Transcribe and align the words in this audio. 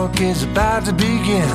Talk 0.00 0.22
is 0.22 0.44
about 0.44 0.86
to 0.86 0.94
begin. 0.94 1.46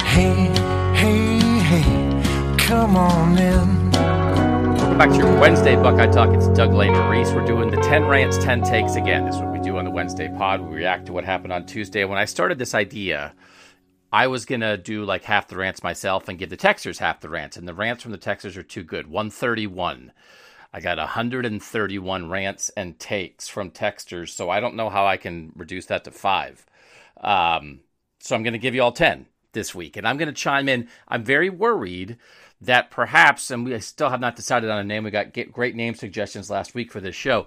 Hey, 0.00 0.50
hey, 0.96 1.38
hey, 1.60 2.56
come 2.58 2.96
on 2.96 3.38
in. 3.38 3.92
Welcome 3.92 4.98
back 4.98 5.10
to 5.10 5.16
your 5.18 5.38
Wednesday 5.38 5.76
Buckeye 5.76 6.08
Talk. 6.08 6.34
It's 6.34 6.48
Doug 6.48 6.74
Lane 6.74 6.96
Reese. 7.08 7.30
We're 7.30 7.46
doing 7.46 7.70
the 7.70 7.76
10 7.76 8.06
rants, 8.06 8.38
10 8.38 8.62
takes 8.62 8.96
again. 8.96 9.24
This 9.24 9.36
is 9.36 9.40
what 9.40 9.52
we 9.52 9.60
do 9.60 9.78
on 9.78 9.84
the 9.84 9.92
Wednesday 9.92 10.28
pod. 10.36 10.62
We 10.62 10.74
react 10.74 11.06
to 11.06 11.12
what 11.12 11.24
happened 11.24 11.52
on 11.52 11.64
Tuesday. 11.64 12.04
When 12.04 12.18
I 12.18 12.24
started 12.24 12.58
this 12.58 12.74
idea, 12.74 13.34
I 14.12 14.26
was 14.26 14.46
going 14.46 14.62
to 14.62 14.76
do 14.76 15.04
like 15.04 15.22
half 15.22 15.46
the 15.46 15.56
rants 15.56 15.84
myself 15.84 16.26
and 16.26 16.40
give 16.40 16.50
the 16.50 16.56
Texers 16.56 16.98
half 16.98 17.20
the 17.20 17.28
rants. 17.28 17.56
And 17.56 17.68
the 17.68 17.72
rants 17.74 18.02
from 18.02 18.10
the 18.10 18.18
Texers 18.18 18.56
are 18.56 18.64
too 18.64 18.82
good 18.82 19.06
131. 19.06 20.10
I 20.72 20.80
got 20.80 20.98
131 20.98 22.28
rants 22.28 22.68
and 22.70 22.98
takes 22.98 23.46
from 23.46 23.70
texters, 23.70 24.30
so 24.30 24.50
I 24.50 24.58
don't 24.58 24.74
know 24.74 24.90
how 24.90 25.06
I 25.06 25.18
can 25.18 25.52
reduce 25.54 25.86
that 25.86 26.02
to 26.02 26.10
five. 26.10 26.66
Um, 27.20 27.80
so 28.20 28.34
I'm 28.34 28.42
going 28.42 28.52
to 28.52 28.58
give 28.58 28.74
you 28.74 28.82
all 28.82 28.92
10 28.92 29.26
this 29.52 29.74
week, 29.74 29.96
and 29.96 30.06
I'm 30.06 30.16
going 30.16 30.28
to 30.28 30.34
chime 30.34 30.68
in. 30.68 30.88
I'm 31.08 31.24
very 31.24 31.50
worried 31.50 32.18
that 32.60 32.90
perhaps, 32.90 33.50
and 33.50 33.64
we 33.64 33.78
still 33.80 34.10
have 34.10 34.20
not 34.20 34.36
decided 34.36 34.70
on 34.70 34.78
a 34.78 34.84
name. 34.84 35.04
We 35.04 35.10
got 35.10 35.32
great 35.52 35.74
name 35.74 35.94
suggestions 35.94 36.50
last 36.50 36.74
week 36.74 36.92
for 36.92 37.00
this 37.00 37.14
show. 37.14 37.46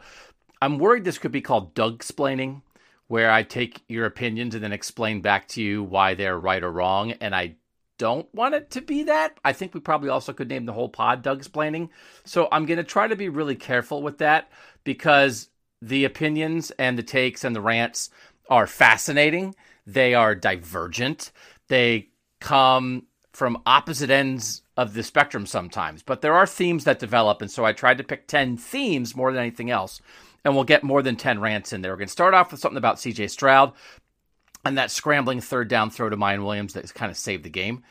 I'm 0.61 0.77
worried 0.77 1.03
this 1.03 1.17
could 1.17 1.31
be 1.31 1.41
called 1.41 1.73
Doug 1.73 2.03
splaining, 2.03 2.61
where 3.07 3.31
I 3.31 3.43
take 3.43 3.83
your 3.87 4.05
opinions 4.05 4.53
and 4.55 4.63
then 4.63 4.73
explain 4.73 5.21
back 5.21 5.47
to 5.49 5.61
you 5.61 5.83
why 5.83 6.13
they're 6.13 6.37
right 6.37 6.63
or 6.63 6.71
wrong, 6.71 7.11
and 7.13 7.35
I 7.35 7.55
don't 7.97 8.33
want 8.33 8.55
it 8.55 8.71
to 8.71 8.81
be 8.81 9.03
that. 9.03 9.37
I 9.43 9.53
think 9.53 9.73
we 9.73 9.79
probably 9.79 10.09
also 10.09 10.33
could 10.33 10.49
name 10.49 10.65
the 10.65 10.73
whole 10.73 10.89
pod 10.89 11.21
Doug 11.21 11.43
Splaining. 11.43 11.89
So 12.23 12.47
I'm 12.51 12.65
going 12.65 12.77
to 12.77 12.83
try 12.83 13.07
to 13.07 13.15
be 13.15 13.29
really 13.29 13.55
careful 13.55 14.01
with 14.01 14.19
that 14.19 14.49
because 14.83 15.49
the 15.81 16.05
opinions 16.05 16.71
and 16.71 16.97
the 16.97 17.03
takes 17.03 17.43
and 17.43 17.55
the 17.55 17.61
rants 17.61 18.09
are 18.49 18.67
fascinating. 18.67 19.55
They 19.85 20.13
are 20.13 20.35
divergent. 20.35 21.31
They 21.67 22.09
come 22.39 23.05
from 23.31 23.61
opposite 23.65 24.09
ends 24.09 24.63
of 24.75 24.93
the 24.93 25.03
spectrum 25.03 25.45
sometimes, 25.45 26.03
but 26.03 26.21
there 26.21 26.33
are 26.33 26.47
themes 26.47 26.83
that 26.83 26.99
develop. 26.99 27.41
And 27.41 27.51
so 27.51 27.63
I 27.63 27.73
tried 27.73 27.99
to 27.99 28.03
pick 28.03 28.27
10 28.27 28.57
themes 28.57 29.15
more 29.15 29.31
than 29.31 29.41
anything 29.41 29.69
else. 29.69 30.01
And 30.43 30.55
we'll 30.55 30.63
get 30.63 30.83
more 30.83 31.01
than 31.01 31.15
10 31.15 31.39
rants 31.41 31.73
in 31.73 31.81
there. 31.81 31.91
We're 31.91 31.97
going 31.97 32.07
to 32.07 32.11
start 32.11 32.33
off 32.33 32.51
with 32.51 32.61
something 32.61 32.77
about 32.77 32.95
CJ 32.97 33.29
Stroud 33.29 33.73
and 34.65 34.77
that 34.77 34.91
scrambling 34.91 35.41
third 35.41 35.67
down 35.67 35.89
throw 35.89 36.09
to 36.09 36.17
Miyan 36.17 36.45
Williams 36.45 36.73
that 36.73 36.93
kind 36.93 37.11
of 37.11 37.17
saved 37.17 37.43
the 37.43 37.49
game. 37.49 37.83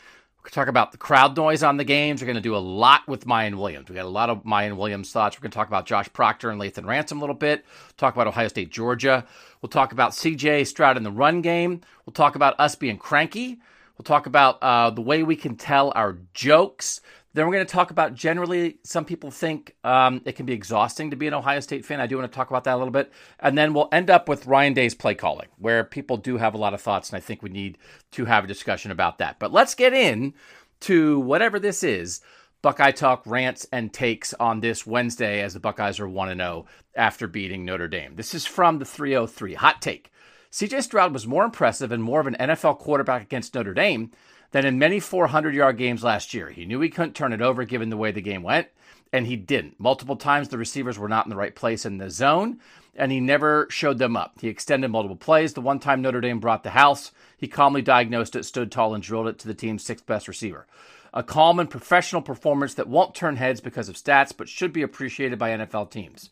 Talk 0.51 0.69
about 0.69 0.93
the 0.93 0.99
crowd 0.99 1.37
noise 1.37 1.63
on 1.63 1.77
the 1.77 1.85
games. 1.85 2.23
We're 2.23 2.27
going 2.27 2.37
to 2.37 2.41
do 2.41 2.57
a 2.57 2.59
lot 2.59 3.07
with 3.07 3.27
Miyan 3.27 3.57
Williams. 3.57 3.91
We 3.91 3.97
got 3.97 4.07
a 4.07 4.09
lot 4.09 4.31
of 4.31 4.45
Miyan 4.45 4.79
Williams 4.79 5.13
thoughts. 5.13 5.37
We're 5.37 5.43
going 5.43 5.51
to 5.51 5.57
talk 5.57 5.69
about 5.69 5.85
Josh 5.85 6.11
Proctor 6.15 6.49
and 6.49 6.59
Lathan 6.59 6.87
Ransom 6.87 7.19
a 7.19 7.21
little 7.21 7.35
bit. 7.35 7.67
Talk 7.99 8.15
about 8.15 8.29
Ohio 8.29 8.49
State, 8.49 8.71
Georgia. 8.71 9.27
We'll 9.61 9.71
talk 9.71 9.93
about 9.93 10.13
CJ 10.13 10.67
Stroud 10.67 10.97
in 10.97 11.03
the 11.03 11.11
run 11.11 11.43
game. 11.43 11.81
We'll 12.07 12.13
talk 12.13 12.35
about 12.35 12.59
us 12.59 12.75
being 12.75 12.99
cranky. 12.99 13.59
We'll 13.97 14.05
talk 14.05 14.27
about 14.27 14.63
uh, 14.63 14.91
the 14.91 15.01
way 15.01 15.23
we 15.23 15.37
can 15.37 15.57
tell 15.57 15.93
our 15.97 16.19
jokes. 16.33 17.01
Then 17.35 17.47
we're 17.47 17.55
going 17.55 17.67
to 17.67 17.73
talk 17.73 17.91
about 17.91 18.15
generally, 18.15 18.79
some 18.85 19.05
people 19.05 19.31
think 19.31 19.75
um, 19.85 20.23
it 20.25 20.33
can 20.33 20.47
be 20.47 20.53
exhausting 20.53 21.11
to 21.11 21.17
be 21.17 21.27
an 21.27 21.35
Ohio 21.35 21.61
State 21.61 21.85
fan. 21.85 22.01
I 22.01 22.07
do 22.07 22.17
want 22.17 22.31
to 22.31 22.35
talk 22.35 22.49
about 22.49 22.65
that 22.65 22.75
a 22.75 22.79
little 22.79 22.93
bit. 22.93 23.13
And 23.39 23.57
then 23.57 23.75
we'll 23.75 23.89
end 23.93 24.09
up 24.09 24.29
with 24.29 24.47
Ryan 24.47 24.73
Day's 24.73 24.95
play 24.95 25.15
calling, 25.15 25.49
where 25.59 25.85
people 25.85 26.17
do 26.17 26.39
have 26.39 26.55
a 26.55 26.59
lot 26.59 26.75
of 26.75 26.81
thoughts, 26.81 27.11
and 27.11 27.17
I 27.17 27.21
think 27.21 27.43
we 27.43 27.51
need 27.51 27.77
to 28.13 28.25
have 28.25 28.45
a 28.45 28.49
discussion 28.49 28.91
about 28.91 29.19
that. 29.19 29.39
But 29.39 29.53
let's 29.53 29.75
get 29.75 29.93
in 29.93 30.35
to 30.81 31.21
whatever 31.21 31.59
this 31.59 31.83
is. 31.83 32.21
Buckeye 32.61 32.91
Talk 32.91 33.23
rants 33.25 33.69
and 33.71 33.93
takes 33.93 34.35
on 34.35 34.59
this 34.59 34.85
Wednesday 34.85 35.43
as 35.43 35.55
the 35.55 35.61
Buckeyes 35.61 36.01
are 36.01 36.09
1 36.09 36.37
0 36.37 36.67
after 36.97 37.29
beating 37.29 37.65
Notre 37.65 37.87
Dame. 37.87 38.17
This 38.17 38.35
is 38.35 38.47
from 38.47 38.81
the 38.81 38.85
303. 38.85 39.55
Hot 39.55 39.81
take. 39.81 40.11
CJ 40.51 40.83
Stroud 40.83 41.13
was 41.13 41.25
more 41.25 41.45
impressive 41.45 41.93
and 41.93 42.03
more 42.03 42.19
of 42.19 42.27
an 42.27 42.37
NFL 42.41 42.79
quarterback 42.79 43.23
against 43.23 43.55
Notre 43.55 43.75
Dame 43.75 44.11
than 44.51 44.67
in 44.67 44.77
many 44.77 44.99
400 44.99 45.55
yard 45.55 45.77
games 45.77 46.03
last 46.03 46.35
year. 46.35 46.51
He 46.51 46.65
knew 46.65 46.81
he 46.81 46.89
couldn't 46.89 47.15
turn 47.15 47.33
it 47.33 47.41
over 47.41 47.65
given 47.65 47.91
the 47.91 47.97
way 47.97 48.11
the 48.11 48.21
game 48.21 48.43
went, 48.43 48.67
and 49.13 49.29
he 49.29 49.37
didn't. 49.37 49.79
Multiple 49.79 50.17
times 50.17 50.49
the 50.49 50.59
receivers 50.59 50.99
were 50.99 51.09
not 51.09 51.27
in 51.27 51.31
the 51.31 51.37
right 51.37 51.55
place 51.55 51.87
in 51.87 51.99
the 51.99 52.11
zone, 52.11 52.59
and 52.99 53.13
he 53.13 53.21
never 53.21 53.67
showed 53.71 53.99
them 53.99 54.17
up. 54.17 54.39
He 54.41 54.49
extended 54.49 54.89
multiple 54.89 55.17
plays. 55.17 55.55
The 55.55 55.61
one 55.61 55.79
time 55.79 56.03
Notre 56.03 56.21
Dame 56.21 56.41
brought 56.41 56.65
the 56.65 56.71
house, 56.71 57.13
he 57.37 57.47
calmly 57.47 57.81
diagnosed 57.81 58.35
it, 58.37 58.45
stood 58.45 58.73
tall, 58.73 58.93
and 58.93 59.03
drilled 59.03 59.29
it 59.29 59.39
to 59.39 59.49
the 59.49 59.55
team's 59.55 59.85
sixth 59.85 60.05
best 60.05 60.27
receiver. 60.27 60.67
A 61.15 61.23
calm 61.23 61.59
and 61.59 61.71
professional 61.71 62.21
performance 62.21 62.75
that 62.75 62.89
won't 62.89 63.15
turn 63.15 63.37
heads 63.37 63.61
because 63.61 63.89
of 63.89 63.95
stats, 63.95 64.37
but 64.37 64.49
should 64.49 64.73
be 64.73 64.83
appreciated 64.83 65.39
by 65.39 65.51
NFL 65.51 65.91
teams. 65.91 66.31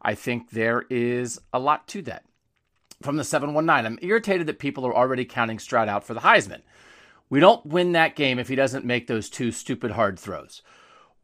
I 0.00 0.14
think 0.14 0.50
there 0.50 0.84
is 0.88 1.38
a 1.52 1.58
lot 1.58 1.86
to 1.88 2.02
that. 2.02 2.24
From 3.02 3.18
the 3.18 3.24
719, 3.24 3.86
I'm 3.86 3.98
irritated 4.00 4.46
that 4.46 4.58
people 4.58 4.86
are 4.86 4.96
already 4.96 5.26
counting 5.26 5.58
Stroud 5.58 5.88
out 5.88 6.02
for 6.02 6.14
the 6.14 6.20
Heisman. 6.20 6.62
We 7.28 7.40
don't 7.40 7.66
win 7.66 7.92
that 7.92 8.16
game 8.16 8.38
if 8.38 8.48
he 8.48 8.54
doesn't 8.54 8.86
make 8.86 9.06
those 9.06 9.28
two 9.28 9.52
stupid 9.52 9.90
hard 9.90 10.18
throws. 10.18 10.62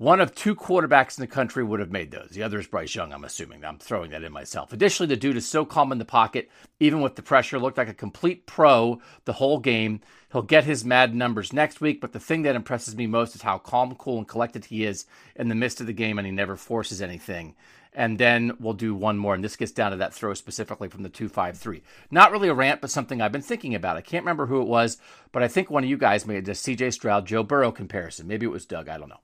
One 0.03 0.21
of 0.21 0.35
two 0.35 0.57
quarterbacks 0.57 1.17
in 1.17 1.23
the 1.23 1.29
country 1.29 1.63
would 1.63 1.79
have 1.79 1.93
made 1.93 2.11
those. 2.11 2.31
The 2.31 2.43
other 2.43 2.59
is 2.59 2.67
Bryce 2.67 2.93
Young, 2.93 3.13
I'm 3.13 3.23
assuming. 3.23 3.65
I'm 3.65 3.79
throwing 3.79 4.11
that 4.11 4.25
in 4.25 4.33
myself. 4.33 4.73
Additionally, 4.73 5.07
the 5.07 5.17
dude 5.17 5.37
is 5.37 5.47
so 5.47 5.65
calm 5.65 5.93
in 5.93 5.99
the 5.99 6.05
pocket, 6.05 6.51
even 6.81 7.03
with 7.03 7.15
the 7.15 7.23
pressure, 7.23 7.57
looked 7.57 7.79
like 7.79 7.89
a 7.89 7.95
complete 7.95 8.45
pro 8.45 9.01
the 9.27 9.35
whole 9.35 9.61
game. 9.61 10.01
He'll 10.33 10.43
get 10.43 10.65
his 10.65 10.85
mad 10.85 11.15
numbers 11.15 11.53
next 11.53 11.81
week, 11.81 12.01
but 12.01 12.13
the 12.13 12.19
thing 12.19 12.43
that 12.43 12.57
impresses 12.57 12.97
me 12.97 13.07
most 13.07 13.37
is 13.37 13.43
how 13.43 13.59
calm, 13.59 13.95
cool, 13.95 14.19
and 14.19 14.27
collected 14.27 14.65
he 14.65 14.85
is 14.85 15.07
in 15.37 15.47
the 15.47 15.55
midst 15.55 15.81
of 15.81 15.87
the 15.87 15.93
game, 15.93 16.19
and 16.19 16.27
he 16.27 16.33
never 16.33 16.57
forces 16.57 17.01
anything. 17.01 17.55
And 17.93 18.19
then 18.19 18.57
we'll 18.59 18.73
do 18.73 18.97
one 18.97 19.19
more, 19.19 19.37
and 19.37 19.45
this 19.45 19.55
gets 19.55 19.71
down 19.71 19.93
to 19.93 19.99
that 19.99 20.13
throw 20.13 20.35
specifically 20.35 20.89
from 20.89 21.05
the 21.05 21.11
253. 21.11 21.81
Not 22.11 22.33
really 22.33 22.49
a 22.49 22.55
rant, 22.55 22.81
but 22.81 22.91
something 22.91 23.23
I've 23.23 23.31
been 23.31 23.41
thinking 23.41 23.77
about. 23.77 23.97
I 23.97 24.01
can't 24.01 24.25
remember 24.25 24.47
who 24.47 24.63
it 24.63 24.67
was, 24.67 24.99
but 25.31 25.45
I 25.45 25.49
think 25.49 25.71
one 25.71 25.85
of 25.85 25.91
you 25.91 25.97
guys 25.97 26.27
made 26.27 26.45
the 26.45 26.53
CJ 26.55 26.93
Stroud, 26.93 27.25
Joe 27.25 27.45
Burrow 27.45 27.71
comparison. 27.71 28.27
Maybe 28.27 28.47
it 28.47 28.49
was 28.49 28.67
Doug, 28.67 28.89
I 28.89 28.99
don't 28.99 29.09
know. 29.09 29.21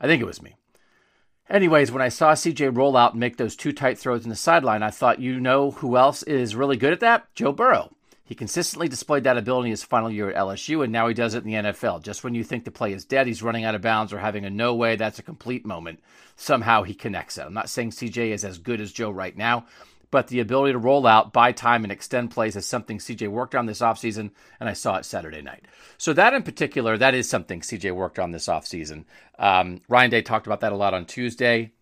I 0.00 0.06
think 0.06 0.22
it 0.22 0.26
was 0.26 0.42
me. 0.42 0.56
Anyways, 1.48 1.90
when 1.90 2.02
I 2.02 2.08
saw 2.08 2.32
CJ 2.32 2.76
roll 2.76 2.96
out 2.96 3.12
and 3.12 3.20
make 3.20 3.36
those 3.36 3.56
two 3.56 3.72
tight 3.72 3.98
throws 3.98 4.22
in 4.22 4.30
the 4.30 4.36
sideline, 4.36 4.82
I 4.84 4.90
thought, 4.90 5.18
you 5.18 5.40
know 5.40 5.72
who 5.72 5.96
else 5.96 6.22
is 6.22 6.54
really 6.54 6.76
good 6.76 6.92
at 6.92 7.00
that? 7.00 7.26
Joe 7.34 7.52
Burrow. 7.52 7.90
He 8.24 8.36
consistently 8.36 8.86
displayed 8.86 9.24
that 9.24 9.36
ability 9.36 9.70
his 9.70 9.82
final 9.82 10.08
year 10.08 10.30
at 10.30 10.36
LSU, 10.36 10.84
and 10.84 10.92
now 10.92 11.08
he 11.08 11.14
does 11.14 11.34
it 11.34 11.44
in 11.44 11.50
the 11.50 11.72
NFL. 11.72 12.04
Just 12.04 12.22
when 12.22 12.36
you 12.36 12.44
think 12.44 12.64
the 12.64 12.70
play 12.70 12.92
is 12.92 13.04
dead, 13.04 13.26
he's 13.26 13.42
running 13.42 13.64
out 13.64 13.74
of 13.74 13.82
bounds 13.82 14.12
or 14.12 14.18
having 14.18 14.44
a 14.44 14.50
no 14.50 14.72
way, 14.72 14.94
that's 14.94 15.18
a 15.18 15.24
complete 15.24 15.66
moment. 15.66 15.98
Somehow 16.36 16.84
he 16.84 16.94
connects 16.94 17.36
it. 17.38 17.42
I'm 17.42 17.52
not 17.52 17.68
saying 17.68 17.90
CJ 17.90 18.30
is 18.30 18.44
as 18.44 18.58
good 18.58 18.80
as 18.80 18.92
Joe 18.92 19.10
right 19.10 19.36
now, 19.36 19.66
but 20.10 20.28
the 20.28 20.40
ability 20.40 20.72
to 20.72 20.78
roll 20.78 21.06
out, 21.06 21.32
buy 21.32 21.52
time, 21.52 21.84
and 21.84 21.92
extend 21.92 22.30
plays 22.30 22.56
is 22.56 22.66
something 22.66 22.98
CJ 22.98 23.28
worked 23.28 23.54
on 23.54 23.66
this 23.66 23.80
offseason, 23.80 24.30
and 24.58 24.68
I 24.68 24.72
saw 24.72 24.96
it 24.96 25.04
Saturday 25.04 25.42
night. 25.42 25.64
So, 25.98 26.12
that 26.12 26.34
in 26.34 26.42
particular, 26.42 26.96
that 26.98 27.14
is 27.14 27.28
something 27.28 27.60
CJ 27.60 27.94
worked 27.94 28.18
on 28.18 28.32
this 28.32 28.46
offseason. 28.46 29.04
Um, 29.38 29.80
Ryan 29.88 30.10
Day 30.10 30.22
talked 30.22 30.46
about 30.46 30.60
that 30.60 30.72
a 30.72 30.76
lot 30.76 30.94
on 30.94 31.06
Tuesday. 31.06 31.72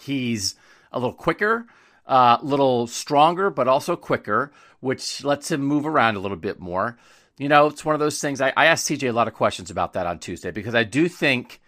He's 0.00 0.56
a 0.92 0.98
little 0.98 1.14
quicker. 1.14 1.66
a 2.06 2.12
uh, 2.12 2.38
little 2.42 2.86
stronger, 2.86 3.50
but 3.50 3.68
also 3.68 3.96
quicker, 3.96 4.52
which 4.80 5.24
lets 5.24 5.50
him 5.50 5.62
move 5.62 5.86
around 5.86 6.16
a 6.16 6.20
little 6.20 6.36
bit 6.36 6.60
more. 6.60 6.98
You 7.38 7.48
know, 7.48 7.66
it's 7.66 7.84
one 7.84 7.94
of 7.94 8.00
those 8.00 8.20
things. 8.20 8.40
I, 8.40 8.52
I 8.56 8.66
asked 8.66 8.88
CJ 8.88 9.08
a 9.08 9.12
lot 9.12 9.28
of 9.28 9.34
questions 9.34 9.70
about 9.70 9.94
that 9.94 10.06
on 10.06 10.18
Tuesday 10.18 10.50
because 10.50 10.74
I 10.74 10.84
do 10.84 11.08
think 11.08 11.60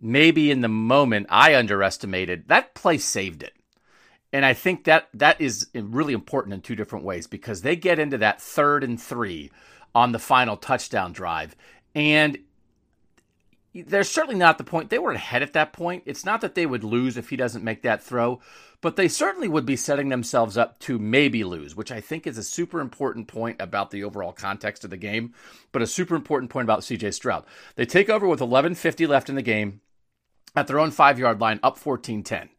maybe 0.00 0.50
in 0.50 0.60
the 0.60 0.68
moment 0.68 1.26
I 1.30 1.54
underestimated 1.54 2.48
that 2.48 2.74
play 2.74 2.98
saved 2.98 3.42
it. 3.42 3.55
And 4.36 4.44
I 4.44 4.52
think 4.52 4.84
that 4.84 5.08
that 5.14 5.40
is 5.40 5.68
eh, 5.74 5.80
really 5.82 6.12
important 6.12 6.52
in 6.52 6.60
two 6.60 6.76
different 6.76 7.06
ways 7.06 7.26
because 7.26 7.62
they 7.62 7.74
get 7.74 7.98
into 7.98 8.18
that 8.18 8.38
third 8.38 8.84
and 8.84 9.00
three 9.00 9.50
on 9.94 10.12
the 10.12 10.18
final 10.18 10.58
touchdown 10.58 11.12
drive. 11.12 11.56
And 11.94 12.40
they're 13.72 14.04
certainly 14.04 14.38
not 14.38 14.58
the 14.58 14.64
point. 14.64 14.90
They 14.90 14.98
were 14.98 15.12
ahead 15.12 15.42
at 15.42 15.54
that 15.54 15.72
point. 15.72 16.02
It's 16.04 16.26
not 16.26 16.42
that 16.42 16.54
they 16.54 16.66
would 16.66 16.84
lose 16.84 17.16
if 17.16 17.30
he 17.30 17.36
doesn't 17.36 17.64
make 17.64 17.80
that 17.80 18.02
throw, 18.02 18.42
but 18.82 18.96
they 18.96 19.08
certainly 19.08 19.48
would 19.48 19.64
be 19.64 19.74
setting 19.74 20.10
themselves 20.10 20.58
up 20.58 20.80
to 20.80 20.98
maybe 20.98 21.42
lose, 21.42 21.74
which 21.74 21.90
I 21.90 22.02
think 22.02 22.26
is 22.26 22.36
a 22.36 22.42
super 22.42 22.80
important 22.80 23.28
point 23.28 23.56
about 23.58 23.90
the 23.90 24.04
overall 24.04 24.32
context 24.32 24.84
of 24.84 24.90
the 24.90 24.98
game, 24.98 25.32
but 25.72 25.80
a 25.80 25.86
super 25.86 26.14
important 26.14 26.50
point 26.50 26.66
about 26.66 26.80
CJ 26.80 27.14
Stroud. 27.14 27.46
They 27.76 27.86
take 27.86 28.10
over 28.10 28.28
with 28.28 28.40
11:50 28.40 29.08
left 29.08 29.30
in 29.30 29.34
the 29.34 29.40
game 29.40 29.80
at 30.54 30.66
their 30.66 30.78
own 30.78 30.90
5-yard 30.90 31.40
line, 31.40 31.58
up 31.62 31.78
14-10. 31.78 32.50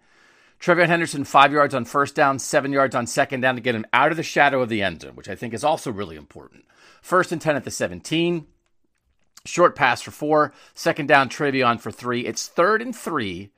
TreVeyon 0.60 0.88
Henderson, 0.88 1.24
five 1.24 1.52
yards 1.52 1.76
on 1.76 1.86
first 1.86 2.16
down, 2.16 2.40
seven 2.40 2.72
yards 2.72 2.96
on 2.96 3.06
second 3.08 3.42
down 3.42 3.56
to 3.56 3.62
get 3.62 3.76
him 3.76 3.86
out 3.94 4.12
of 4.12 4.18
the 4.18 4.24
shadow 4.24 4.62
of 4.62 4.70
the 4.70 4.82
end 4.82 5.02
zone, 5.02 5.16
which 5.16 5.30
I 5.30 5.36
think 5.36 5.54
is 5.54 5.64
also 5.64 5.92
really 5.92 6.16
important. 6.16 6.66
First 7.02 7.32
and 7.32 7.42
10 7.42 7.56
at 7.56 7.64
the 7.64 7.72
17. 7.72 8.48
Short 9.46 9.76
pass 9.76 10.02
for 10.02 10.12
four. 10.12 10.54
Second 10.74 11.08
down, 11.08 11.30
TreVeyon 11.30 11.80
for 11.80 11.92
three. 11.92 12.26
It's 12.26 12.48
third 12.48 12.82
and 12.82 12.96
three 12.96 13.52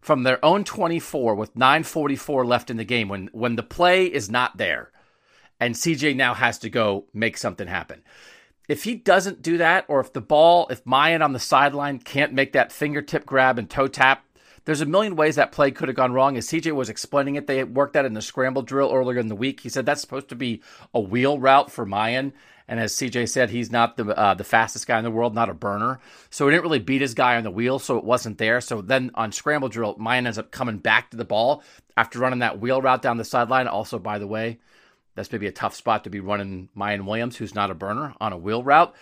from 0.00 0.22
their 0.22 0.42
own 0.44 0.64
24 0.64 1.34
with 1.34 1.54
9.44 1.54 2.46
left 2.46 2.70
in 2.70 2.76
the 2.76 2.84
game 2.84 3.08
when, 3.08 3.28
when 3.32 3.56
the 3.56 3.62
play 3.62 4.06
is 4.06 4.30
not 4.30 4.56
there. 4.58 4.92
And 5.58 5.74
CJ 5.74 6.14
now 6.14 6.34
has 6.34 6.58
to 6.58 6.70
go 6.70 7.06
make 7.12 7.36
something 7.36 7.66
happen. 7.66 8.04
If 8.68 8.84
he 8.84 8.94
doesn't 8.94 9.42
do 9.42 9.56
that, 9.58 9.86
or 9.88 9.98
if 9.98 10.12
the 10.12 10.20
ball, 10.20 10.68
if 10.68 10.84
Miyan 10.84 11.24
on 11.24 11.32
the 11.32 11.40
sideline 11.40 11.98
can't 11.98 12.34
make 12.34 12.52
that 12.52 12.70
fingertip 12.70 13.24
grab 13.24 13.58
and 13.58 13.68
toe 13.68 13.88
tap, 13.88 14.24
there's 14.68 14.82
a 14.82 14.86
million 14.86 15.16
ways 15.16 15.36
that 15.36 15.50
play 15.50 15.70
could 15.70 15.88
have 15.88 15.96
gone 15.96 16.12
wrong. 16.12 16.36
As 16.36 16.46
CJ 16.46 16.72
was 16.72 16.90
explaining 16.90 17.36
it, 17.36 17.46
they 17.46 17.64
worked 17.64 17.94
that 17.94 18.04
in 18.04 18.12
the 18.12 18.20
scramble 18.20 18.60
drill 18.60 18.92
earlier 18.92 19.18
in 19.18 19.28
the 19.28 19.34
week. 19.34 19.60
He 19.60 19.70
said 19.70 19.86
that's 19.86 20.02
supposed 20.02 20.28
to 20.28 20.34
be 20.34 20.62
a 20.92 21.00
wheel 21.00 21.38
route 21.38 21.72
for 21.72 21.86
Miyan. 21.86 22.32
And 22.68 22.78
as 22.78 22.92
CJ 22.92 23.30
said, 23.30 23.48
he's 23.48 23.72
not 23.72 23.96
the 23.96 24.04
uh, 24.14 24.34
the 24.34 24.44
fastest 24.44 24.86
guy 24.86 24.98
in 24.98 25.04
the 25.04 25.10
world, 25.10 25.34
not 25.34 25.48
a 25.48 25.54
burner. 25.54 26.00
So 26.28 26.46
he 26.46 26.50
didn't 26.50 26.64
really 26.64 26.80
beat 26.80 27.00
his 27.00 27.14
guy 27.14 27.36
on 27.36 27.44
the 27.44 27.50
wheel, 27.50 27.78
so 27.78 27.96
it 27.96 28.04
wasn't 28.04 28.36
there. 28.36 28.60
So 28.60 28.82
then 28.82 29.10
on 29.14 29.32
scramble 29.32 29.70
drill, 29.70 29.94
Miyan 29.94 30.26
ends 30.26 30.36
up 30.36 30.50
coming 30.50 30.76
back 30.76 31.12
to 31.12 31.16
the 31.16 31.24
ball 31.24 31.62
after 31.96 32.18
running 32.18 32.40
that 32.40 32.60
wheel 32.60 32.82
route 32.82 33.00
down 33.00 33.16
the 33.16 33.24
sideline. 33.24 33.68
Also, 33.68 33.98
by 33.98 34.18
the 34.18 34.26
way, 34.26 34.58
that's 35.14 35.32
maybe 35.32 35.46
a 35.46 35.50
tough 35.50 35.76
spot 35.76 36.04
to 36.04 36.10
be 36.10 36.20
running 36.20 36.68
Miyan 36.76 37.06
Williams, 37.06 37.38
who's 37.38 37.54
not 37.54 37.70
a 37.70 37.74
burner, 37.74 38.14
on 38.20 38.34
a 38.34 38.38
wheel 38.38 38.62
route. 38.62 38.94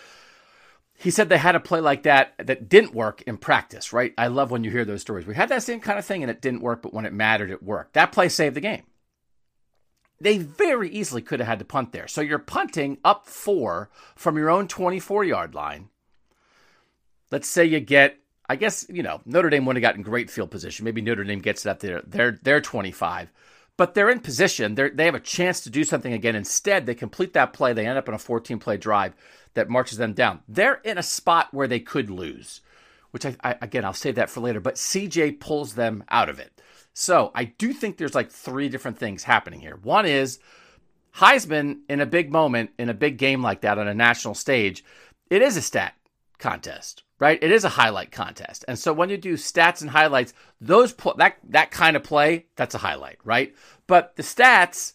He 0.99 1.11
said 1.11 1.29
they 1.29 1.39
had 1.39 1.57
a 1.57 1.61
play 1.61 1.81
like 1.81 2.05
that 2.05 2.35
that 2.39 2.69
didn't 2.69 2.95
work 2.95 3.23
in 3.23 3.37
practice, 3.37 3.93
right? 3.93 4.15
I 4.17 4.29
love 4.29 4.51
when 4.51 4.65
you 4.65 4.71
hear 4.71 4.85
those 4.85 5.03
stories. 5.03 5.27
We 5.27 5.35
had 5.35 5.51
that 5.51 5.63
same 5.63 5.81
kind 5.81 5.99
of 5.99 6.05
thing 6.05 6.23
and 6.23 6.31
it 6.31 6.41
didn't 6.41 6.63
work, 6.63 6.83
but 6.83 6.95
when 6.95 7.05
it 7.05 7.13
mattered, 7.13 7.51
it 7.51 7.63
worked. 7.63 7.95
That 7.95 8.13
play 8.13 8.29
saved 8.29 8.57
the 8.57 8.61
game 8.61 8.83
they 10.21 10.39
very 10.39 10.89
easily 10.91 11.23
could 11.23 11.41
have 11.41 11.49
had 11.49 11.59
to 11.59 11.65
punt 11.65 11.93
there. 11.93 12.09
So 12.09 12.21
you're 12.21 12.39
punting 12.39 12.99
up 13.05 13.27
four 13.27 13.91
from 14.15 14.37
your 14.37 14.51
own 14.51 14.69
24 14.69 15.25
yard 15.25 15.55
line. 15.55 15.89
Let's 17.31 17.49
say 17.49 17.65
you 17.65 17.81
get, 17.81 18.19
I 18.49 18.57
guess, 18.57 18.87
you 18.89 19.03
know, 19.03 19.21
Notre 19.27 19.51
Dame 19.51 19.67
would 19.67 19.77
have 19.77 19.83
gotten 19.83 20.03
great 20.03 20.31
field 20.31 20.51
position. 20.51 20.85
Maybe 20.85 21.03
Notre 21.03 21.25
Dame 21.25 21.41
gets 21.41 21.67
it 21.67 21.71
up 21.71 21.81
there. 21.81 22.03
They're, 22.07 22.39
they're 22.43 22.61
25, 22.61 23.31
but 23.77 23.95
they're 23.95 24.11
in 24.11 24.21
position. 24.21 24.75
They're, 24.75 24.91
they 24.91 25.05
have 25.05 25.15
a 25.15 25.21
chance 25.21 25.61
to 25.63 25.71
do 25.71 25.85
something 25.85 26.13
again. 26.13 26.35
Instead, 26.35 26.87
they 26.87 26.95
complete 26.95 27.33
that 27.35 27.53
play. 27.53 27.73
They 27.73 27.87
end 27.87 27.99
up 27.99 28.09
in 28.09 28.15
a 28.15 28.19
14 28.19 28.59
play 28.59 28.77
drive 28.77 29.15
that 29.55 29.69
marches 29.69 29.99
them 29.99 30.13
down. 30.13 30.41
They're 30.49 30.81
in 30.85 30.99
a 30.99 31.03
spot 31.03 31.49
where 31.53 31.69
they 31.69 31.81
could 31.81 32.11
lose, 32.11 32.61
which 33.11 33.27
I, 33.27 33.37
I 33.43 33.57
again, 33.61 33.85
I'll 33.85 33.93
save 33.93 34.15
that 34.17 34.31
for 34.31 34.41
later, 34.41 34.61
but 34.61 34.77
CJ 34.77 35.41
pulls 35.41 35.75
them 35.75 36.05
out 36.09 36.29
of 36.29 36.39
it. 36.39 36.61
So 36.95 37.31
I 37.35 37.45
do 37.45 37.73
think 37.73 37.97
there's 37.97 38.15
like 38.15 38.31
three 38.31 38.69
different 38.69 38.99
things 38.99 39.25
happening 39.25 39.61
here. 39.61 39.79
One 39.83 40.07
is 40.07 40.39
Heisman 41.17 41.81
in 41.89 42.01
a 42.01 42.07
big 42.07 42.33
moment, 42.33 42.71
in 42.79 42.89
a 42.89 42.95
big 42.95 43.19
game 43.19 43.43
like 43.43 43.63
that 43.63 43.79
on 43.79 43.89
a 43.89 43.95
national 43.95 44.35
stage, 44.35 44.85
it 45.29 45.43
is 45.43 45.57
a 45.57 45.63
stat 45.63 45.95
contest, 46.39 47.03
right? 47.19 47.39
It 47.43 47.51
is 47.51 47.65
a 47.65 47.71
highlight 47.71 48.11
contest. 48.13 48.65
And 48.69 48.79
so 48.79 48.93
when 48.93 49.11
you 49.11 49.17
do 49.17 49.35
stats 49.35 49.81
and 49.81 49.91
highlights, 49.91 50.35
those 50.61 50.93
pl- 50.93 51.15
that 51.19 51.37
that 51.51 51.71
kind 51.71 51.97
of 51.97 52.03
play, 52.03 52.47
that's 52.57 52.75
a 52.75 52.79
highlight, 52.79 53.19
right? 53.25 53.55
But 53.87 54.17
the 54.17 54.23
stats, 54.23 54.93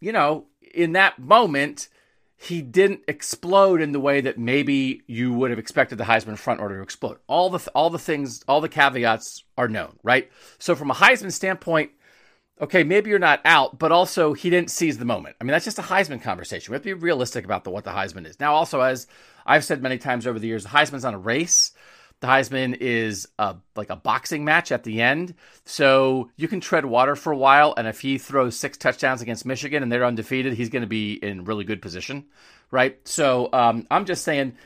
you 0.00 0.12
know, 0.12 0.46
in 0.74 0.92
that 0.92 1.18
moment, 1.18 1.88
he 2.38 2.60
didn't 2.60 3.00
explode 3.08 3.80
in 3.80 3.92
the 3.92 4.00
way 4.00 4.20
that 4.20 4.38
maybe 4.38 5.02
you 5.06 5.32
would 5.32 5.50
have 5.50 5.58
expected 5.58 5.96
the 5.96 6.04
Heisman 6.04 6.36
front 6.36 6.60
order 6.60 6.76
to 6.76 6.82
explode. 6.82 7.18
All 7.26 7.50
the 7.50 7.70
all 7.74 7.90
the 7.90 7.98
things, 7.98 8.44
all 8.46 8.60
the 8.60 8.68
caveats 8.68 9.44
are 9.56 9.68
known, 9.68 9.98
right? 10.02 10.30
So 10.58 10.74
from 10.74 10.90
a 10.90 10.94
Heisman 10.94 11.32
standpoint, 11.32 11.92
okay, 12.60 12.84
maybe 12.84 13.10
you're 13.10 13.18
not 13.18 13.40
out, 13.44 13.78
but 13.78 13.92
also 13.92 14.32
he 14.32 14.50
didn't 14.50 14.70
seize 14.70 14.98
the 14.98 15.04
moment. 15.04 15.36
I 15.40 15.44
mean, 15.44 15.52
that's 15.52 15.64
just 15.64 15.78
a 15.78 15.82
Heisman 15.82 16.22
conversation. 16.22 16.72
We 16.72 16.76
have 16.76 16.82
to 16.82 16.94
be 16.94 16.94
realistic 16.94 17.44
about 17.44 17.64
the, 17.64 17.70
what 17.70 17.84
the 17.84 17.90
Heisman 17.90 18.26
is. 18.26 18.40
Now, 18.40 18.54
also 18.54 18.80
as 18.80 19.06
I've 19.46 19.64
said 19.64 19.82
many 19.82 19.98
times 19.98 20.26
over 20.26 20.38
the 20.38 20.46
years, 20.46 20.64
the 20.64 20.70
Heisman's 20.70 21.04
on 21.04 21.14
a 21.14 21.18
race. 21.18 21.72
The 22.20 22.26
Heisman 22.26 22.76
is 22.80 23.28
a, 23.38 23.56
like 23.74 23.90
a 23.90 23.96
boxing 23.96 24.44
match 24.44 24.72
at 24.72 24.84
the 24.84 25.02
end. 25.02 25.34
So 25.64 26.30
you 26.36 26.48
can 26.48 26.60
tread 26.60 26.86
water 26.86 27.14
for 27.14 27.32
a 27.32 27.36
while. 27.36 27.74
And 27.76 27.86
if 27.86 28.00
he 28.00 28.16
throws 28.18 28.56
six 28.56 28.78
touchdowns 28.78 29.20
against 29.20 29.44
Michigan 29.44 29.82
and 29.82 29.92
they're 29.92 30.04
undefeated, 30.04 30.54
he's 30.54 30.70
going 30.70 30.82
to 30.82 30.88
be 30.88 31.12
in 31.12 31.44
really 31.44 31.64
good 31.64 31.82
position. 31.82 32.24
Right. 32.70 32.98
So 33.06 33.50
um, 33.52 33.86
I'm 33.90 34.06
just 34.06 34.24
saying, 34.24 34.56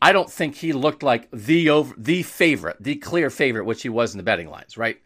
I 0.00 0.12
don't 0.12 0.30
think 0.30 0.54
he 0.54 0.72
looked 0.72 1.02
like 1.02 1.30
the 1.32 1.70
over, 1.70 1.94
the 1.96 2.22
favorite, 2.22 2.76
the 2.78 2.96
clear 2.96 3.30
favorite, 3.30 3.64
which 3.64 3.82
he 3.82 3.88
was 3.88 4.12
in 4.12 4.18
the 4.18 4.22
betting 4.22 4.50
lines. 4.50 4.76
Right. 4.76 5.00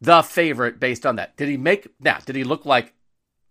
The 0.00 0.22
favorite 0.22 0.80
based 0.80 1.06
on 1.06 1.16
that. 1.16 1.36
Did 1.36 1.48
he 1.48 1.56
make 1.56 1.88
now? 2.00 2.18
Did 2.24 2.36
he 2.36 2.44
look 2.44 2.66
like 2.66 2.94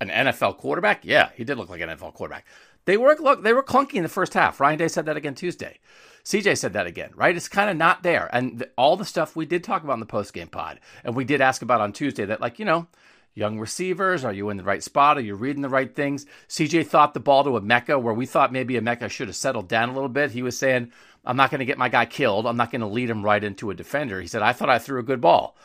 an 0.02 0.10
NFL 0.10 0.58
quarterback? 0.58 1.06
Yeah, 1.06 1.30
he 1.36 1.44
did 1.44 1.58
look 1.58 1.70
like 1.70 1.82
an 1.82 1.90
NFL 1.90 2.14
quarterback. 2.14 2.46
They 2.86 2.98
were 2.98 3.16
look, 3.20 3.44
they 3.44 3.54
were 3.54 3.64
clunky 3.64 3.96
in 3.96 4.04
the 4.04 4.10
first 4.10 4.34
half. 4.34 4.60
Ryan 4.60 4.80
Day 4.80 4.88
said 4.88 5.06
that 5.06 5.18
again 5.18 5.36
Tuesday. 5.36 5.80
CJ 6.24 6.58
said 6.58 6.74
that 6.74 6.88
again, 6.88 7.12
right? 7.16 7.36
It's 7.36 7.50
kind 7.50 7.70
of 7.70 7.76
not 7.76 8.04
there. 8.04 8.30
And 8.32 8.60
th- 8.60 8.72
all 8.78 8.96
the 8.96 9.06
stuff 9.06 9.36
we 9.36 9.46
did 9.46 9.64
talk 9.64 9.84
about 9.84 9.96
in 9.96 10.00
the 10.00 10.06
post 10.06 10.34
game 10.34 10.48
pod, 10.48 10.80
and 11.04 11.16
we 11.16 11.26
did 11.26 11.42
ask 11.42 11.62
about 11.62 11.82
on 11.82 11.92
Tuesday 11.92 12.26
that, 12.26 12.40
like, 12.40 12.60
you 12.60 12.66
know, 12.66 12.88
young 13.34 13.60
receivers, 13.60 14.24
are 14.24 14.32
you 14.32 14.50
in 14.50 14.56
the 14.56 14.64
right 14.64 14.82
spot? 14.82 15.18
Are 15.18 15.22
you 15.22 15.36
reading 15.36 15.62
the 15.62 15.70
right 15.70 15.94
things? 15.94 16.26
CJ 16.48 16.88
thought 16.88 17.14
the 17.14 17.20
ball 17.20 17.44
to 17.44 17.50
Emeka, 17.52 18.02
where 18.02 18.14
we 18.14 18.26
thought 18.26 18.54
maybe 18.54 18.76
Emeka 18.76 19.10
should 19.10 19.28
have 19.28 19.36
settled 19.36 19.68
down 19.68 19.90
a 19.90 19.94
little 19.94 20.08
bit. 20.08 20.32
He 20.32 20.42
was 20.42 20.58
saying, 20.58 20.94
I'm 21.26 21.36
not 21.36 21.52
going 21.52 21.60
to 21.60 21.66
get 21.66 21.78
my 21.78 21.90
guy 21.90 22.06
killed. 22.06 22.48
I'm 22.48 22.58
not 22.58 22.72
going 22.72 22.82
to 22.82 22.88
lead 22.88 23.10
him 23.10 23.24
right 23.24 23.44
into 23.44 23.70
a 23.70 23.76
defender. 23.76 24.22
He 24.22 24.28
said, 24.28 24.42
I 24.42 24.54
thought 24.54 24.70
I 24.70 24.80
threw 24.80 25.00
a 25.00 25.04
good 25.04 25.22
ball. 25.22 25.58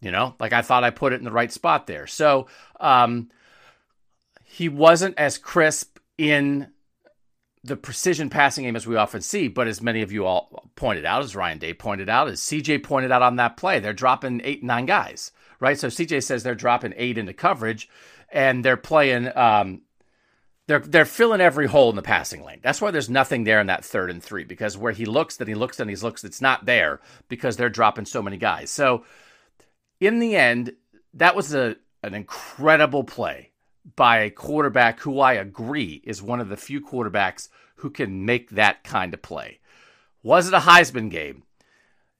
You 0.00 0.10
know, 0.10 0.34
like 0.38 0.52
I 0.52 0.62
thought 0.62 0.84
I 0.84 0.90
put 0.90 1.12
it 1.12 1.20
in 1.20 1.24
the 1.24 1.32
right 1.32 1.50
spot 1.50 1.86
there. 1.86 2.06
So 2.06 2.46
um, 2.78 3.30
he 4.44 4.68
wasn't 4.68 5.18
as 5.18 5.38
crisp 5.38 5.93
in 6.18 6.68
the 7.64 7.76
precision 7.76 8.28
passing 8.28 8.64
game 8.64 8.76
as 8.76 8.86
we 8.86 8.94
often 8.94 9.22
see, 9.22 9.48
but 9.48 9.66
as 9.66 9.80
many 9.80 10.02
of 10.02 10.12
you 10.12 10.26
all 10.26 10.70
pointed 10.76 11.06
out, 11.06 11.22
as 11.22 11.34
Ryan 11.34 11.58
Day 11.58 11.72
pointed 11.72 12.10
out, 12.10 12.28
as 12.28 12.40
CJ 12.40 12.82
pointed 12.82 13.10
out 13.10 13.22
on 13.22 13.36
that 13.36 13.56
play, 13.56 13.80
they're 13.80 13.94
dropping 13.94 14.42
eight, 14.44 14.62
nine 14.62 14.84
guys, 14.84 15.32
right? 15.60 15.78
So 15.78 15.88
CJ 15.88 16.22
says 16.22 16.42
they're 16.42 16.54
dropping 16.54 16.92
eight 16.96 17.16
into 17.16 17.32
coverage, 17.32 17.88
and 18.30 18.62
they're 18.62 18.76
playing, 18.76 19.34
um, 19.34 19.80
they're 20.66 20.80
they're 20.80 21.06
filling 21.06 21.40
every 21.40 21.66
hole 21.66 21.88
in 21.90 21.96
the 21.96 22.02
passing 22.02 22.44
lane. 22.44 22.60
That's 22.62 22.82
why 22.82 22.90
there's 22.90 23.10
nothing 23.10 23.44
there 23.44 23.60
in 23.60 23.68
that 23.68 23.84
third 23.84 24.10
and 24.10 24.22
three 24.22 24.44
because 24.44 24.76
where 24.76 24.92
he 24.92 25.06
looks, 25.06 25.36
then 25.36 25.48
he 25.48 25.54
looks, 25.54 25.78
then 25.78 25.88
he 25.88 25.96
looks, 25.96 26.22
it's 26.22 26.42
not 26.42 26.66
there 26.66 27.00
because 27.28 27.56
they're 27.56 27.70
dropping 27.70 28.04
so 28.04 28.22
many 28.22 28.36
guys. 28.36 28.70
So 28.70 29.04
in 30.00 30.18
the 30.18 30.36
end, 30.36 30.74
that 31.14 31.34
was 31.34 31.54
a 31.54 31.76
an 32.02 32.12
incredible 32.12 33.04
play 33.04 33.52
by 33.96 34.18
a 34.18 34.30
quarterback 34.30 35.00
who 35.00 35.20
I 35.20 35.34
agree 35.34 36.02
is 36.04 36.22
one 36.22 36.40
of 36.40 36.48
the 36.48 36.56
few 36.56 36.80
quarterbacks 36.80 37.48
who 37.76 37.90
can 37.90 38.24
make 38.24 38.50
that 38.50 38.84
kind 38.84 39.12
of 39.12 39.22
play. 39.22 39.60
Was 40.22 40.48
it 40.48 40.54
a 40.54 40.60
Heisman 40.60 41.10
game? 41.10 41.42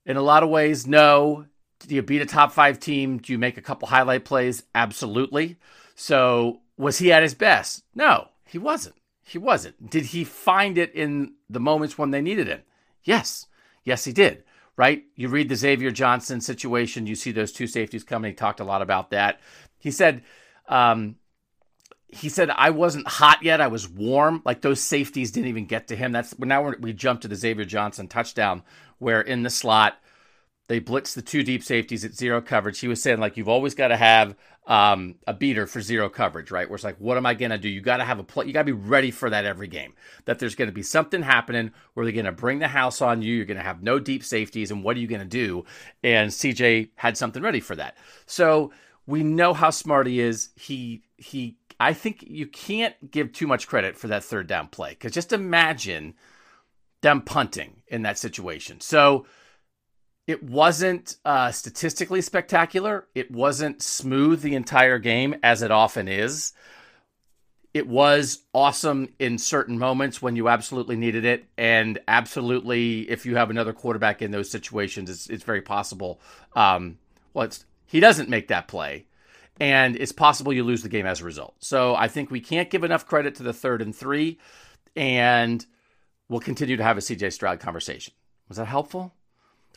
In 0.04 0.16
a 0.16 0.22
lot 0.22 0.42
of 0.42 0.50
ways, 0.50 0.86
no. 0.86 1.46
Do 1.80 1.94
you 1.94 2.02
beat 2.02 2.22
a 2.22 2.26
top 2.26 2.52
five 2.52 2.78
team? 2.78 3.18
Do 3.18 3.32
you 3.32 3.38
make 3.38 3.56
a 3.56 3.62
couple 3.62 3.88
highlight 3.88 4.24
plays? 4.24 4.62
Absolutely. 4.74 5.56
So, 5.94 6.60
was 6.76 6.98
he 6.98 7.12
at 7.12 7.22
his 7.22 7.34
best? 7.34 7.84
No, 7.94 8.28
he 8.46 8.58
wasn't. 8.58 8.96
He 9.22 9.38
wasn't. 9.38 9.90
Did 9.90 10.06
he 10.06 10.24
find 10.24 10.76
it 10.76 10.94
in 10.94 11.34
the 11.48 11.60
moments 11.60 11.96
when 11.96 12.10
they 12.10 12.20
needed 12.20 12.46
him? 12.46 12.62
Yes. 13.02 13.46
Yes, 13.84 14.04
he 14.04 14.12
did. 14.12 14.44
Right? 14.76 15.04
You 15.14 15.28
read 15.28 15.48
the 15.48 15.56
Xavier 15.56 15.90
Johnson 15.90 16.40
situation, 16.40 17.06
you 17.06 17.14
see 17.14 17.30
those 17.30 17.52
two 17.52 17.66
safeties 17.66 18.02
coming. 18.02 18.32
He 18.32 18.34
talked 18.34 18.60
a 18.60 18.64
lot 18.64 18.82
about 18.82 19.10
that. 19.10 19.40
He 19.78 19.90
said, 19.90 20.22
um, 20.68 21.16
he 22.14 22.28
said 22.28 22.50
I 22.50 22.70
wasn't 22.70 23.08
hot 23.08 23.42
yet. 23.42 23.60
I 23.60 23.66
was 23.66 23.88
warm. 23.88 24.42
Like 24.44 24.60
those 24.62 24.80
safeties 24.80 25.30
didn't 25.32 25.48
even 25.48 25.66
get 25.66 25.88
to 25.88 25.96
him. 25.96 26.12
That's 26.12 26.38
now 26.38 26.72
we 26.78 26.92
jump 26.92 27.22
to 27.22 27.28
the 27.28 27.34
Xavier 27.34 27.64
Johnson 27.64 28.08
touchdown, 28.08 28.62
where 28.98 29.20
in 29.20 29.42
the 29.42 29.50
slot, 29.50 29.98
they 30.68 30.78
blitz 30.78 31.14
the 31.14 31.22
two 31.22 31.42
deep 31.42 31.62
safeties 31.62 32.04
at 32.04 32.14
zero 32.14 32.40
coverage. 32.40 32.78
He 32.78 32.88
was 32.88 33.02
saying 33.02 33.18
like 33.18 33.36
you've 33.36 33.48
always 33.48 33.74
got 33.74 33.88
to 33.88 33.96
have 33.96 34.36
um, 34.66 35.16
a 35.26 35.34
beater 35.34 35.66
for 35.66 35.80
zero 35.80 36.08
coverage, 36.08 36.50
right? 36.50 36.68
Where 36.68 36.76
it's 36.76 36.84
like, 36.84 36.96
what 36.98 37.16
am 37.16 37.26
I 37.26 37.34
gonna 37.34 37.58
do? 37.58 37.68
You 37.68 37.80
got 37.80 37.98
to 37.98 38.04
have 38.04 38.18
a 38.18 38.24
play. 38.24 38.46
You 38.46 38.52
got 38.52 38.60
to 38.60 38.64
be 38.64 38.72
ready 38.72 39.10
for 39.10 39.28
that 39.28 39.44
every 39.44 39.68
game. 39.68 39.94
That 40.24 40.38
there's 40.38 40.54
going 40.54 40.68
to 40.68 40.74
be 40.74 40.82
something 40.82 41.22
happening 41.22 41.72
where 41.94 42.06
they're 42.06 42.12
going 42.12 42.24
to 42.26 42.32
bring 42.32 42.60
the 42.60 42.68
house 42.68 43.02
on 43.02 43.22
you. 43.22 43.34
You're 43.34 43.44
going 43.44 43.58
to 43.58 43.62
have 43.62 43.82
no 43.82 43.98
deep 43.98 44.24
safeties, 44.24 44.70
and 44.70 44.82
what 44.82 44.96
are 44.96 45.00
you 45.00 45.08
going 45.08 45.20
to 45.20 45.26
do? 45.26 45.64
And 46.02 46.30
CJ 46.30 46.90
had 46.94 47.18
something 47.18 47.42
ready 47.42 47.60
for 47.60 47.76
that. 47.76 47.96
So 48.26 48.72
we 49.06 49.22
know 49.22 49.52
how 49.52 49.70
smart 49.70 50.06
he 50.06 50.20
is. 50.20 50.50
He 50.56 51.02
he. 51.16 51.56
I 51.78 51.92
think 51.92 52.24
you 52.26 52.46
can't 52.46 53.10
give 53.10 53.32
too 53.32 53.46
much 53.46 53.66
credit 53.66 53.96
for 53.96 54.08
that 54.08 54.24
third 54.24 54.46
down 54.46 54.68
play 54.68 54.90
because 54.90 55.12
just 55.12 55.32
imagine 55.32 56.14
them 57.02 57.20
punting 57.20 57.82
in 57.88 58.02
that 58.02 58.18
situation. 58.18 58.80
So 58.80 59.26
it 60.26 60.42
wasn't 60.42 61.16
uh, 61.24 61.52
statistically 61.52 62.22
spectacular. 62.22 63.06
It 63.14 63.30
wasn't 63.30 63.82
smooth 63.82 64.40
the 64.40 64.54
entire 64.54 64.98
game, 64.98 65.36
as 65.42 65.60
it 65.60 65.70
often 65.70 66.08
is. 66.08 66.54
It 67.74 67.86
was 67.88 68.38
awesome 68.54 69.08
in 69.18 69.36
certain 69.36 69.78
moments 69.78 70.22
when 70.22 70.36
you 70.36 70.48
absolutely 70.48 70.96
needed 70.96 71.24
it, 71.24 71.44
and 71.58 71.98
absolutely 72.06 73.00
if 73.10 73.26
you 73.26 73.36
have 73.36 73.50
another 73.50 73.72
quarterback 73.72 74.22
in 74.22 74.30
those 74.30 74.48
situations, 74.48 75.10
it's, 75.10 75.28
it's 75.28 75.44
very 75.44 75.60
possible. 75.60 76.20
Um, 76.54 76.98
well, 77.34 77.50
he 77.86 78.00
doesn't 78.00 78.28
make 78.28 78.48
that 78.48 78.68
play, 78.68 79.06
and 79.60 79.96
it's 79.96 80.12
possible 80.12 80.52
you 80.52 80.64
lose 80.64 80.82
the 80.82 80.88
game 80.88 81.06
as 81.06 81.20
a 81.20 81.24
result. 81.24 81.54
So 81.58 81.94
I 81.94 82.08
think 82.08 82.30
we 82.30 82.40
can't 82.40 82.70
give 82.70 82.84
enough 82.84 83.06
credit 83.06 83.36
to 83.36 83.42
the 83.42 83.52
third 83.52 83.82
and 83.82 83.94
three, 83.94 84.38
and 84.96 85.64
we'll 86.28 86.40
continue 86.40 86.76
to 86.76 86.82
have 86.82 86.98
a 86.98 87.00
CJ 87.00 87.32
Stroud 87.32 87.60
conversation. 87.60 88.14
Was 88.48 88.58
that 88.58 88.66
helpful? 88.66 89.14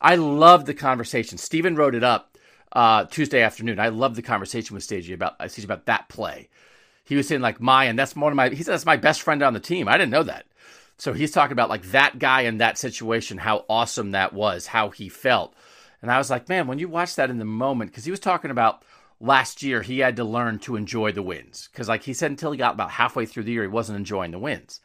I 0.01 0.15
loved 0.15 0.67
the 0.67 0.74
conversation. 0.74 1.38
Steven 1.38 1.75
wrote 1.75 1.96
it 1.96 2.03
up 2.03 2.38
uh, 2.72 3.05
Tuesday 3.05 3.41
afternoon. 3.41 3.79
I 3.79 3.89
loved 3.89 4.15
the 4.15 4.22
conversation 4.22 4.74
with 4.74 4.84
Stagey 4.84 5.13
about 5.13 5.36
Stagey 5.50 5.65
about 5.65 5.86
that 5.86 6.10
play. 6.10 6.50
He 7.03 7.15
was 7.15 7.27
saying 7.27 7.41
like 7.41 7.62
my 7.62 7.86
and 7.86 7.98
that's 7.98 8.15
one 8.15 8.31
of 8.31 8.36
my 8.36 8.50
he 8.50 8.63
said 8.63 8.74
that's 8.74 8.86
my 8.86 8.98
best 8.98 9.22
friend 9.22 9.41
on 9.41 9.53
the 9.53 9.60
team. 9.60 9.88
I 9.88 9.98
didn't 9.98 10.12
know 10.12 10.24
that. 10.24 10.46
So 10.98 11.13
he's 11.13 11.31
talking 11.31 11.53
about 11.53 11.69
like 11.69 11.84
that 11.91 12.19
guy 12.19 12.41
in 12.41 12.57
that 12.57 12.77
situation, 12.77 13.38
how 13.38 13.65
awesome 13.69 14.12
that 14.12 14.34
was, 14.34 14.67
how 14.67 14.89
he 14.89 15.10
felt. 15.10 15.53
And 16.01 16.12
I 16.12 16.17
was 16.17 16.29
like, 16.29 16.50
man, 16.50 16.67
when 16.67 16.79
you 16.79 16.89
watch 16.89 17.15
that 17.15 17.29
in 17.29 17.38
the 17.38 17.46
moment, 17.46 17.91
because 17.91 18.05
he 18.05 18.12
was 18.12 18.19
talking 18.19 18.51
about 18.51 18.84
last 19.19 19.63
year 19.63 19.81
he 19.81 20.00
had 20.00 20.15
to 20.17 20.24
learn 20.24 20.59
to 20.59 20.75
enjoy 20.75 21.12
the 21.12 21.24
wins. 21.24 21.69
Because 21.71 21.88
like 21.88 22.03
he 22.03 22.13
said, 22.13 22.31
until 22.31 22.51
he 22.51 22.57
got 22.57 22.74
about 22.74 22.91
halfway 22.91 23.25
through 23.25 23.43
the 23.43 23.51
year, 23.51 23.63
he 23.63 23.67
wasn't 23.67 23.97
enjoying 23.97 24.31
the 24.31 24.39
wins. 24.39 24.79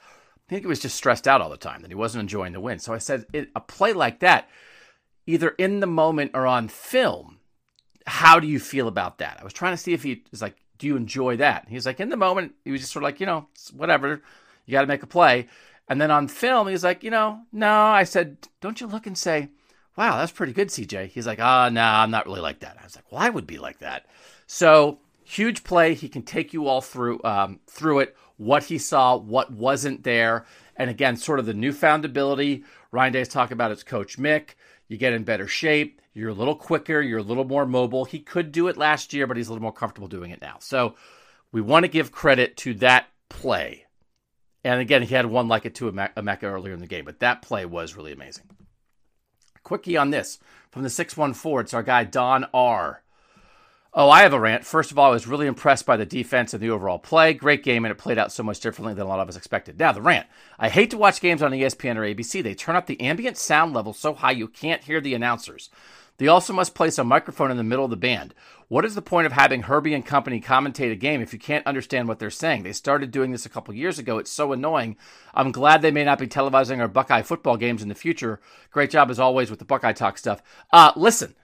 I 0.49 0.49
think 0.49 0.62
he 0.62 0.69
was 0.69 0.81
just 0.81 0.97
stressed 0.97 1.29
out 1.29 1.41
all 1.41 1.51
the 1.51 1.57
time 1.57 1.83
that 1.83 1.91
he 1.91 1.95
wasn't 1.95 2.23
enjoying 2.23 2.53
the 2.53 2.61
wins. 2.61 2.83
So 2.83 2.93
I 2.93 2.99
said, 2.99 3.27
a 3.55 3.61
play 3.61 3.93
like 3.93 4.21
that, 4.21 4.49
either 5.27 5.51
in 5.51 5.81
the 5.81 5.87
moment 5.87 6.33
or 6.35 6.47
on 6.47 6.69
film, 6.69 7.39
how 8.07 8.41
do 8.41 8.47
you 8.47 8.59
feel 8.59 8.89
about 8.89 9.19
that? 9.19 9.39
I 9.41 9.45
was 9.45 9.53
trying 9.53 9.73
to 9.73 9.83
see 9.83 9.93
if 9.93 10.03
he 10.03 10.25
was 10.31 10.43
like, 10.43 10.57
do 10.79 10.87
you 10.87 10.97
enjoy 10.97 11.37
that? 11.37 11.67
He's 11.69 11.87
like, 11.87 12.01
in 12.01 12.09
the 12.09 12.17
moment, 12.17 12.55
he 12.65 12.73
was 12.73 12.81
just 12.81 12.93
sort 12.93 13.05
of 13.05 13.07
like, 13.07 13.21
you 13.21 13.27
know, 13.27 13.47
whatever, 13.73 14.21
you 14.67 14.73
got 14.73 14.81
to 14.81 14.87
make 14.87 15.05
a 15.05 15.07
play. 15.07 15.47
And 15.89 16.01
then 16.01 16.11
on 16.11 16.29
film, 16.29 16.69
he's 16.69 16.85
like, 16.85 17.05
you 17.05 17.11
know, 17.11 17.41
no. 17.53 17.71
I 17.71 18.05
said, 18.05 18.49
don't 18.61 18.81
you 18.81 18.87
look 18.87 19.07
and 19.07 19.17
say, 19.17 19.49
wow, 19.97 20.19
that's 20.19 20.33
pretty 20.33 20.53
good, 20.53 20.69
CJ. 20.69 21.09
He's 21.09 21.27
like, 21.27 21.39
ah, 21.41 21.67
oh, 21.67 21.69
no, 21.69 21.81
nah, 21.81 22.03
I'm 22.03 22.11
not 22.11 22.27
really 22.27 22.41
like 22.41 22.61
that. 22.61 22.77
I 22.81 22.85
was 22.85 22.97
like, 22.97 23.11
well, 23.11 23.21
I 23.21 23.29
would 23.29 23.47
be 23.47 23.59
like 23.59 23.79
that. 23.79 24.07
So 24.47 24.99
huge 25.25 25.65
play. 25.65 25.95
He 25.95 26.09
can 26.09 26.23
take 26.23 26.53
you 26.53 26.67
all 26.67 26.81
through 26.81 27.21
um, 27.25 27.61
through 27.67 28.01
it. 28.01 28.17
What 28.37 28.65
he 28.65 28.79
saw, 28.79 29.17
what 29.17 29.53
wasn't 29.53 30.03
there, 30.03 30.47
and 30.77 30.91
again, 30.91 31.17
sort 31.17 31.39
of 31.39 31.47
the 31.47 31.55
newfound 31.55 32.05
ability. 32.05 32.65
Ryan 32.91 33.13
Day's 33.13 33.29
talking 33.29 33.53
about 33.53 33.71
his 33.71 33.83
coach 33.83 34.19
Mick. 34.19 34.51
You 34.89 34.97
get 34.97 35.13
in 35.13 35.25
better 35.25 35.47
shape. 35.47 36.01
You're 36.13 36.31
a 36.31 36.35
little 36.35 36.57
quicker. 36.57 37.01
You're 37.01 37.21
a 37.21 37.23
little 37.23 37.45
more 37.45 37.65
mobile. 37.65 38.05
He 38.05 38.19
could 38.19 38.53
do 38.53 38.69
it 38.69 38.77
last 38.77 39.13
year, 39.13 39.27
but 39.27 39.37
he's 39.37 39.49
a 39.49 39.53
little 39.53 39.63
more 39.63 39.73
comfortable 39.73 40.09
doing 40.09 40.31
it 40.31 40.43
now. 40.43 40.57
So 40.61 40.97
we 41.53 41.61
want 41.61 41.85
to 41.85 41.89
give 41.89 42.13
credit 42.13 42.57
to 42.59 42.75
that 42.75 43.07
play. 43.29 43.87
And 44.65 44.81
again, 44.81 45.03
he 45.03 45.15
had 45.15 45.27
one 45.27 45.49
like 45.49 45.65
it 45.65 45.75
to 45.77 45.91
Emeka 45.91 46.45
earlier 46.45 46.75
in 46.75 46.81
the 46.81 46.87
game, 46.87 47.05
but 47.05 47.21
that 47.21 47.43
play 47.43 47.65
was 47.65 47.97
really 47.97 48.13
amazing. 48.13 48.45
Quickie 49.62 49.97
on 49.97 50.11
this 50.11 50.38
from 50.71 50.83
the 50.83 50.90
614. 50.90 51.61
It's 51.61 51.75
our 51.75 51.83
guy, 51.83 52.04
Don 52.04 52.47
R. 52.52 53.02
Oh, 53.95 54.09
I 54.09 54.23
have 54.23 54.33
a 54.33 54.40
rant. 54.40 54.64
First 54.64 54.90
of 54.90 54.99
all, 54.99 55.11
I 55.11 55.14
was 55.14 55.26
really 55.26 55.47
impressed 55.47 55.85
by 55.85 55.99
the 55.99 56.07
defense 56.07 56.54
and 56.54 56.62
the 56.62 56.71
overall 56.71 56.99
play. 56.99 57.35
Great 57.35 57.62
game, 57.62 57.85
and 57.85 57.92
it 57.92 57.99
played 57.99 58.16
out 58.16 58.33
so 58.33 58.42
much 58.42 58.59
differently 58.59 58.95
than 58.95 59.04
a 59.04 59.09
lot 59.09 59.21
of 59.21 59.28
us 59.28 59.37
expected. 59.37 59.78
Now, 59.78 59.92
the 59.92 60.00
rant. 60.00 60.26
I 60.59 60.71
hate 60.71 60.90
to 60.92 60.99
watch 60.99 61.21
games 61.21 61.42
on 61.42 61.50
ESPN 61.50 61.97
or 61.97 62.00
ABC. 62.00 62.42
They 62.42 62.54
turn 62.54 62.75
up 62.75 62.87
the 62.87 62.99
ambient 63.02 63.37
sound 63.37 63.75
level 63.75 63.92
so 63.92 64.14
high 64.14 64.31
you 64.31 64.49
can't 64.49 64.85
hear 64.85 64.99
the 64.99 65.12
announcers. 65.12 65.69
They 66.23 66.29
also 66.29 66.52
must 66.52 66.76
place 66.76 66.99
a 66.99 67.05
microphone 67.05 67.50
in 67.50 67.57
the 67.57 67.64
middle 67.64 67.85
of 67.85 67.91
the 67.91 67.97
band. 67.97 68.33
What 68.69 68.85
is 68.85 68.95
the 68.95 69.02
point 69.02 69.26
of 69.26 69.33
having 69.33 69.62
Herbie 69.62 69.93
and 69.93 70.07
company 70.07 70.41
commentate 70.41 70.93
a 70.93 70.95
game 70.95 71.21
if 71.21 71.33
you 71.33 71.38
can't 71.41 71.67
understand 71.67 72.07
what 72.07 72.21
they're 72.21 72.31
saying? 72.31 72.62
They 72.62 72.73
started 72.73 73.11
doing 73.11 73.33
this 73.33 73.45
a 73.45 73.49
couple 73.49 73.75
years 73.75 73.99
ago. 73.99 74.19
It's 74.19 74.31
so 74.31 74.52
annoying. 74.52 74.97
I'm 75.35 75.50
glad 75.50 75.83
they 75.83 75.91
may 75.91 76.05
not 76.05 76.21
be 76.21 76.29
televising 76.29 76.79
our 76.79 76.87
Buckeye 76.87 77.23
football 77.23 77.57
games 77.57 77.83
in 77.83 77.88
the 77.88 77.97
future. 77.97 78.41
Great 78.71 78.91
job 78.91 79.11
as 79.11 79.19
always 79.19 79.50
with 79.50 79.59
the 79.59 79.64
Buckeye 79.64 79.95
Talk 79.95 80.17
stuff. 80.17 80.45
Uh, 80.73 80.93
listen, 80.95 81.35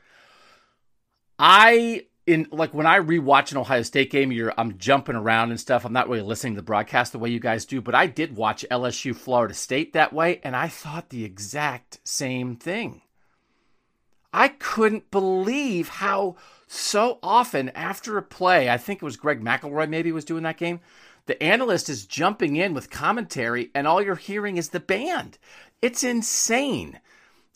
I 1.40 2.06
in 2.28 2.46
like 2.52 2.72
when 2.72 2.86
I 2.86 3.00
rewatch 3.00 3.50
an 3.50 3.58
Ohio 3.58 3.82
State 3.82 4.12
game, 4.12 4.30
you're 4.30 4.54
I'm 4.56 4.78
jumping 4.78 5.16
around 5.16 5.50
and 5.50 5.58
stuff. 5.58 5.84
I'm 5.84 5.92
not 5.92 6.08
really 6.08 6.22
listening 6.22 6.54
to 6.54 6.60
the 6.60 6.64
broadcast 6.64 7.10
the 7.10 7.18
way 7.18 7.30
you 7.30 7.40
guys 7.40 7.64
do, 7.64 7.80
but 7.80 7.96
I 7.96 8.06
did 8.06 8.36
watch 8.36 8.64
LSU 8.70 9.16
Florida 9.16 9.54
State 9.54 9.94
that 9.94 10.12
way, 10.12 10.40
and 10.44 10.54
I 10.54 10.68
thought 10.68 11.08
the 11.08 11.24
exact 11.24 11.98
same 12.04 12.54
thing. 12.54 13.02
I 14.32 14.48
couldn't 14.48 15.10
believe 15.10 15.88
how 15.88 16.36
so 16.66 17.18
often 17.22 17.70
after 17.70 18.18
a 18.18 18.22
play, 18.22 18.68
I 18.68 18.76
think 18.76 19.02
it 19.02 19.04
was 19.04 19.16
Greg 19.16 19.42
McElroy 19.42 19.88
maybe 19.88 20.12
was 20.12 20.24
doing 20.24 20.42
that 20.42 20.58
game, 20.58 20.80
the 21.26 21.42
analyst 21.42 21.88
is 21.88 22.06
jumping 22.06 22.56
in 22.56 22.74
with 22.74 22.90
commentary, 22.90 23.70
and 23.74 23.86
all 23.86 24.02
you're 24.02 24.16
hearing 24.16 24.56
is 24.56 24.70
the 24.70 24.80
band. 24.80 25.38
It's 25.82 26.02
insane. 26.02 27.00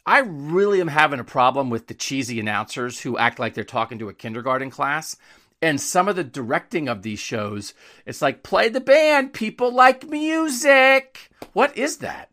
I 0.05 0.19
really 0.19 0.81
am 0.81 0.88
having 0.88 1.21
a 1.21 1.25
problem 1.25 1.71
with 1.71 1.87
the 1.87 1.95
cheesy 1.95 2.41
announcers 2.41 3.00
who 3.00 3.17
act 3.17 3.38
like 3.38 3.55
they're 3.55 3.64
talking 3.64 3.99
to 3.99 4.09
a 4.09 4.14
kindergarten 4.14 4.71
class. 4.71 5.17
And 5.61 5.81
some 5.81 6.09
of 6.09 6.17
the 6.17 6.25
directing 6.25 6.88
of 6.88 7.02
these 7.02 7.21
shows, 7.21 7.73
it's 8.05 8.21
like, 8.21 8.43
play 8.43 8.69
the 8.69 8.81
band, 8.81 9.33
people 9.33 9.73
like 9.73 10.09
music. 10.09 11.31
What 11.52 11.76
is 11.76 11.99
that? 11.99 12.31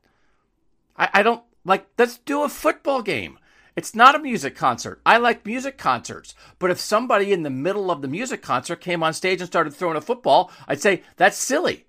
I, 0.97 1.09
I 1.13 1.23
don't 1.23 1.43
like, 1.63 1.85
let's 1.97 2.17
do 2.17 2.41
a 2.43 2.49
football 2.49 3.03
game. 3.03 3.37
It's 3.75 3.95
not 3.95 4.15
a 4.15 4.19
music 4.19 4.55
concert. 4.55 5.01
I 5.05 5.17
like 5.17 5.45
music 5.45 5.77
concerts. 5.77 6.35
But 6.57 6.71
if 6.71 6.79
somebody 6.79 7.31
in 7.31 7.43
the 7.43 7.49
middle 7.49 7.91
of 7.91 8.01
the 8.01 8.07
music 8.07 8.41
concert 8.41 8.81
came 8.81 9.03
on 9.03 9.13
stage 9.13 9.41
and 9.41 9.47
started 9.47 9.73
throwing 9.73 9.97
a 9.97 10.01
football, 10.01 10.51
I'd 10.67 10.81
say, 10.81 11.03
that's 11.17 11.37
silly. 11.37 11.85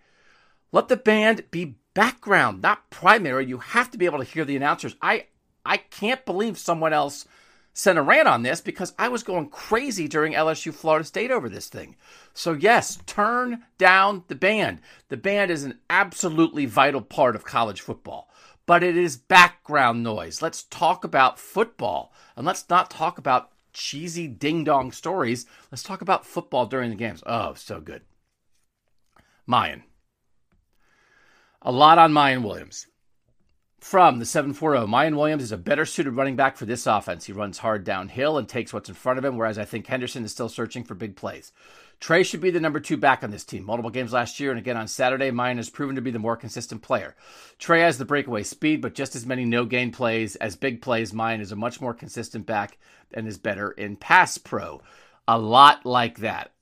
Let 0.72 0.88
the 0.88 0.96
band 0.96 1.44
be 1.50 1.76
background, 1.94 2.62
not 2.62 2.90
primary. 2.90 3.46
You 3.46 3.58
have 3.58 3.90
to 3.90 3.98
be 3.98 4.06
able 4.06 4.18
to 4.18 4.24
hear 4.24 4.44
the 4.44 4.56
announcers. 4.56 4.96
I, 5.02 5.26
I 5.64 5.78
can't 5.78 6.24
believe 6.24 6.58
someone 6.58 6.92
else 6.92 7.26
sent 7.72 7.98
a 7.98 8.02
rant 8.02 8.28
on 8.28 8.42
this 8.42 8.60
because 8.60 8.92
I 8.98 9.08
was 9.08 9.22
going 9.22 9.48
crazy 9.48 10.08
during 10.08 10.32
LSU 10.32 10.72
Florida 10.72 11.04
State 11.04 11.30
over 11.30 11.48
this 11.48 11.68
thing. 11.68 11.96
So, 12.34 12.52
yes, 12.52 12.98
turn 13.06 13.62
down 13.78 14.24
the 14.28 14.34
band. 14.34 14.80
The 15.08 15.16
band 15.16 15.50
is 15.50 15.64
an 15.64 15.78
absolutely 15.88 16.66
vital 16.66 17.00
part 17.00 17.36
of 17.36 17.44
college 17.44 17.80
football, 17.80 18.29
but 18.70 18.84
it 18.84 18.96
is 18.96 19.16
background 19.16 20.00
noise. 20.04 20.40
Let's 20.40 20.62
talk 20.62 21.02
about 21.02 21.40
football 21.40 22.12
and 22.36 22.46
let's 22.46 22.70
not 22.70 22.88
talk 22.88 23.18
about 23.18 23.50
cheesy 23.72 24.28
ding 24.28 24.62
dong 24.62 24.92
stories. 24.92 25.44
Let's 25.72 25.82
talk 25.82 26.02
about 26.02 26.24
football 26.24 26.66
during 26.66 26.90
the 26.90 26.94
games. 26.94 27.20
Oh, 27.26 27.54
so 27.54 27.80
good. 27.80 28.02
Miyan. 29.48 29.82
A 31.62 31.72
lot 31.72 31.98
on 31.98 32.12
Miyan 32.12 32.44
Williams. 32.44 32.86
From 33.80 34.18
the 34.18 34.26
740, 34.26 34.86
Miyan 34.86 35.16
Williams 35.16 35.42
is 35.42 35.52
a 35.52 35.56
better 35.56 35.86
suited 35.86 36.12
running 36.12 36.36
back 36.36 36.58
for 36.58 36.66
this 36.66 36.86
offense. 36.86 37.24
He 37.24 37.32
runs 37.32 37.58
hard 37.58 37.82
downhill 37.82 38.36
and 38.36 38.46
takes 38.46 38.74
what's 38.74 38.90
in 38.90 38.94
front 38.94 39.18
of 39.18 39.24
him, 39.24 39.38
whereas 39.38 39.58
I 39.58 39.64
think 39.64 39.86
Henderson 39.86 40.22
is 40.22 40.32
still 40.32 40.50
searching 40.50 40.84
for 40.84 40.94
big 40.94 41.16
plays. 41.16 41.50
Trey 41.98 42.22
should 42.22 42.42
be 42.42 42.50
the 42.50 42.60
number 42.60 42.78
two 42.78 42.98
back 42.98 43.24
on 43.24 43.30
this 43.30 43.44
team. 43.44 43.64
Multiple 43.64 43.90
games 43.90 44.12
last 44.12 44.38
year 44.38 44.50
and 44.50 44.58
again 44.58 44.76
on 44.76 44.86
Saturday, 44.86 45.30
Miyan 45.30 45.56
has 45.56 45.70
proven 45.70 45.96
to 45.96 46.02
be 46.02 46.10
the 46.10 46.18
more 46.18 46.36
consistent 46.36 46.82
player. 46.82 47.16
Trey 47.58 47.80
has 47.80 47.96
the 47.96 48.04
breakaway 48.04 48.42
speed, 48.42 48.82
but 48.82 48.94
just 48.94 49.16
as 49.16 49.24
many 49.24 49.46
no 49.46 49.64
gain 49.64 49.92
plays 49.92 50.36
as 50.36 50.56
big 50.56 50.82
plays. 50.82 51.12
Miyan 51.12 51.40
is 51.40 51.50
a 51.50 51.56
much 51.56 51.80
more 51.80 51.94
consistent 51.94 52.44
back 52.44 52.76
and 53.14 53.26
is 53.26 53.38
better 53.38 53.70
in 53.70 53.96
pass 53.96 54.36
pro. 54.36 54.82
A 55.26 55.38
lot 55.38 55.86
like 55.86 56.18
that. 56.18 56.52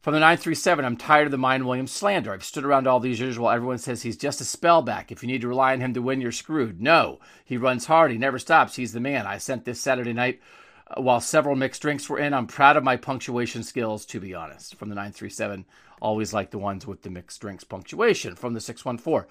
From 0.00 0.14
the 0.14 0.20
937, 0.20 0.84
I'm 0.84 0.96
tired 0.96 1.26
of 1.26 1.32
the 1.32 1.36
Miyan 1.36 1.64
Williams 1.64 1.90
slander. 1.90 2.32
I've 2.32 2.44
stood 2.44 2.64
around 2.64 2.86
all 2.86 3.00
these 3.00 3.18
years 3.18 3.36
while 3.36 3.52
everyone 3.52 3.78
says 3.78 4.02
he's 4.02 4.16
just 4.16 4.40
a 4.40 4.44
spellback. 4.44 5.10
If 5.10 5.24
you 5.24 5.26
need 5.26 5.40
to 5.40 5.48
rely 5.48 5.72
on 5.72 5.80
him 5.80 5.92
to 5.94 6.00
win, 6.00 6.20
you're 6.20 6.30
screwed. 6.30 6.80
No, 6.80 7.18
he 7.44 7.56
runs 7.56 7.86
hard. 7.86 8.12
He 8.12 8.16
never 8.16 8.38
stops. 8.38 8.76
He's 8.76 8.92
the 8.92 9.00
man. 9.00 9.26
I 9.26 9.38
sent 9.38 9.64
this 9.64 9.80
Saturday 9.80 10.12
night 10.12 10.40
uh, 10.86 11.02
while 11.02 11.20
several 11.20 11.56
mixed 11.56 11.82
drinks 11.82 12.08
were 12.08 12.20
in. 12.20 12.32
I'm 12.32 12.46
proud 12.46 12.76
of 12.76 12.84
my 12.84 12.96
punctuation 12.96 13.64
skills, 13.64 14.06
to 14.06 14.20
be 14.20 14.36
honest. 14.36 14.76
From 14.76 14.88
the 14.88 14.94
937, 14.94 15.64
always 16.00 16.32
like 16.32 16.52
the 16.52 16.58
ones 16.58 16.86
with 16.86 17.02
the 17.02 17.10
mixed 17.10 17.40
drinks 17.40 17.64
punctuation. 17.64 18.36
From 18.36 18.54
the 18.54 18.60
614, 18.60 19.28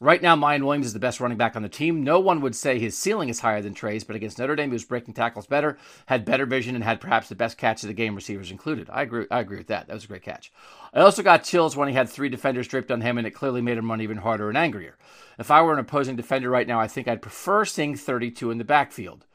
Right 0.00 0.20
now, 0.20 0.34
Miyan 0.34 0.64
Williams 0.64 0.86
is 0.86 0.92
the 0.92 0.98
best 0.98 1.20
running 1.20 1.38
back 1.38 1.54
on 1.54 1.62
the 1.62 1.68
team. 1.68 2.02
No 2.02 2.18
one 2.18 2.40
would 2.40 2.56
say 2.56 2.80
his 2.80 2.98
ceiling 2.98 3.28
is 3.28 3.38
higher 3.38 3.62
than 3.62 3.74
Trey's, 3.74 4.02
but 4.02 4.16
against 4.16 4.40
Notre 4.40 4.56
Dame, 4.56 4.70
he 4.70 4.72
was 4.72 4.84
breaking 4.84 5.14
tackles 5.14 5.46
better, 5.46 5.78
had 6.06 6.24
better 6.24 6.46
vision, 6.46 6.74
and 6.74 6.82
had 6.82 7.00
perhaps 7.00 7.28
the 7.28 7.36
best 7.36 7.56
catch 7.56 7.84
of 7.84 7.86
the 7.86 7.94
game, 7.94 8.16
receivers 8.16 8.50
included. 8.50 8.90
I 8.90 9.02
agree. 9.02 9.26
I 9.30 9.38
agree 9.38 9.58
with 9.58 9.68
that. 9.68 9.86
That 9.86 9.94
was 9.94 10.04
a 10.04 10.08
great 10.08 10.22
catch. 10.22 10.50
I 10.92 11.00
also 11.00 11.22
got 11.22 11.44
chills 11.44 11.76
when 11.76 11.88
he 11.88 11.94
had 11.94 12.08
three 12.08 12.28
defenders 12.28 12.66
draped 12.66 12.90
on 12.90 13.02
him, 13.02 13.18
and 13.18 13.26
it 13.26 13.30
clearly 13.30 13.62
made 13.62 13.78
him 13.78 13.88
run 13.88 14.00
even 14.00 14.16
harder 14.16 14.48
and 14.48 14.58
angrier. 14.58 14.96
If 15.38 15.52
I 15.52 15.62
were 15.62 15.72
an 15.72 15.78
opposing 15.78 16.16
defender 16.16 16.50
right 16.50 16.66
now, 16.66 16.80
I 16.80 16.88
think 16.88 17.06
I'd 17.06 17.22
prefer 17.22 17.64
seeing 17.64 17.96
32 17.96 18.50
in 18.50 18.58
the 18.58 18.64
backfield, 18.64 19.26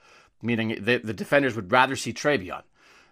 meaning 0.42 0.84
the, 0.84 0.98
the 0.98 1.13
defenders 1.13 1.56
would 1.56 1.72
rather 1.72 1.96
see 1.96 2.12
TreVeyon. 2.12 2.63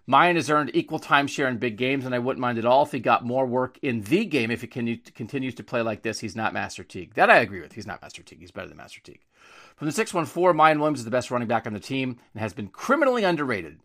Miyan 0.09 0.35
has 0.35 0.49
earned 0.49 0.71
equal 0.73 0.99
timeshare 0.99 1.49
in 1.49 1.57
big 1.57 1.75
games, 1.75 2.05
and 2.05 2.15
I 2.15 2.19
wouldn't 2.19 2.39
mind 2.39 2.57
at 2.57 2.65
all 2.65 2.83
if 2.83 2.93
he 2.93 2.99
got 2.99 3.25
more 3.25 3.45
work 3.45 3.77
in 3.81 4.01
the 4.03 4.23
game. 4.23 4.51
If 4.51 4.61
he 4.61 4.67
can, 4.67 5.01
continues 5.13 5.53
to 5.55 5.63
play 5.63 5.81
like 5.81 6.01
this, 6.01 6.19
he's 6.19 6.35
not 6.35 6.53
Master 6.53 6.83
Teague. 6.83 7.15
That 7.15 7.29
I 7.29 7.39
agree 7.39 7.59
with. 7.59 7.73
He's 7.73 7.87
not 7.87 8.01
Master 8.01 8.23
Teague. 8.23 8.39
He's 8.39 8.51
better 8.51 8.69
than 8.69 8.77
Master 8.77 9.01
Teague. 9.01 9.25
From 9.75 9.85
the 9.85 9.91
614, 9.91 10.57
Miyan 10.57 10.79
Williams 10.79 10.99
is 10.99 11.05
the 11.05 11.11
best 11.11 11.29
running 11.29 11.49
back 11.49 11.67
on 11.67 11.73
the 11.73 11.79
team 11.79 12.17
and 12.33 12.41
has 12.41 12.53
been 12.53 12.69
criminally 12.69 13.25
underrated. 13.25 13.79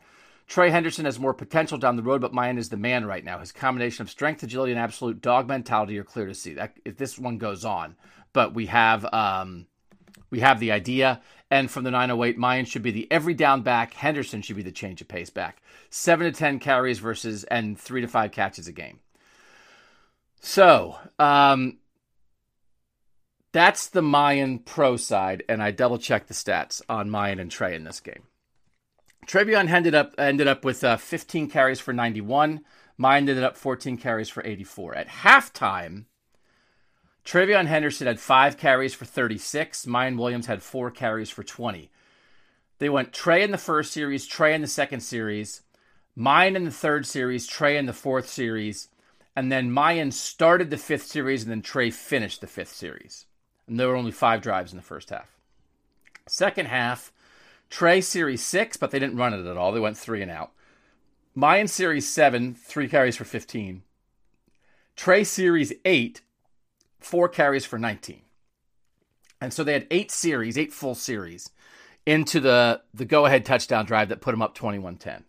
Trey 0.46 0.70
Henderson 0.70 1.06
has 1.06 1.18
more 1.18 1.34
potential 1.34 1.78
down 1.78 1.96
the 1.96 2.02
road, 2.02 2.20
but 2.20 2.32
Miyan 2.32 2.58
is 2.58 2.68
the 2.68 2.76
man 2.76 3.04
right 3.04 3.24
now. 3.24 3.38
His 3.38 3.52
combination 3.52 4.02
of 4.02 4.10
strength, 4.10 4.42
agility, 4.42 4.72
and 4.72 4.80
absolute 4.80 5.20
dog 5.20 5.48
mentality 5.48 5.98
are 5.98 6.04
clear 6.04 6.26
to 6.26 6.34
see. 6.34 6.54
That 6.54 6.76
if 6.84 6.96
this 6.96 7.18
one 7.18 7.38
goes 7.38 7.64
on, 7.64 7.96
but 8.32 8.54
we 8.54 8.66
have 8.66 9.04
um, 9.12 9.66
we 10.30 10.40
have 10.40 10.60
the 10.60 10.72
idea. 10.72 11.20
And 11.50 11.70
from 11.70 11.84
the 11.84 11.90
908, 11.90 12.38
Miyan 12.38 12.66
should 12.66 12.82
be 12.82 12.90
the 12.90 13.10
every 13.10 13.34
down 13.34 13.62
back. 13.62 13.92
Henderson 13.92 14.40
should 14.40 14.56
be 14.56 14.62
the 14.62 14.72
change 14.72 15.00
of 15.02 15.08
pace 15.08 15.30
back. 15.30 15.61
Seven 15.94 16.24
to 16.24 16.32
10 16.32 16.58
carries 16.58 17.00
versus, 17.00 17.44
and 17.44 17.78
three 17.78 18.00
to 18.00 18.08
five 18.08 18.32
catches 18.32 18.66
a 18.66 18.72
game. 18.72 19.00
So, 20.40 20.96
um, 21.18 21.80
that's 23.52 23.90
the 23.90 24.00
Miyan 24.00 24.64
pro 24.64 24.96
side, 24.96 25.42
and 25.50 25.62
I 25.62 25.70
double 25.70 25.98
checked 25.98 26.28
the 26.28 26.34
stats 26.34 26.80
on 26.88 27.10
Miyan 27.10 27.42
and 27.42 27.50
Trey 27.50 27.74
in 27.74 27.84
this 27.84 28.00
game. 28.00 28.22
TreVeyon 29.26 29.68
ended 29.68 29.94
up 29.94 30.14
ended 30.16 30.48
up 30.48 30.64
with 30.64 30.82
uh, 30.82 30.96
15 30.96 31.50
carries 31.50 31.78
for 31.78 31.92
91. 31.92 32.62
Miyan 32.98 33.16
ended 33.18 33.44
up 33.44 33.58
14 33.58 33.98
carries 33.98 34.30
for 34.30 34.42
84. 34.46 34.94
At 34.94 35.08
halftime, 35.08 36.06
TreVeyon 37.26 37.66
Henderson 37.66 38.06
had 38.06 38.18
five 38.18 38.56
carries 38.56 38.94
for 38.94 39.04
36. 39.04 39.84
Miyan 39.84 40.16
Williams 40.16 40.46
had 40.46 40.62
four 40.62 40.90
carries 40.90 41.28
for 41.28 41.44
20. 41.44 41.90
They 42.78 42.88
went 42.88 43.12
Trey 43.12 43.42
in 43.42 43.50
the 43.50 43.58
first 43.58 43.92
series, 43.92 44.26
Trey 44.26 44.54
in 44.54 44.62
the 44.62 44.66
second 44.66 45.00
series, 45.00 45.60
Miyan 46.16 46.56
in 46.56 46.64
the 46.64 46.70
third 46.70 47.06
series, 47.06 47.46
Trey 47.46 47.76
in 47.76 47.86
the 47.86 47.92
fourth 47.92 48.28
series, 48.28 48.88
and 49.34 49.50
then 49.50 49.70
Miyan 49.70 50.12
started 50.12 50.70
the 50.70 50.76
fifth 50.76 51.06
series, 51.06 51.42
and 51.42 51.50
then 51.50 51.62
Trey 51.62 51.90
finished 51.90 52.40
the 52.40 52.46
fifth 52.46 52.72
series. 52.72 53.26
And 53.66 53.80
there 53.80 53.88
were 53.88 53.96
only 53.96 54.12
five 54.12 54.42
drives 54.42 54.72
in 54.72 54.76
the 54.76 54.82
first 54.82 55.10
half. 55.10 55.28
Second 56.26 56.66
half, 56.66 57.12
Trey 57.70 58.02
series 58.02 58.44
six, 58.44 58.76
but 58.76 58.90
they 58.90 58.98
didn't 58.98 59.16
run 59.16 59.32
it 59.32 59.46
at 59.46 59.56
all. 59.56 59.72
They 59.72 59.80
went 59.80 59.96
three 59.96 60.20
and 60.20 60.30
out. 60.30 60.52
Miyan 61.34 61.68
series 61.68 62.06
seven, 62.06 62.54
three 62.54 62.88
carries 62.88 63.16
for 63.16 63.24
15. 63.24 63.82
Trey 64.94 65.24
series 65.24 65.72
eight, 65.86 66.20
four 67.00 67.28
carries 67.30 67.64
for 67.64 67.78
19. 67.78 68.20
And 69.40 69.52
so 69.52 69.64
they 69.64 69.72
had 69.72 69.86
eight 69.90 70.10
series, 70.10 70.58
eight 70.58 70.72
full 70.72 70.94
series 70.94 71.50
into 72.04 72.38
the, 72.38 72.82
the 72.92 73.06
go 73.06 73.24
ahead 73.24 73.46
touchdown 73.46 73.86
drive 73.86 74.10
that 74.10 74.20
put 74.20 74.32
them 74.32 74.42
up 74.42 74.54
21 74.54 74.96
10. 74.96 75.24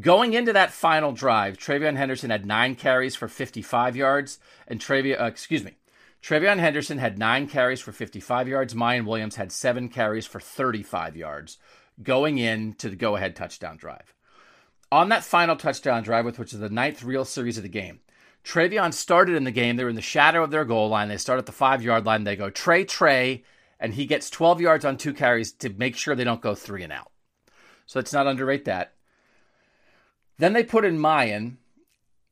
Going 0.00 0.34
into 0.34 0.52
that 0.52 0.70
final 0.70 1.10
drive, 1.10 1.58
TreVeyon 1.58 1.96
Henderson 1.96 2.30
had 2.30 2.46
nine 2.46 2.76
carries 2.76 3.16
for 3.16 3.26
55 3.26 3.96
yards, 3.96 4.38
and 4.68 4.78
TreVeyon, 4.78 5.20
uh, 5.20 5.24
excuse 5.24 5.64
me, 5.64 5.76
TreVeyon 6.22 6.58
Henderson 6.58 6.98
had 6.98 7.18
nine 7.18 7.48
carries 7.48 7.80
for 7.80 7.90
55 7.90 8.46
yards. 8.46 8.74
Miyan 8.74 9.06
Williams 9.06 9.36
had 9.36 9.50
seven 9.50 9.88
carries 9.88 10.26
for 10.26 10.40
35 10.40 11.16
yards 11.16 11.58
going 12.00 12.38
into 12.38 12.88
the 12.88 12.96
go 12.96 13.16
ahead 13.16 13.34
touchdown 13.34 13.76
drive. 13.76 14.14
On 14.92 15.08
that 15.08 15.24
final 15.24 15.56
touchdown 15.56 16.04
drive, 16.04 16.26
which 16.26 16.52
is 16.52 16.60
the 16.60 16.70
ninth 16.70 17.02
real 17.02 17.24
series 17.24 17.56
of 17.56 17.64
the 17.64 17.68
game, 17.68 17.98
TreVeyon 18.44 18.94
started 18.94 19.34
in 19.34 19.44
the 19.44 19.50
game. 19.50 19.76
They're 19.76 19.88
in 19.88 19.96
the 19.96 20.02
shadow 20.02 20.44
of 20.44 20.50
their 20.50 20.64
goal 20.64 20.88
line. 20.88 21.08
They 21.08 21.16
start 21.16 21.40
at 21.40 21.46
the 21.46 21.52
five 21.52 21.82
yard 21.82 22.06
line. 22.06 22.22
They 22.22 22.36
go 22.36 22.50
Trey, 22.50 22.84
Trey, 22.84 23.42
and 23.80 23.94
he 23.94 24.06
gets 24.06 24.30
12 24.30 24.60
yards 24.60 24.84
on 24.84 24.96
two 24.96 25.12
carries 25.12 25.52
to 25.54 25.70
make 25.70 25.96
sure 25.96 26.14
they 26.14 26.24
don't 26.24 26.40
go 26.40 26.54
three 26.54 26.84
and 26.84 26.92
out. 26.92 27.10
So 27.86 27.98
let's 27.98 28.12
not 28.12 28.26
underrate 28.26 28.66
that. 28.66 28.94
Then 30.38 30.52
they 30.52 30.62
put 30.62 30.84
in 30.84 30.98
Miyan, 30.98 31.56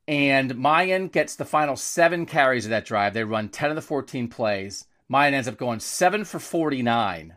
and 0.07 0.51
Miyan 0.55 1.11
gets 1.11 1.35
the 1.35 1.45
final 1.45 1.75
seven 1.75 2.25
carries 2.25 2.65
of 2.65 2.69
that 2.69 2.85
drive. 2.85 3.13
They 3.13 3.23
run 3.23 3.49
10 3.49 3.69
of 3.69 3.75
the 3.75 3.81
14 3.81 4.29
plays. 4.29 4.85
Miyan 5.11 5.33
ends 5.33 5.47
up 5.47 5.57
going 5.57 5.79
seven 5.79 6.23
for 6.23 6.39
49 6.39 7.35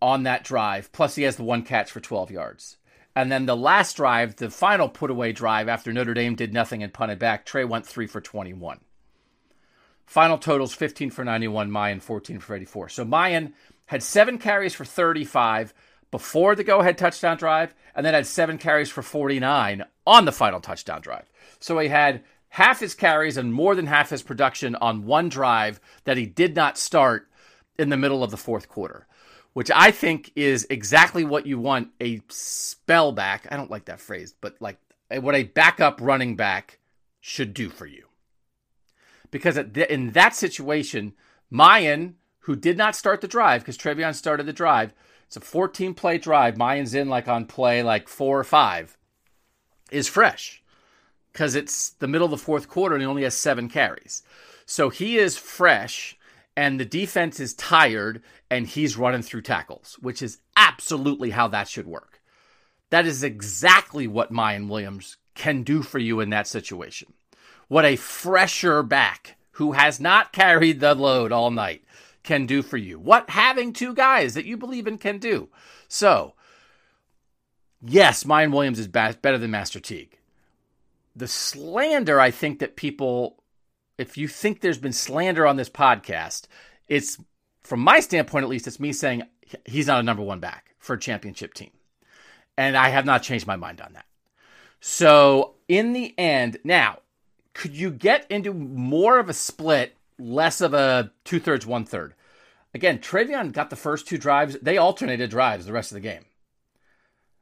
on 0.00 0.22
that 0.22 0.44
drive, 0.44 0.92
plus 0.92 1.16
he 1.16 1.24
has 1.24 1.36
the 1.36 1.44
one 1.44 1.62
catch 1.62 1.90
for 1.90 2.00
12 2.00 2.30
yards. 2.30 2.76
And 3.16 3.32
then 3.32 3.46
the 3.46 3.56
last 3.56 3.96
drive, 3.96 4.36
the 4.36 4.48
final 4.48 4.88
put 4.88 5.10
away 5.10 5.32
drive 5.32 5.68
after 5.68 5.92
Notre 5.92 6.14
Dame 6.14 6.36
did 6.36 6.52
nothing 6.52 6.84
and 6.84 6.92
punted 6.92 7.18
back, 7.18 7.44
Trey 7.44 7.64
went 7.64 7.84
3 7.84 8.06
for 8.06 8.20
21. 8.20 8.78
Final 10.06 10.38
totals 10.38 10.72
15 10.72 11.10
for 11.10 11.24
91, 11.24 11.68
Miyan 11.68 12.00
14 12.00 12.38
for 12.38 12.54
84. 12.54 12.90
So 12.90 13.04
Miyan 13.04 13.52
had 13.86 14.02
seven 14.02 14.38
carries 14.38 14.74
for 14.74 14.84
35 14.84 15.74
before 16.10 16.54
the 16.54 16.64
go 16.64 16.80
ahead 16.80 16.98
touchdown 16.98 17.36
drive, 17.36 17.74
and 17.94 18.04
then 18.04 18.14
had 18.14 18.26
seven 18.26 18.58
carries 18.58 18.90
for 18.90 19.02
49 19.02 19.84
on 20.06 20.24
the 20.24 20.32
final 20.32 20.60
touchdown 20.60 21.00
drive. 21.00 21.30
So 21.60 21.78
he 21.78 21.88
had 21.88 22.22
half 22.48 22.80
his 22.80 22.94
carries 22.94 23.36
and 23.36 23.52
more 23.52 23.74
than 23.74 23.86
half 23.86 24.10
his 24.10 24.22
production 24.22 24.74
on 24.76 25.04
one 25.04 25.28
drive 25.28 25.80
that 26.04 26.16
he 26.16 26.26
did 26.26 26.56
not 26.56 26.78
start 26.78 27.28
in 27.78 27.90
the 27.90 27.96
middle 27.96 28.24
of 28.24 28.30
the 28.30 28.36
fourth 28.36 28.68
quarter 28.68 29.06
which 29.58 29.72
I 29.74 29.90
think 29.90 30.30
is 30.36 30.68
exactly 30.70 31.24
what 31.24 31.44
you 31.44 31.58
want 31.58 31.88
a 32.00 32.20
spell 32.28 33.10
back. 33.10 33.48
I 33.50 33.56
don't 33.56 33.72
like 33.72 33.86
that 33.86 33.98
phrase, 33.98 34.32
but 34.40 34.54
like 34.60 34.78
what 35.10 35.34
a 35.34 35.42
backup 35.42 36.00
running 36.00 36.36
back 36.36 36.78
should 37.20 37.54
do 37.54 37.68
for 37.68 37.84
you. 37.84 38.04
Because 39.32 39.56
in 39.58 40.12
that 40.12 40.36
situation, 40.36 41.14
Miyan, 41.52 42.14
who 42.42 42.54
did 42.54 42.78
not 42.78 42.94
start 42.94 43.20
the 43.20 43.26
drive, 43.26 43.62
because 43.62 43.76
TreVeyon 43.76 44.14
started 44.14 44.46
the 44.46 44.52
drive, 44.52 44.94
it's 45.28 45.36
a 45.36 45.40
14 45.40 45.92
play 45.92 46.16
drive. 46.16 46.54
Miyan's 46.54 46.94
in 46.94 47.08
like 47.08 47.28
on 47.28 47.44
play 47.44 47.82
like 47.82 48.08
four 48.08 48.40
or 48.40 48.44
five, 48.44 48.96
is 49.90 50.08
fresh 50.08 50.62
because 51.32 51.54
it's 51.54 51.90
the 51.90 52.08
middle 52.08 52.24
of 52.24 52.30
the 52.30 52.38
fourth 52.38 52.66
quarter 52.66 52.94
and 52.94 53.02
he 53.02 53.06
only 53.06 53.24
has 53.24 53.34
seven 53.34 53.68
carries. 53.68 54.22
So 54.64 54.88
he 54.88 55.18
is 55.18 55.36
fresh 55.36 56.16
and 56.56 56.80
the 56.80 56.86
defense 56.86 57.40
is 57.40 57.52
tired 57.52 58.22
and 58.50 58.66
he's 58.66 58.96
running 58.96 59.20
through 59.20 59.42
tackles, 59.42 59.98
which 60.00 60.22
is 60.22 60.38
absolutely 60.56 61.30
how 61.30 61.46
that 61.48 61.68
should 61.68 61.86
work. 61.86 62.22
That 62.88 63.04
is 63.04 63.22
exactly 63.22 64.06
what 64.06 64.32
Miyan 64.32 64.68
Williams 64.68 65.18
can 65.34 65.62
do 65.62 65.82
for 65.82 65.98
you 65.98 66.20
in 66.20 66.30
that 66.30 66.46
situation. 66.46 67.12
What 67.68 67.84
a 67.84 67.96
fresher 67.96 68.82
back 68.82 69.36
who 69.52 69.72
has 69.72 70.00
not 70.00 70.32
carried 70.32 70.80
the 70.80 70.94
load 70.94 71.32
all 71.32 71.50
night 71.50 71.84
can 72.22 72.46
do 72.46 72.62
for 72.62 72.76
you. 72.76 72.98
What 72.98 73.30
having 73.30 73.72
two 73.72 73.94
guys 73.94 74.34
that 74.34 74.44
you 74.44 74.56
believe 74.56 74.86
in 74.86 74.98
can 74.98 75.18
do. 75.18 75.48
So, 75.88 76.34
yes, 77.80 78.24
Miyan 78.24 78.52
Williams 78.52 78.78
is 78.78 78.88
better 78.88 79.38
than 79.38 79.50
Master 79.50 79.80
Teague. 79.80 80.18
The 81.16 81.28
slander 81.28 82.20
I 82.20 82.30
think 82.30 82.58
that 82.60 82.76
people 82.76 83.38
if 83.98 84.16
you 84.16 84.28
think 84.28 84.60
there's 84.60 84.78
been 84.78 84.92
slander 84.92 85.46
on 85.46 85.56
this 85.56 85.68
podcast, 85.68 86.46
it's 86.86 87.18
from 87.62 87.80
my 87.80 88.00
standpoint 88.00 88.44
at 88.44 88.48
least, 88.48 88.66
it's 88.66 88.80
me 88.80 88.92
saying 88.92 89.24
he's 89.66 89.88
not 89.88 90.00
a 90.00 90.04
number 90.04 90.22
one 90.22 90.40
back 90.40 90.74
for 90.78 90.94
a 90.94 91.00
championship 91.00 91.52
team. 91.52 91.70
And 92.56 92.76
I 92.76 92.88
have 92.88 93.04
not 93.04 93.22
changed 93.22 93.46
my 93.46 93.56
mind 93.56 93.80
on 93.80 93.92
that. 93.92 94.06
So 94.80 95.56
in 95.66 95.92
the 95.92 96.16
end, 96.16 96.58
now, 96.64 97.00
could 97.52 97.76
you 97.76 97.90
get 97.90 98.30
into 98.30 98.54
more 98.54 99.18
of 99.18 99.28
a 99.28 99.34
split, 99.34 99.96
less 100.18 100.60
of 100.60 100.74
a 100.74 101.12
two 101.24 101.40
thirds, 101.40 101.66
one 101.66 101.84
third? 101.84 102.14
Again, 102.74 102.98
TreVeyon 102.98 103.52
got 103.52 103.70
the 103.70 103.76
first 103.76 104.06
two 104.06 104.18
drives. 104.18 104.56
They 104.60 104.76
alternated 104.76 105.30
drives 105.30 105.66
the 105.66 105.72
rest 105.72 105.90
of 105.90 105.94
the 105.94 106.00
game. 106.00 106.24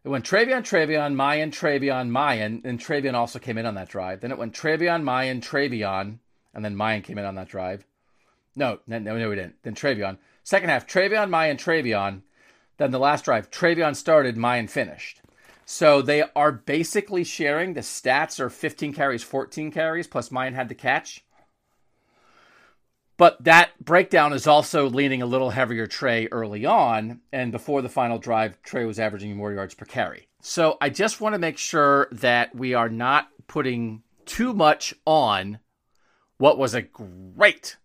It 0.04 0.08
went 0.08 0.24
TreVeyon, 0.24 0.62
TreVeyon, 0.62 1.16
Miyan, 1.16 1.50
TreVeyon, 1.50 2.10
Miyan, 2.10 2.64
and 2.64 2.78
TreVeyon 2.78 3.14
also 3.14 3.40
came 3.40 3.58
in 3.58 3.66
on 3.66 3.74
that 3.74 3.88
drive. 3.88 4.20
Then 4.20 4.30
it 4.30 4.38
went 4.38 4.54
TreVeyon, 4.54 5.02
Miyan, 5.02 5.40
TreVeyon, 5.40 6.18
and 6.54 6.64
then 6.64 6.76
Miyan 6.76 7.02
came 7.02 7.18
in 7.18 7.24
on 7.24 7.34
that 7.34 7.48
drive. 7.48 7.84
No, 8.54 8.78
no, 8.86 9.00
no, 9.00 9.14
we 9.28 9.34
didn't. 9.34 9.56
Then 9.64 9.74
TreVeyon. 9.74 10.18
Second 10.44 10.68
half, 10.68 10.86
TreVeyon, 10.86 11.28
Miyan, 11.28 11.56
TreVeyon. 11.56 12.22
Then 12.76 12.92
the 12.92 13.00
last 13.00 13.24
drive, 13.24 13.50
TreVeyon 13.50 13.96
started, 13.96 14.36
Miyan 14.36 14.70
finished. 14.70 15.20
So 15.64 16.00
they 16.00 16.22
are 16.36 16.52
basically 16.52 17.24
sharing. 17.24 17.74
The 17.74 17.80
stats 17.80 18.38
are 18.38 18.48
15 18.48 18.94
carries, 18.94 19.24
14 19.24 19.72
carries, 19.72 20.06
plus 20.06 20.28
Miyan 20.28 20.54
had 20.54 20.68
the 20.68 20.76
catch. 20.76 21.24
But 23.16 23.42
that 23.44 23.70
breakdown 23.82 24.32
is 24.32 24.46
also 24.46 24.90
leaning 24.90 25.22
a 25.22 25.26
little 25.26 25.50
heavier 25.50 25.86
Trey 25.86 26.28
early 26.30 26.66
on, 26.66 27.20
and 27.32 27.50
before 27.50 27.80
the 27.80 27.88
final 27.88 28.18
drive, 28.18 28.60
Trey 28.62 28.84
was 28.84 28.98
averaging 28.98 29.34
more 29.36 29.52
yards 29.52 29.74
per 29.74 29.86
carry. 29.86 30.28
So 30.42 30.76
I 30.80 30.90
just 30.90 31.20
want 31.20 31.34
to 31.34 31.38
make 31.38 31.56
sure 31.56 32.08
that 32.12 32.54
we 32.54 32.74
are 32.74 32.90
not 32.90 33.28
putting 33.46 34.02
too 34.26 34.52
much 34.52 34.94
on 35.06 35.60
what 36.38 36.58
was 36.58 36.74
a 36.74 36.82
great 36.82 37.76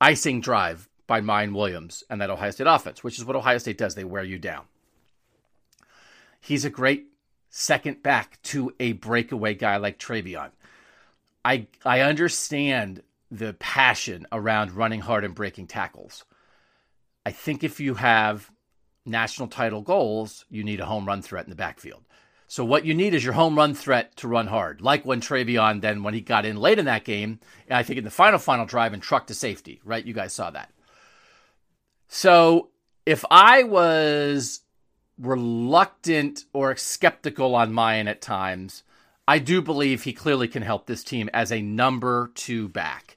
icing 0.00 0.40
drive 0.40 0.88
by 1.06 1.20
Miyan 1.20 1.54
Williams 1.54 2.04
and 2.10 2.20
that 2.20 2.30
Ohio 2.30 2.50
State 2.50 2.66
offense, 2.66 3.02
which 3.02 3.18
is 3.18 3.24
what 3.24 3.36
Ohio 3.36 3.58
State 3.58 3.78
does. 3.78 3.94
They 3.94 4.04
wear 4.04 4.24
you 4.24 4.38
down. 4.38 4.64
He's 6.40 6.64
a 6.66 6.70
great 6.70 7.06
second 7.48 8.02
back 8.02 8.40
to 8.42 8.74
a 8.78 8.92
breakaway 8.92 9.54
guy 9.54 9.78
like 9.78 9.98
TreVeyon. 9.98 10.50
I 11.44 11.68
I 11.84 12.00
understand 12.00 13.02
the 13.36 13.54
passion 13.54 14.26
around 14.30 14.72
running 14.72 15.00
hard 15.00 15.24
and 15.24 15.34
breaking 15.34 15.66
tackles. 15.66 16.24
I 17.26 17.32
think 17.32 17.64
if 17.64 17.80
you 17.80 17.94
have 17.94 18.50
national 19.04 19.48
title 19.48 19.82
goals, 19.82 20.44
you 20.48 20.62
need 20.62 20.80
a 20.80 20.86
home 20.86 21.06
run 21.06 21.22
threat 21.22 21.44
in 21.44 21.50
the 21.50 21.56
backfield. 21.56 22.04
So 22.46 22.64
what 22.64 22.84
you 22.84 22.94
need 22.94 23.14
is 23.14 23.24
your 23.24 23.32
home 23.32 23.56
run 23.56 23.74
threat 23.74 24.14
to 24.16 24.28
run 24.28 24.46
hard, 24.46 24.80
like 24.80 25.04
when 25.04 25.20
TreVeyon 25.20 25.80
then 25.80 26.02
when 26.02 26.14
he 26.14 26.20
got 26.20 26.44
in 26.44 26.56
late 26.56 26.78
in 26.78 26.84
that 26.84 27.04
game, 27.04 27.40
I 27.68 27.82
think 27.82 27.98
in 27.98 28.04
the 28.04 28.10
final 28.10 28.38
final 28.38 28.66
drive 28.66 28.92
and 28.92 29.02
truck 29.02 29.26
to 29.26 29.34
safety, 29.34 29.80
right? 29.84 30.04
You 30.04 30.14
guys 30.14 30.32
saw 30.32 30.50
that. 30.50 30.70
So 32.06 32.68
if 33.06 33.24
I 33.30 33.64
was 33.64 34.60
reluctant 35.18 36.44
or 36.52 36.76
skeptical 36.76 37.54
on 37.54 37.72
Miyan 37.72 38.08
at 38.08 38.20
times, 38.20 38.84
I 39.26 39.38
do 39.38 39.62
believe 39.62 40.02
he 40.02 40.12
clearly 40.12 40.48
can 40.48 40.62
help 40.62 40.86
this 40.86 41.02
team 41.02 41.30
as 41.32 41.50
a 41.50 41.62
number 41.62 42.30
two 42.34 42.68
back. 42.68 43.13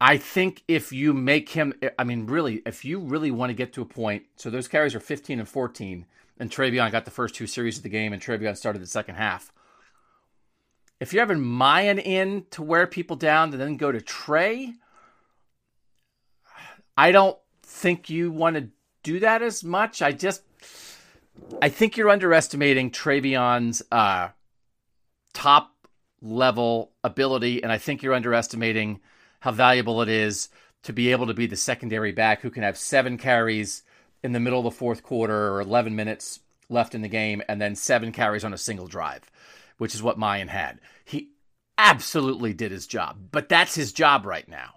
I 0.00 0.16
think 0.16 0.62
if 0.68 0.92
you 0.92 1.12
make 1.12 1.48
him, 1.50 1.74
I 1.98 2.04
mean, 2.04 2.26
really, 2.26 2.62
if 2.64 2.84
you 2.84 3.00
really 3.00 3.30
want 3.30 3.50
to 3.50 3.54
get 3.54 3.72
to 3.72 3.82
a 3.82 3.86
point, 3.86 4.24
so 4.36 4.48
those 4.48 4.68
carries 4.68 4.94
are 4.94 5.00
15 5.00 5.40
and 5.40 5.48
14, 5.48 6.06
and 6.38 6.50
TreVeyon 6.50 6.92
got 6.92 7.04
the 7.04 7.10
first 7.10 7.34
two 7.34 7.48
series 7.48 7.78
of 7.78 7.82
the 7.82 7.88
game, 7.88 8.12
and 8.12 8.22
TreVeyon 8.22 8.56
started 8.56 8.80
the 8.80 8.86
second 8.86 9.16
half. 9.16 9.52
If 11.00 11.12
you're 11.12 11.22
having 11.22 11.42
Miyan 11.42 12.04
in 12.04 12.46
to 12.50 12.62
wear 12.62 12.86
people 12.86 13.16
down 13.16 13.50
and 13.50 13.60
then 13.60 13.76
go 13.76 13.90
to 13.90 14.00
Trey, 14.00 14.74
I 16.96 17.10
don't 17.10 17.38
think 17.62 18.08
you 18.08 18.30
want 18.30 18.56
to 18.56 18.68
do 19.02 19.20
that 19.20 19.42
as 19.42 19.64
much. 19.64 20.00
I 20.00 20.12
just, 20.12 20.42
I 21.60 21.68
think 21.68 21.96
you're 21.96 22.10
underestimating 22.10 22.90
TreVeyon's 22.90 23.82
uh, 23.90 24.28
top 25.32 25.74
level 26.22 26.92
ability, 27.02 27.62
and 27.62 27.72
I 27.72 27.78
think 27.78 28.02
you're 28.02 28.14
underestimating 28.14 29.00
how 29.40 29.52
valuable 29.52 30.02
it 30.02 30.08
is 30.08 30.48
to 30.82 30.92
be 30.92 31.12
able 31.12 31.26
to 31.26 31.34
be 31.34 31.46
the 31.46 31.56
secondary 31.56 32.12
back 32.12 32.40
who 32.40 32.50
can 32.50 32.62
have 32.62 32.78
seven 32.78 33.18
carries 33.18 33.82
in 34.22 34.32
the 34.32 34.40
middle 34.40 34.60
of 34.60 34.64
the 34.64 34.70
fourth 34.70 35.02
quarter 35.02 35.52
or 35.52 35.60
11 35.60 35.94
minutes 35.94 36.40
left 36.68 36.94
in 36.94 37.02
the 37.02 37.08
game 37.08 37.42
and 37.48 37.60
then 37.60 37.74
seven 37.74 38.12
carries 38.12 38.44
on 38.44 38.52
a 38.52 38.58
single 38.58 38.86
drive, 38.86 39.30
which 39.78 39.94
is 39.94 40.02
what 40.02 40.18
Miyan 40.18 40.48
had. 40.48 40.80
He 41.04 41.30
absolutely 41.76 42.52
did 42.52 42.70
his 42.70 42.86
job, 42.86 43.18
but 43.30 43.48
that's 43.48 43.74
his 43.74 43.92
job 43.92 44.26
right 44.26 44.48
now. 44.48 44.74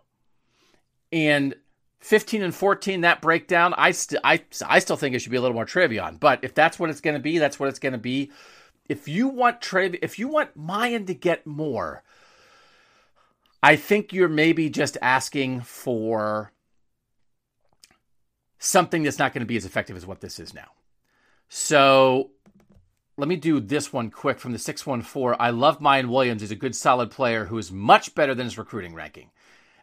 And 1.11 1.55
15 1.99 2.41
and 2.41 2.55
14, 2.55 3.01
that 3.01 3.21
breakdown, 3.21 3.73
I, 3.77 3.91
st- 3.91 4.21
I, 4.23 4.43
I 4.65 4.79
still 4.79 4.95
think 4.95 5.15
it 5.15 5.19
should 5.19 5.31
be 5.31 5.37
a 5.37 5.41
little 5.41 5.55
more 5.55 5.65
TreVeyon. 5.65 6.19
But 6.19 6.43
if 6.43 6.53
that's 6.53 6.79
what 6.79 6.89
it's 6.89 7.01
going 7.01 7.15
to 7.15 7.19
be, 7.19 7.37
that's 7.37 7.59
what 7.59 7.69
it's 7.69 7.79
going 7.79 7.93
to 7.93 7.99
be. 7.99 8.31
If 8.89 9.07
you 9.07 9.27
want 9.27 9.61
Trev, 9.61 9.95
if 10.01 10.17
you 10.17 10.27
want 10.27 10.57
Miyan 10.57 11.07
to 11.07 11.13
get 11.13 11.45
more, 11.45 12.03
I 13.63 13.75
think 13.75 14.11
you're 14.11 14.27
maybe 14.27 14.69
just 14.69 14.97
asking 15.01 15.61
for 15.61 16.51
something 18.57 19.03
that's 19.03 19.19
not 19.19 19.33
going 19.33 19.41
to 19.41 19.47
be 19.47 19.57
as 19.57 19.65
effective 19.65 19.95
as 19.95 20.05
what 20.05 20.21
this 20.21 20.39
is 20.39 20.53
now. 20.53 20.69
So 21.49 22.31
let 23.17 23.27
me 23.27 23.35
do 23.35 23.59
this 23.59 23.91
one 23.91 24.09
quick 24.09 24.39
from 24.39 24.51
the 24.51 24.59
614. 24.59 25.35
I 25.39 25.49
love 25.49 25.79
Miyan 25.79 26.09
Williams. 26.09 26.41
He's 26.41 26.51
a 26.51 26.55
good, 26.55 26.75
solid 26.75 27.11
player 27.11 27.45
who 27.45 27.57
is 27.57 27.71
much 27.71 28.15
better 28.15 28.33
than 28.33 28.45
his 28.45 28.57
recruiting 28.57 28.95
ranking 28.95 29.29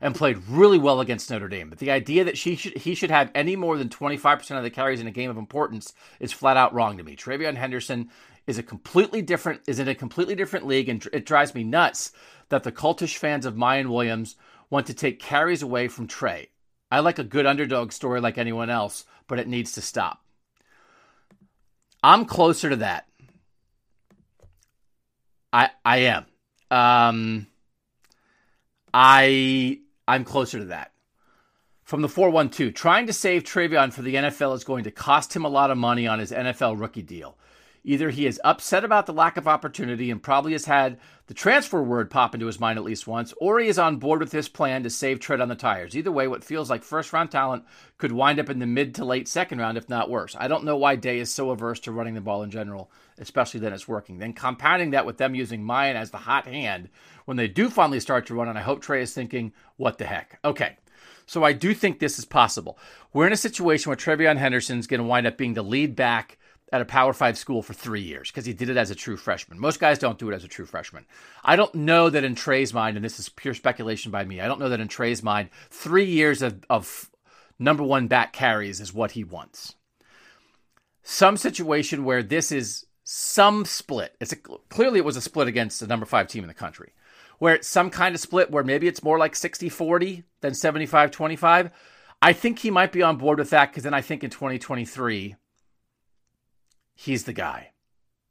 and 0.00 0.14
played 0.14 0.38
really 0.48 0.78
well 0.78 1.00
against 1.00 1.30
Notre 1.30 1.48
Dame. 1.48 1.70
But 1.70 1.78
the 1.78 1.90
idea 1.90 2.24
that 2.24 2.38
she 2.38 2.56
should, 2.56 2.76
he 2.78 2.94
should 2.94 3.10
have 3.10 3.30
any 3.34 3.56
more 3.56 3.76
than 3.76 3.88
25% 3.88 4.56
of 4.56 4.62
the 4.62 4.70
carries 4.70 5.00
in 5.00 5.06
a 5.06 5.12
game 5.12 5.30
of 5.30 5.36
importance 5.36 5.92
is 6.20 6.32
flat 6.32 6.56
out 6.56 6.72
wrong 6.72 6.96
to 6.96 7.02
me. 7.02 7.16
TreVeyon 7.16 7.56
Henderson 7.56 8.10
is 8.46 8.58
a 8.58 8.62
completely 8.62 9.20
different 9.22 9.60
is 9.66 9.78
in 9.78 9.88
a 9.88 9.94
completely 9.94 10.34
different 10.34 10.66
league, 10.66 10.88
and 10.88 11.06
it 11.12 11.26
drives 11.26 11.54
me 11.54 11.64
nuts 11.64 12.12
that 12.48 12.64
the 12.64 12.72
cultish 12.72 13.16
fans 13.16 13.46
of 13.46 13.54
Miyan 13.54 13.88
Williams 13.88 14.36
want 14.70 14.86
to 14.86 14.94
take 14.94 15.20
carries 15.20 15.62
away 15.62 15.88
from 15.88 16.06
Trey. 16.06 16.50
I 16.90 17.00
like 17.00 17.18
a 17.18 17.24
good 17.24 17.46
underdog 17.46 17.92
story 17.92 18.20
like 18.20 18.38
anyone 18.38 18.70
else, 18.70 19.04
but 19.26 19.38
it 19.38 19.48
needs 19.48 19.72
to 19.72 19.82
stop. 19.82 20.24
I'm 22.02 22.24
closer 22.24 22.70
to 22.70 22.76
that. 22.76 23.06
I 25.52 25.70
I 25.84 25.98
am. 25.98 26.26
Um, 26.70 27.46
I 28.92 29.80
I'm 30.06 30.24
closer 30.24 30.58
to 30.58 30.64
that. 30.66 30.92
From 31.82 32.02
the 32.02 32.08
412, 32.08 32.74
trying 32.74 33.06
to 33.06 33.14
save 33.14 33.44
TreVeyon 33.44 33.94
for 33.94 34.02
the 34.02 34.14
NFL 34.14 34.54
is 34.54 34.64
going 34.64 34.84
to 34.84 34.90
cost 34.90 35.34
him 35.34 35.46
a 35.46 35.48
lot 35.48 35.70
of 35.70 35.78
money 35.78 36.06
on 36.06 36.18
his 36.18 36.32
NFL 36.32 36.78
rookie 36.78 37.00
deal. 37.00 37.38
Either 37.88 38.10
he 38.10 38.26
is 38.26 38.38
upset 38.44 38.84
about 38.84 39.06
the 39.06 39.14
lack 39.14 39.38
of 39.38 39.48
opportunity 39.48 40.10
and 40.10 40.22
probably 40.22 40.52
has 40.52 40.66
had 40.66 40.98
the 41.26 41.32
transfer 41.32 41.82
word 41.82 42.10
pop 42.10 42.34
into 42.34 42.44
his 42.44 42.60
mind 42.60 42.78
at 42.78 42.84
least 42.84 43.06
once, 43.06 43.32
or 43.40 43.58
he 43.58 43.66
is 43.66 43.78
on 43.78 43.96
board 43.96 44.20
with 44.20 44.30
this 44.30 44.46
plan 44.46 44.82
to 44.82 44.90
save 44.90 45.18
tread 45.18 45.40
on 45.40 45.48
the 45.48 45.54
tires. 45.54 45.96
Either 45.96 46.12
way, 46.12 46.28
what 46.28 46.44
feels 46.44 46.68
like 46.68 46.82
first 46.82 47.14
round 47.14 47.30
talent 47.30 47.64
could 47.96 48.12
wind 48.12 48.38
up 48.38 48.50
in 48.50 48.58
the 48.58 48.66
mid 48.66 48.94
to 48.94 49.06
late 49.06 49.26
second 49.26 49.58
round, 49.58 49.78
if 49.78 49.88
not 49.88 50.10
worse. 50.10 50.36
I 50.38 50.48
don't 50.48 50.64
know 50.64 50.76
why 50.76 50.96
Day 50.96 51.18
is 51.18 51.32
so 51.32 51.48
averse 51.48 51.80
to 51.80 51.92
running 51.92 52.12
the 52.12 52.20
ball 52.20 52.42
in 52.42 52.50
general, 52.50 52.90
especially 53.16 53.60
then 53.60 53.72
it's 53.72 53.88
working. 53.88 54.18
Then 54.18 54.34
compounding 54.34 54.90
that 54.90 55.06
with 55.06 55.16
them 55.16 55.34
using 55.34 55.62
Miyan 55.62 55.94
as 55.94 56.10
the 56.10 56.18
hot 56.18 56.46
hand 56.46 56.90
when 57.24 57.38
they 57.38 57.48
do 57.48 57.70
finally 57.70 58.00
start 58.00 58.26
to 58.26 58.34
run, 58.34 58.48
and 58.48 58.58
I 58.58 58.62
hope 58.62 58.82
Trey 58.82 59.00
is 59.00 59.14
thinking, 59.14 59.54
what 59.78 59.96
the 59.96 60.04
heck? 60.04 60.40
Okay. 60.44 60.76
So 61.24 61.42
I 61.42 61.54
do 61.54 61.72
think 61.72 62.00
this 62.00 62.18
is 62.18 62.26
possible. 62.26 62.78
We're 63.14 63.26
in 63.26 63.32
a 63.32 63.36
situation 63.36 63.88
where 63.88 63.96
TreVeyon 63.96 64.36
Henderson's 64.36 64.86
going 64.86 65.00
to 65.00 65.06
wind 65.06 65.26
up 65.26 65.38
being 65.38 65.54
the 65.54 65.62
lead 65.62 65.96
back 65.96 66.36
at 66.72 66.80
a 66.80 66.84
Power 66.84 67.12
Five 67.12 67.38
school 67.38 67.62
for 67.62 67.72
three 67.74 68.02
years 68.02 68.30
because 68.30 68.46
he 68.46 68.52
did 68.52 68.68
it 68.68 68.76
as 68.76 68.90
a 68.90 68.94
true 68.94 69.16
freshman. 69.16 69.58
Most 69.58 69.80
guys 69.80 69.98
don't 69.98 70.18
do 70.18 70.30
it 70.30 70.34
as 70.34 70.44
a 70.44 70.48
true 70.48 70.66
freshman. 70.66 71.06
I 71.44 71.56
don't 71.56 71.74
know 71.74 72.10
that 72.10 72.24
in 72.24 72.34
Trey's 72.34 72.74
mind, 72.74 72.96
and 72.96 73.04
this 73.04 73.18
is 73.18 73.28
pure 73.28 73.54
speculation 73.54 74.10
by 74.10 74.24
me, 74.24 74.40
I 74.40 74.46
don't 74.46 74.60
know 74.60 74.68
that 74.68 74.80
in 74.80 74.88
Trey's 74.88 75.22
mind, 75.22 75.50
three 75.70 76.06
years 76.06 76.42
of, 76.42 76.64
of 76.68 77.10
number 77.58 77.82
one 77.82 78.08
back 78.08 78.32
carries 78.32 78.80
is 78.80 78.92
what 78.92 79.12
he 79.12 79.24
wants. 79.24 79.74
Some 81.02 81.36
situation 81.36 82.04
where 82.04 82.22
this 82.22 82.52
is 82.52 82.86
some 83.04 83.64
split. 83.64 84.14
It's 84.20 84.32
a, 84.32 84.36
clearly 84.36 84.98
it 84.98 85.04
was 85.04 85.16
a 85.16 85.22
split 85.22 85.48
against 85.48 85.80
the 85.80 85.86
number 85.86 86.04
five 86.04 86.28
team 86.28 86.44
in 86.44 86.48
the 86.48 86.54
country 86.54 86.92
where 87.38 87.54
it's 87.54 87.68
some 87.68 87.90
kind 87.90 88.14
of 88.14 88.20
split 88.20 88.50
where 88.50 88.64
maybe 88.64 88.88
it's 88.88 89.02
more 89.02 89.18
like 89.18 89.34
60 89.34 89.68
40 89.68 90.24
than 90.40 90.54
75 90.54 91.10
25. 91.10 91.70
I 92.20 92.32
think 92.32 92.58
he 92.58 92.70
might 92.70 92.92
be 92.92 93.02
on 93.02 93.16
board 93.16 93.38
with 93.38 93.50
that 93.50 93.70
because 93.70 93.84
then 93.84 93.94
I 93.94 94.00
think 94.00 94.24
in 94.24 94.30
2023, 94.30 95.36
he's 96.98 97.24
the 97.24 97.32
guy. 97.32 97.70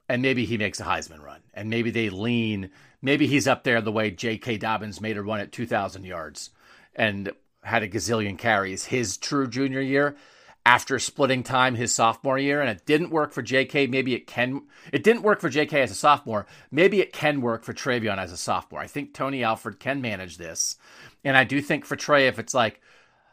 And 0.09 0.21
maybe 0.21 0.45
he 0.45 0.57
makes 0.57 0.79
a 0.79 0.83
Heisman 0.83 1.23
run. 1.23 1.41
And 1.53 1.69
maybe 1.69 1.89
they 1.89 2.09
lean. 2.09 2.69
Maybe 3.01 3.25
he's 3.25 3.47
up 3.47 3.63
there 3.63 3.81
the 3.81 3.91
way 3.91 4.11
J.K. 4.11 4.57
Dobbins 4.57 4.99
made 4.99 5.17
a 5.17 5.23
run 5.23 5.39
at 5.39 5.53
2,000 5.53 6.03
yards 6.03 6.49
and 6.93 7.31
had 7.63 7.83
a 7.83 7.89
gazillion 7.89 8.37
carries 8.37 8.85
his 8.85 9.17
true 9.17 9.47
junior 9.47 9.81
year 9.81 10.17
after 10.65 10.99
splitting 10.99 11.43
time 11.43 11.75
his 11.75 11.95
sophomore 11.95 12.37
year 12.37 12.59
and 12.59 12.69
it 12.69 12.85
didn't 12.85 13.09
work 13.09 13.31
for 13.31 13.41
JK, 13.41 13.89
maybe 13.89 14.13
it 14.13 14.27
can 14.27 14.63
it 14.91 15.01
didn't 15.01 15.23
work 15.23 15.39
for 15.39 15.49
JK 15.49 15.73
as 15.73 15.91
a 15.91 15.95
sophomore. 15.95 16.45
Maybe 16.69 16.99
it 16.99 17.13
can 17.13 17.39
work 17.39 17.63
for 17.63 17.73
TreVeyon 17.73 18.17
as 18.17 18.33
a 18.33 18.37
sophomore. 18.37 18.81
I 18.81 18.87
think 18.87 19.13
Tony 19.13 19.45
Alford 19.45 19.79
can 19.79 20.01
manage 20.01 20.37
this. 20.37 20.75
And 21.23 21.37
I 21.37 21.45
do 21.45 21.61
think 21.61 21.85
for 21.85 21.95
Trey 21.95 22.27
if 22.27 22.37
it's 22.37 22.53
like 22.53 22.81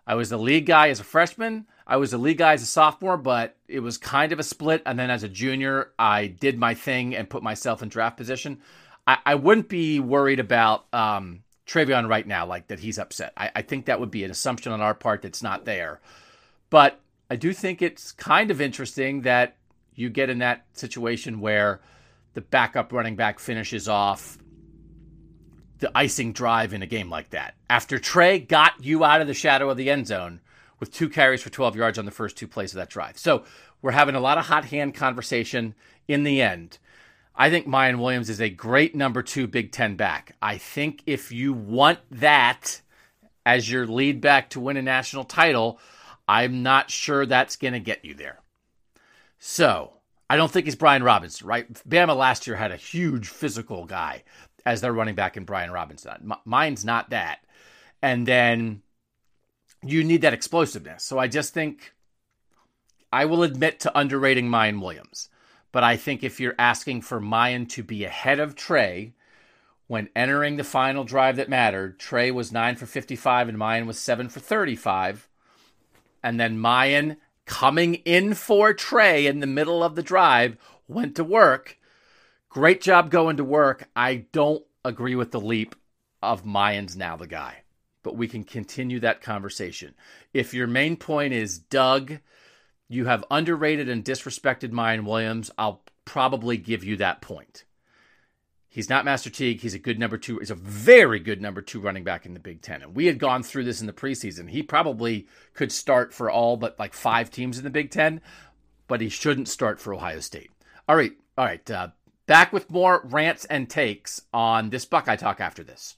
I 0.06 0.14
was 0.14 0.30
the 0.30 0.38
lead 0.38 0.66
guy 0.66 0.90
as 0.90 1.00
a 1.00 1.04
freshman, 1.04 1.66
I 1.86 1.98
was 1.98 2.12
a 2.12 2.18
league 2.18 2.38
guy 2.38 2.54
as 2.54 2.62
a 2.62 2.66
sophomore, 2.66 3.16
but 3.16 3.56
it 3.68 3.80
was 3.80 3.98
kind 3.98 4.32
of 4.32 4.38
a 4.38 4.42
split 4.42 4.82
and 4.86 4.98
then 4.98 5.10
as 5.10 5.22
a 5.22 5.28
junior 5.28 5.90
I 5.98 6.26
did 6.26 6.58
my 6.58 6.74
thing 6.74 7.14
and 7.14 7.28
put 7.28 7.42
myself 7.42 7.82
in 7.82 7.88
draft 7.88 8.16
position. 8.16 8.60
I, 9.06 9.18
I 9.26 9.34
wouldn't 9.34 9.68
be 9.68 10.00
worried 10.00 10.40
about 10.40 10.86
um 10.92 11.42
TreVeyon 11.66 12.08
right 12.08 12.26
now, 12.26 12.46
like 12.46 12.68
that 12.68 12.80
he's 12.80 12.98
upset. 12.98 13.32
I, 13.36 13.50
I 13.56 13.62
think 13.62 13.86
that 13.86 14.00
would 14.00 14.10
be 14.10 14.24
an 14.24 14.30
assumption 14.30 14.72
on 14.72 14.80
our 14.80 14.94
part 14.94 15.22
that's 15.22 15.42
not 15.42 15.64
there. 15.64 16.00
But 16.70 17.00
I 17.30 17.36
do 17.36 17.52
think 17.52 17.80
it's 17.80 18.12
kind 18.12 18.50
of 18.50 18.60
interesting 18.60 19.22
that 19.22 19.56
you 19.94 20.10
get 20.10 20.28
in 20.28 20.38
that 20.38 20.66
situation 20.74 21.40
where 21.40 21.80
the 22.34 22.40
backup 22.40 22.92
running 22.92 23.16
back 23.16 23.38
finishes 23.38 23.88
off 23.88 24.38
the 25.78 25.90
icing 25.94 26.32
drive 26.32 26.72
in 26.72 26.82
a 26.82 26.86
game 26.86 27.08
like 27.08 27.30
that. 27.30 27.54
After 27.70 27.98
Trey 27.98 28.38
got 28.38 28.84
you 28.84 29.04
out 29.04 29.20
of 29.20 29.26
the 29.26 29.34
shadow 29.34 29.70
of 29.70 29.76
the 29.76 29.90
end 29.90 30.06
zone 30.06 30.40
with 30.84 30.92
two 30.92 31.08
carries 31.08 31.42
for 31.42 31.48
12 31.48 31.76
yards 31.76 31.98
on 31.98 32.04
the 32.04 32.10
first 32.10 32.36
two 32.36 32.46
plays 32.46 32.72
of 32.72 32.76
that 32.76 32.90
drive. 32.90 33.16
So 33.16 33.44
we're 33.80 33.92
having 33.92 34.14
a 34.14 34.20
lot 34.20 34.36
of 34.36 34.44
hot 34.44 34.66
hand 34.66 34.94
conversation 34.94 35.74
in 36.06 36.24
the 36.24 36.42
end. 36.42 36.76
I 37.34 37.48
think 37.48 37.66
Miyan 37.66 37.98
Williams 37.98 38.28
is 38.28 38.38
a 38.38 38.50
great 38.50 38.94
number 38.94 39.22
two 39.22 39.46
Big 39.46 39.72
Ten 39.72 39.96
back. 39.96 40.36
I 40.42 40.58
think 40.58 41.02
if 41.06 41.32
you 41.32 41.54
want 41.54 42.00
that 42.10 42.82
as 43.46 43.70
your 43.70 43.86
lead 43.86 44.20
back 44.20 44.50
to 44.50 44.60
win 44.60 44.76
a 44.76 44.82
national 44.82 45.24
title, 45.24 45.80
I'm 46.28 46.62
not 46.62 46.90
sure 46.90 47.24
that's 47.24 47.56
going 47.56 47.72
to 47.72 47.80
get 47.80 48.04
you 48.04 48.12
there. 48.12 48.40
So 49.38 49.94
I 50.28 50.36
don't 50.36 50.50
think 50.50 50.66
he's 50.66 50.76
Brian 50.76 51.02
Robinson, 51.02 51.46
right? 51.46 51.72
Bama 51.88 52.14
last 52.14 52.46
year 52.46 52.56
had 52.56 52.72
a 52.72 52.76
huge 52.76 53.28
physical 53.28 53.86
guy 53.86 54.22
as 54.66 54.82
their 54.82 54.92
running 54.92 55.14
back 55.14 55.38
in 55.38 55.44
Brian 55.44 55.70
Robinson. 55.70 56.30
Miyan's 56.46 56.84
not 56.84 57.08
that. 57.08 57.40
And 58.02 58.26
then 58.26 58.82
you 59.84 60.04
need 60.04 60.22
that 60.22 60.34
explosiveness. 60.34 61.04
So 61.04 61.18
I 61.18 61.28
just 61.28 61.54
think 61.54 61.92
I 63.12 63.24
will 63.26 63.42
admit 63.42 63.80
to 63.80 63.98
underrating 63.98 64.48
Miyan 64.48 64.80
Williams. 64.80 65.28
But 65.72 65.82
I 65.84 65.96
think 65.96 66.22
if 66.22 66.38
you're 66.38 66.54
asking 66.58 67.02
for 67.02 67.20
Miyan 67.20 67.68
to 67.70 67.82
be 67.82 68.04
ahead 68.04 68.38
of 68.38 68.54
Trey 68.54 69.12
when 69.88 70.08
entering 70.14 70.56
the 70.56 70.64
final 70.64 71.04
drive 71.04 71.36
that 71.36 71.48
mattered, 71.48 71.98
Trey 71.98 72.30
was 72.30 72.52
9 72.52 72.76
for 72.76 72.86
55 72.86 73.48
and 73.48 73.58
Miyan 73.58 73.86
was 73.86 73.98
7 73.98 74.28
for 74.28 74.40
35. 74.40 75.28
And 76.22 76.38
then 76.38 76.58
Miyan 76.58 77.16
coming 77.44 77.94
in 77.96 78.34
for 78.34 78.72
Trey 78.72 79.26
in 79.26 79.40
the 79.40 79.46
middle 79.46 79.82
of 79.82 79.96
the 79.96 80.02
drive 80.02 80.56
went 80.86 81.16
to 81.16 81.24
work. 81.24 81.76
Great 82.48 82.80
job 82.80 83.10
going 83.10 83.36
to 83.36 83.44
work. 83.44 83.88
I 83.96 84.26
don't 84.30 84.64
agree 84.84 85.16
with 85.16 85.32
the 85.32 85.40
leap 85.40 85.74
of 86.22 86.44
Miyan's 86.44 86.96
now 86.96 87.16
the 87.16 87.26
guy, 87.26 87.63
but 88.04 88.16
we 88.16 88.28
can 88.28 88.44
continue 88.44 89.00
that 89.00 89.20
conversation. 89.20 89.94
If 90.32 90.54
your 90.54 90.68
main 90.68 90.96
point 90.96 91.32
is 91.32 91.58
Doug, 91.58 92.18
you 92.88 93.06
have 93.06 93.24
underrated 93.30 93.88
and 93.88 94.04
disrespected 94.04 94.70
Miyan 94.70 95.04
Williams, 95.04 95.50
I'll 95.58 95.82
probably 96.04 96.56
give 96.56 96.84
you 96.84 96.96
that 96.98 97.20
point. 97.20 97.64
He's 98.68 98.90
not 98.90 99.04
Master 99.04 99.30
Teague. 99.30 99.60
He's 99.60 99.74
a 99.74 99.78
good 99.78 100.00
number 100.00 100.18
two. 100.18 100.38
He's 100.38 100.50
a 100.50 100.56
very 100.56 101.20
good 101.20 101.40
number 101.40 101.62
two 101.62 101.80
running 101.80 102.02
back 102.02 102.26
in 102.26 102.34
the 102.34 102.40
Big 102.40 102.60
Ten. 102.60 102.82
And 102.82 102.94
we 102.94 103.06
had 103.06 103.20
gone 103.20 103.42
through 103.42 103.64
this 103.64 103.80
in 103.80 103.86
the 103.86 103.92
preseason. 103.92 104.50
He 104.50 104.64
probably 104.64 105.28
could 105.54 105.70
start 105.70 106.12
for 106.12 106.28
all 106.28 106.56
but 106.56 106.78
like 106.78 106.92
five 106.92 107.30
teams 107.30 107.56
in 107.56 107.64
the 107.64 107.70
Big 107.70 107.90
Ten, 107.90 108.20
but 108.88 109.00
he 109.00 109.08
shouldn't 109.08 109.48
start 109.48 109.80
for 109.80 109.94
Ohio 109.94 110.18
State. 110.20 110.50
All 110.88 110.96
right. 110.96 111.12
All 111.38 111.44
right. 111.44 111.70
Uh, 111.70 111.88
back 112.26 112.52
with 112.52 112.68
more 112.68 113.02
rants 113.04 113.44
and 113.44 113.70
takes 113.70 114.22
on 114.32 114.70
this 114.70 114.84
Buckeye 114.84 115.16
Talk 115.16 115.40
after 115.40 115.62
this. 115.62 115.96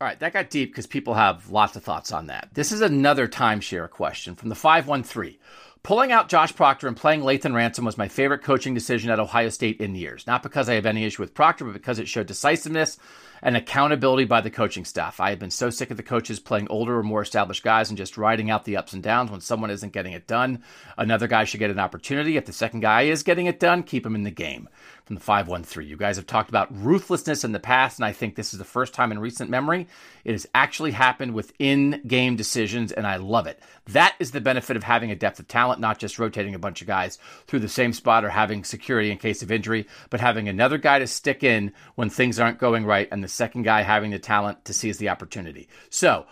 All 0.00 0.06
right, 0.06 0.20
that 0.20 0.32
got 0.32 0.48
deep 0.48 0.70
because 0.70 0.86
people 0.86 1.14
have 1.14 1.50
lots 1.50 1.74
of 1.74 1.82
thoughts 1.82 2.12
on 2.12 2.28
that. 2.28 2.50
This 2.52 2.70
is 2.70 2.82
another 2.82 3.26
timeshare 3.26 3.90
question 3.90 4.36
from 4.36 4.48
the 4.48 4.54
513. 4.54 5.36
Pulling 5.82 6.12
out 6.12 6.28
Josh 6.28 6.54
Proctor 6.54 6.86
and 6.86 6.96
playing 6.96 7.22
Lathan 7.22 7.52
Ransom 7.52 7.84
was 7.84 7.98
my 7.98 8.06
favorite 8.06 8.42
coaching 8.42 8.74
decision 8.74 9.10
at 9.10 9.18
Ohio 9.18 9.48
State 9.48 9.80
in 9.80 9.96
years. 9.96 10.24
Not 10.24 10.44
because 10.44 10.68
I 10.68 10.74
have 10.74 10.86
any 10.86 11.04
issue 11.04 11.22
with 11.22 11.34
Proctor, 11.34 11.64
but 11.64 11.72
because 11.72 11.98
it 11.98 12.06
showed 12.06 12.28
decisiveness 12.28 12.96
and 13.42 13.56
accountability 13.56 14.24
by 14.24 14.40
the 14.40 14.50
coaching 14.50 14.84
staff. 14.84 15.18
I 15.18 15.30
have 15.30 15.38
been 15.40 15.50
so 15.50 15.70
sick 15.70 15.90
of 15.90 15.96
the 15.96 16.02
coaches 16.02 16.38
playing 16.38 16.68
older 16.68 16.98
or 16.98 17.02
more 17.02 17.22
established 17.22 17.64
guys 17.64 17.88
and 17.88 17.98
just 17.98 18.18
riding 18.18 18.50
out 18.50 18.64
the 18.64 18.76
ups 18.76 18.92
and 18.92 19.02
downs 19.02 19.30
when 19.30 19.40
someone 19.40 19.70
isn't 19.70 19.92
getting 19.92 20.12
it 20.12 20.26
done. 20.26 20.62
Another 20.96 21.26
guy 21.26 21.44
should 21.44 21.60
get 21.60 21.70
an 21.70 21.78
opportunity. 21.78 22.36
If 22.36 22.46
the 22.46 22.52
second 22.52 22.80
guy 22.80 23.02
is 23.02 23.22
getting 23.22 23.46
it 23.46 23.58
done, 23.60 23.82
keep 23.82 24.06
him 24.06 24.14
in 24.14 24.24
the 24.24 24.30
game. 24.30 24.68
From 25.08 25.14
the 25.14 25.22
513. 25.22 25.88
You 25.88 25.96
guys 25.96 26.16
have 26.16 26.26
talked 26.26 26.50
about 26.50 26.68
ruthlessness 26.70 27.42
in 27.42 27.52
the 27.52 27.58
past, 27.58 27.98
and 27.98 28.04
I 28.04 28.12
think 28.12 28.34
this 28.34 28.52
is 28.52 28.58
the 28.58 28.64
first 28.66 28.92
time 28.92 29.10
in 29.10 29.18
recent 29.18 29.48
memory 29.48 29.86
it 30.22 30.32
has 30.32 30.46
actually 30.54 30.90
happened 30.90 31.32
within 31.32 32.02
game 32.06 32.36
decisions, 32.36 32.92
and 32.92 33.06
I 33.06 33.16
love 33.16 33.46
it. 33.46 33.58
That 33.86 34.16
is 34.18 34.32
the 34.32 34.42
benefit 34.42 34.76
of 34.76 34.82
having 34.82 35.10
a 35.10 35.16
depth 35.16 35.40
of 35.40 35.48
talent, 35.48 35.80
not 35.80 35.98
just 35.98 36.18
rotating 36.18 36.54
a 36.54 36.58
bunch 36.58 36.82
of 36.82 36.86
guys 36.86 37.16
through 37.46 37.60
the 37.60 37.70
same 37.70 37.94
spot 37.94 38.22
or 38.22 38.28
having 38.28 38.64
security 38.64 39.10
in 39.10 39.16
case 39.16 39.42
of 39.42 39.50
injury, 39.50 39.86
but 40.10 40.20
having 40.20 40.46
another 40.46 40.76
guy 40.76 40.98
to 40.98 41.06
stick 41.06 41.42
in 41.42 41.72
when 41.94 42.10
things 42.10 42.38
aren't 42.38 42.58
going 42.58 42.84
right 42.84 43.08
and 43.10 43.24
the 43.24 43.28
second 43.28 43.62
guy 43.62 43.80
having 43.80 44.10
the 44.10 44.18
talent 44.18 44.62
to 44.66 44.74
seize 44.74 44.98
the 44.98 45.08
opportunity. 45.08 45.70
So 45.88 46.26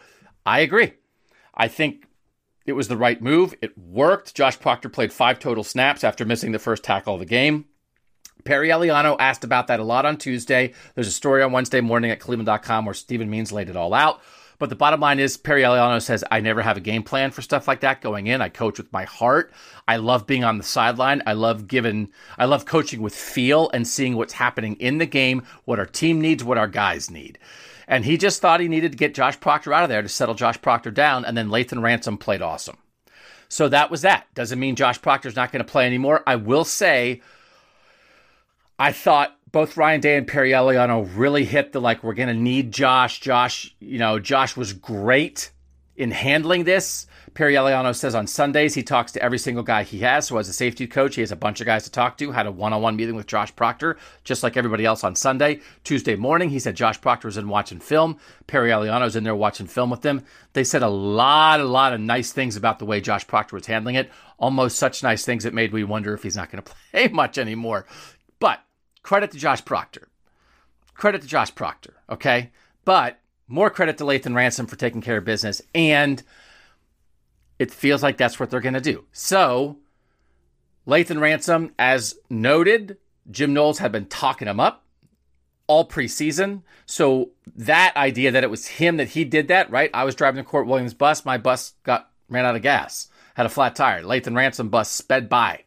I 0.44 0.60
agree. 0.60 0.92
I 1.54 1.68
think 1.68 2.06
it 2.66 2.74
was 2.74 2.88
the 2.88 2.98
right 2.98 3.22
move. 3.22 3.54
It 3.62 3.78
worked. 3.78 4.34
Josh 4.34 4.60
Proctor 4.60 4.90
played 4.90 5.14
five 5.14 5.38
total 5.38 5.64
snaps 5.64 6.04
after 6.04 6.26
missing 6.26 6.52
the 6.52 6.58
first 6.58 6.84
tackle 6.84 7.14
of 7.14 7.20
the 7.20 7.24
game. 7.24 7.64
Perry 8.44 8.68
Eliano 8.68 9.16
asked 9.18 9.44
about 9.44 9.66
that 9.66 9.80
a 9.80 9.84
lot 9.84 10.06
on 10.06 10.16
Tuesday. 10.16 10.72
There's 10.94 11.08
a 11.08 11.12
story 11.12 11.42
on 11.42 11.52
Wednesday 11.52 11.80
morning 11.80 12.10
at 12.10 12.20
cleveland.com 12.20 12.84
where 12.84 12.94
Stephen 12.94 13.30
Means 13.30 13.52
laid 13.52 13.68
it 13.68 13.76
all 13.76 13.94
out. 13.94 14.20
But 14.58 14.70
the 14.70 14.76
bottom 14.76 15.00
line 15.00 15.18
is, 15.18 15.36
Perry 15.36 15.62
Eliano 15.62 16.00
says, 16.00 16.24
I 16.30 16.40
never 16.40 16.62
have 16.62 16.78
a 16.78 16.80
game 16.80 17.02
plan 17.02 17.30
for 17.30 17.42
stuff 17.42 17.68
like 17.68 17.80
that 17.80 18.00
going 18.00 18.26
in. 18.26 18.40
I 18.40 18.48
coach 18.48 18.78
with 18.78 18.92
my 18.92 19.04
heart. 19.04 19.52
I 19.86 19.96
love 19.96 20.26
being 20.26 20.44
on 20.44 20.56
the 20.58 20.64
sideline. 20.64 21.22
I 21.26 21.34
love 21.34 21.68
giving, 21.68 22.10
I 22.38 22.46
love 22.46 22.64
coaching 22.64 23.02
with 23.02 23.14
feel 23.14 23.70
and 23.74 23.86
seeing 23.86 24.16
what's 24.16 24.32
happening 24.32 24.76
in 24.76 24.98
the 24.98 25.06
game, 25.06 25.42
what 25.64 25.78
our 25.78 25.86
team 25.86 26.20
needs, 26.20 26.42
what 26.42 26.58
our 26.58 26.68
guys 26.68 27.10
need. 27.10 27.38
And 27.86 28.04
he 28.04 28.16
just 28.16 28.40
thought 28.40 28.60
he 28.60 28.68
needed 28.68 28.92
to 28.92 28.98
get 28.98 29.14
Josh 29.14 29.38
Proctor 29.38 29.72
out 29.72 29.84
of 29.84 29.88
there 29.88 30.02
to 30.02 30.08
settle 30.08 30.34
Josh 30.34 30.60
Proctor 30.60 30.90
down. 30.90 31.24
And 31.24 31.36
then 31.36 31.48
Lathan 31.48 31.82
Ransom 31.82 32.16
played 32.16 32.42
awesome. 32.42 32.78
So 33.48 33.68
that 33.68 33.90
was 33.90 34.02
that. 34.02 34.26
Doesn't 34.34 34.58
mean 34.58 34.74
Josh 34.74 35.00
Proctor's 35.00 35.36
not 35.36 35.52
going 35.52 35.64
to 35.64 35.70
play 35.70 35.86
anymore. 35.86 36.22
I 36.26 36.36
will 36.36 36.64
say, 36.64 37.20
I 38.78 38.92
thought 38.92 39.36
both 39.52 39.76
Ryan 39.76 40.00
Day 40.00 40.16
and 40.16 40.26
Perry 40.26 40.50
Eliano 40.50 41.08
really 41.14 41.44
hit 41.44 41.72
the 41.72 41.80
like, 41.80 42.04
we're 42.04 42.14
going 42.14 42.28
to 42.28 42.34
need 42.34 42.72
Josh. 42.72 43.20
Josh, 43.20 43.74
you 43.80 43.98
know, 43.98 44.18
Josh 44.18 44.56
was 44.56 44.72
great 44.74 45.50
in 45.96 46.10
handling 46.10 46.64
this. 46.64 47.06
Perry 47.32 47.54
Eliano 47.54 47.94
says 47.94 48.14
on 48.14 48.26
Sundays 48.26 48.74
he 48.74 48.82
talks 48.82 49.12
to 49.12 49.22
every 49.22 49.38
single 49.38 49.62
guy 49.62 49.82
he 49.82 49.98
has. 50.00 50.26
So 50.26 50.38
as 50.38 50.48
a 50.48 50.52
safety 50.52 50.86
coach, 50.86 51.14
he 51.14 51.20
has 51.22 51.32
a 51.32 51.36
bunch 51.36 51.60
of 51.60 51.66
guys 51.66 51.84
to 51.84 51.90
talk 51.90 52.18
to. 52.18 52.32
Had 52.32 52.46
a 52.46 52.50
one-on-one 52.50 52.96
meeting 52.96 53.14
with 53.14 53.26
Josh 53.26 53.54
Proctor, 53.54 53.98
just 54.24 54.42
like 54.42 54.56
everybody 54.56 54.84
else 54.84 55.04
on 55.04 55.14
Sunday. 55.14 55.60
Tuesday 55.84 56.16
morning, 56.16 56.50
he 56.50 56.58
said 56.58 56.76
Josh 56.76 57.00
Proctor 57.00 57.28
was 57.28 57.36
in 57.36 57.48
watching 57.48 57.78
film. 57.78 58.18
Perry 58.46 58.70
Eliano's 58.70 59.16
in 59.16 59.24
there 59.24 59.34
watching 59.34 59.66
film 59.66 59.90
with 59.90 60.02
them. 60.02 60.22
They 60.54 60.64
said 60.64 60.82
a 60.82 60.88
lot, 60.88 61.60
a 61.60 61.64
lot 61.64 61.92
of 61.92 62.00
nice 62.00 62.32
things 62.32 62.56
about 62.56 62.78
the 62.78 62.86
way 62.86 63.00
Josh 63.00 63.26
Proctor 63.26 63.56
was 63.56 63.66
handling 63.66 63.96
it. 63.96 64.10
Almost 64.38 64.78
such 64.78 65.02
nice 65.02 65.24
things 65.24 65.44
it 65.44 65.54
made 65.54 65.72
me 65.72 65.84
wonder 65.84 66.14
if 66.14 66.22
he's 66.22 66.36
not 66.36 66.50
going 66.50 66.62
to 66.62 66.74
play 66.90 67.08
much 67.08 67.38
anymore. 67.38 67.86
But 68.38 68.60
credit 69.06 69.30
to 69.30 69.38
Josh 69.38 69.64
Proctor. 69.64 70.08
Credit 70.94 71.22
to 71.22 71.28
Josh 71.28 71.54
Proctor, 71.54 71.94
okay? 72.10 72.50
But 72.84 73.20
more 73.46 73.70
credit 73.70 73.98
to 73.98 74.04
Lathan 74.04 74.34
Ransom 74.34 74.66
for 74.66 74.74
taking 74.74 75.00
care 75.00 75.16
of 75.16 75.24
business. 75.24 75.62
And 75.76 76.20
it 77.60 77.70
feels 77.70 78.02
like 78.02 78.16
that's 78.16 78.40
what 78.40 78.50
they're 78.50 78.60
going 78.60 78.74
to 78.74 78.80
do. 78.80 79.04
So, 79.12 79.78
Lathan 80.88 81.20
Ransom, 81.20 81.72
as 81.78 82.16
noted, 82.28 82.98
Jim 83.30 83.54
Knowles 83.54 83.78
had 83.78 83.92
been 83.92 84.06
talking 84.06 84.48
him 84.48 84.58
up 84.58 84.84
all 85.68 85.88
preseason. 85.88 86.62
So, 86.84 87.30
that 87.54 87.94
idea 87.96 88.32
that 88.32 88.42
it 88.42 88.50
was 88.50 88.66
him 88.66 88.96
that 88.96 89.10
he 89.10 89.24
did 89.24 89.46
that, 89.48 89.70
right? 89.70 89.90
I 89.94 90.02
was 90.02 90.16
driving 90.16 90.38
the 90.38 90.50
Court 90.50 90.66
Williams 90.66 90.94
bus. 90.94 91.24
My 91.24 91.38
bus 91.38 91.74
got 91.84 92.10
ran 92.28 92.44
out 92.44 92.56
of 92.56 92.62
gas, 92.62 93.06
had 93.34 93.46
a 93.46 93.50
flat 93.50 93.76
tire. 93.76 94.02
Lathan 94.02 94.34
Ransom 94.34 94.68
bus 94.68 94.90
sped 94.90 95.28
by. 95.28 95.62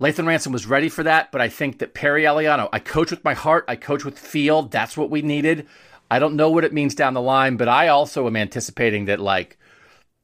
Lathan 0.00 0.26
Ransom 0.26 0.52
was 0.52 0.66
ready 0.66 0.88
for 0.88 1.04
that, 1.04 1.30
but 1.30 1.40
I 1.40 1.48
think 1.48 1.78
that 1.78 1.94
Perry 1.94 2.24
Eliano, 2.24 2.68
I 2.72 2.80
coach 2.80 3.12
with 3.12 3.22
my 3.22 3.34
heart, 3.34 3.64
I 3.68 3.76
coach 3.76 4.04
with 4.04 4.18
feel. 4.18 4.62
That's 4.62 4.96
what 4.96 5.10
we 5.10 5.22
needed. 5.22 5.68
I 6.10 6.18
don't 6.18 6.36
know 6.36 6.50
what 6.50 6.64
it 6.64 6.72
means 6.72 6.94
down 6.96 7.14
the 7.14 7.20
line, 7.20 7.56
but 7.56 7.68
I 7.68 7.88
also 7.88 8.26
am 8.26 8.36
anticipating 8.36 9.04
that 9.04 9.20
like 9.20 9.56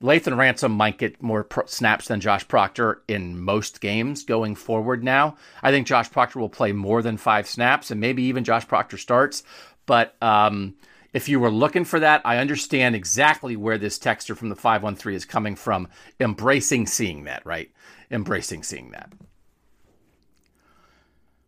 Lathan 0.03 0.37
Ransom 0.37 0.73
might 0.73 0.99
get 0.99 1.23
more 1.23 1.45
pro- 1.45 1.67
snaps 1.67 2.09
than 2.09 2.21
Josh 2.21 2.49
Proctor 2.49 3.03
in 3.07 3.39
most 3.39 3.81
games 3.81 4.25
going 4.25 4.57
forward 4.57 5.05
now. 5.05 5.37
I 5.63 5.71
think 5.71 5.87
Josh 5.87 6.11
Proctor 6.11 6.41
will 6.41 6.49
play 6.49 6.73
more 6.73 7.01
than 7.01 7.17
five 7.17 7.47
snaps, 7.47 7.93
and 7.93 8.01
maybe 8.01 8.25
even 8.25 8.43
Josh 8.43 8.67
Proctor 8.67 8.99
starts. 8.99 9.45
But 9.87 10.17
um, 10.21 10.75
if 11.13 11.29
you 11.29 11.39
were 11.39 11.51
looking 11.51 11.85
for 11.85 12.01
that, 12.01 12.23
I 12.25 12.39
understand 12.39 12.97
exactly 12.97 13.55
where 13.55 13.79
this 13.79 13.99
texture 13.99 14.35
from 14.35 14.49
the 14.49 14.57
513 14.57 15.15
is 15.15 15.25
coming 15.25 15.55
from, 15.55 15.89
embracing 16.19 16.87
seeing 16.89 17.25
that, 17.25 17.47
right? 17.47 17.71
Embracing 18.11 18.65
seeing 18.65 18.91
that 18.91 19.13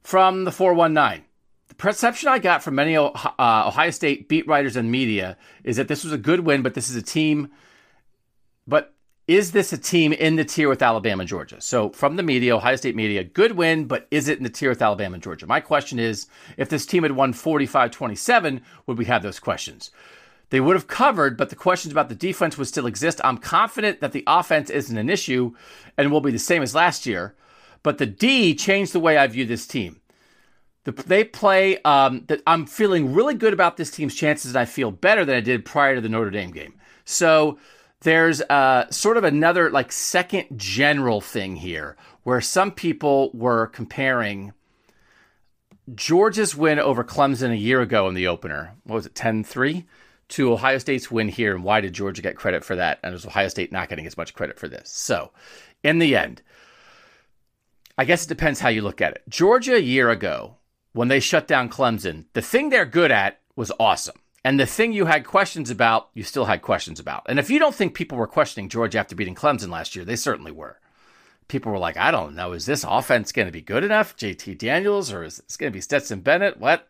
from 0.03 0.45
the 0.45 0.53
419. 0.53 1.25
The 1.69 1.75
perception 1.75 2.29
I 2.29 2.39
got 2.39 2.63
from 2.63 2.75
many 2.75 2.97
uh, 2.97 3.09
Ohio 3.09 3.91
State 3.91 4.29
beat 4.29 4.47
writers 4.47 4.77
and 4.77 4.91
media 4.91 5.37
is 5.65 5.77
that 5.77 5.89
this 5.89 6.05
was 6.05 6.13
a 6.13 6.19
good 6.19 6.41
win, 6.41 6.63
but 6.63 6.75
this 6.75 6.91
is 6.91 6.97
a 6.97 7.03
team. 7.03 7.51
But 8.67 8.95
is 9.29 9.53
this 9.53 9.73
a 9.73 9.79
team 9.79 10.13
in 10.13 10.37
the 10.37 10.45
tier 10.45 10.69
with 10.69 10.83
Alabama 10.83 11.25
Georgia? 11.25 11.61
So, 11.61 11.91
from 11.91 12.17
the 12.17 12.23
media, 12.23 12.57
Ohio 12.57 12.77
State 12.77 12.97
media, 12.97 13.25
good 13.25 13.53
win, 13.53 13.87
but 13.87 14.07
is 14.11 14.29
it 14.29 14.39
in 14.39 14.45
the 14.45 14.51
tier 14.51 14.69
with 14.69 14.83
Alabama 14.83 15.19
Georgia? 15.19 15.47
My 15.47 15.61
question 15.61 15.99
is 15.99 16.27
if 16.57 16.69
this 16.69 16.85
team 16.85 17.05
had 17.05 17.13
won 17.13 17.33
45 17.33 17.91
27, 17.91 18.61
would 18.87 18.99
we 18.99 19.05
have 19.07 19.23
those 19.23 19.39
questions? 19.41 19.91
They 20.51 20.61
would 20.61 20.77
have 20.77 20.87
covered, 20.87 21.39
but 21.39 21.49
the 21.49 21.57
questions 21.57 21.93
about 21.93 22.11
the 22.11 22.15
defense 22.15 22.59
would 22.59 22.69
still 22.69 22.87
exist. 22.87 23.23
I'm 23.25 23.39
confident 23.39 24.01
that 24.01 24.13
the 24.13 24.25
offense 24.27 24.69
isn't 24.69 24.99
an 24.99 25.09
issue 25.09 25.55
and 25.97 26.13
will 26.13 26.21
be 26.21 26.31
the 26.31 26.39
same 26.39 26.63
as 26.63 26.75
last 26.75 27.07
year. 27.07 27.35
But 27.83 27.99
the 27.99 28.07
D 28.07 28.55
changed 28.55 28.93
the 28.93 29.01
way 29.01 29.19
I 29.19 29.27
view 29.27 29.45
this 29.45 29.67
team. 29.67 30.01
The, 30.85 30.93
they 30.93 31.25
play. 31.25 31.81
Um, 31.83 32.25
that 32.29 32.43
I'm 32.47 32.67
feeling 32.67 33.13
really 33.13 33.35
good 33.35 33.53
about 33.53 33.77
this 33.77 33.91
team's 33.91 34.15
chances, 34.15 34.53
and 34.53 34.59
I 34.59 34.65
feel 34.65 34.91
better 34.91 35.25
than 35.25 35.37
I 35.37 35.41
did 35.41 35.65
prior 35.65 35.95
to 35.95 36.01
the 36.01 36.09
Notre 36.09 36.31
Dame 36.31 36.51
game. 36.51 36.75
So 37.05 37.59
there's 38.01 38.41
uh, 38.43 38.91
sort 38.91 39.17
of 39.17 39.25
another 39.25 39.71
like 39.71 39.93
second 39.93 40.47
general 40.57 41.21
thing 41.21 41.57
here, 41.57 41.97
where 42.23 42.41
some 42.41 42.73
people 42.73 43.31
were 43.33 43.69
comparing 43.69 44.53
Georgia's 45.95 46.57
win 46.57 46.79
over 46.79 47.03
Clemson 47.05 47.51
a 47.51 47.57
year 47.57 47.81
ago 47.81 48.09
in 48.09 48.15
the 48.15 48.27
opener. 48.27 48.75
What 48.85 48.97
was 48.97 49.07
it, 49.07 49.15
10-3? 49.15 49.85
To 50.29 50.53
Ohio 50.53 50.79
State's 50.79 51.11
win 51.11 51.29
here, 51.29 51.55
and 51.55 51.63
why 51.63 51.83
did 51.83 51.93
Georgia 51.93 52.23
get 52.23 52.37
credit 52.37 52.65
for 52.65 52.75
that? 52.77 52.99
And 53.03 53.15
is 53.15 53.27
Ohio 53.27 53.49
State 53.49 53.71
not 53.71 53.91
getting 53.91 54.07
as 54.07 54.17
much 54.17 54.33
credit 54.33 54.59
for 54.59 54.67
this? 54.67 54.89
So, 54.91 55.31
in 55.83 55.99
the 55.99 56.17
end, 56.17 56.41
I 57.99 58.05
guess 58.05 58.25
it 58.25 58.29
depends 58.29 58.61
how 58.61 58.71
you 58.71 58.83
look 58.83 59.01
at 59.01 59.13
it. 59.13 59.23
Georgia 59.29 59.75
a 59.75 59.81
year 59.81 60.11
ago, 60.11 60.57
when 60.93 61.09
they 61.09 61.21
shut 61.21 61.47
down 61.47 61.69
Clemson, 61.69 62.25
the 62.33 62.43
thing 62.43 62.69
they're 62.69 62.87
good 62.87 63.11
at 63.11 63.41
was 63.55 63.73
awesome. 63.79 64.17
And 64.45 64.59
the 64.59 64.67
thing 64.67 64.93
you 64.93 65.07
had 65.07 65.25
questions 65.25 65.71
about, 65.71 66.09
you 66.15 66.25
still 66.25 66.47
had 66.47 66.63
questions 66.63 66.99
about. 66.99 67.27
And 67.29 67.39
if 67.39 67.49
you 67.49 67.59
don't 67.59 67.75
think 67.75 67.95
people 67.95 68.19
were 68.19 68.27
questioning 68.27 68.69
Georgia 68.69 68.99
after 68.99 69.15
beating 69.15 69.35
Clemson 69.35 69.69
last 69.69 69.95
year, 69.95 70.05
they 70.05 70.17
certainly 70.17 70.51
were. 70.51 70.81
People 71.49 71.71
were 71.71 71.79
like, 71.79 71.97
I 71.97 72.11
don't 72.11 72.35
know, 72.35 72.53
is 72.53 72.67
this 72.67 72.85
offense 72.89 73.31
going 73.31 73.47
to 73.47 73.53
be 73.53 73.61
good 73.61 73.85
enough? 73.85 74.17
JT 74.17 74.59
Daniels, 74.59 75.13
or 75.13 75.23
is 75.23 75.39
it 75.39 75.57
going 75.59 75.71
to 75.71 75.77
be 75.77 75.81
Stetson 75.81 76.21
Bennett? 76.21 76.59
What? 76.59 76.89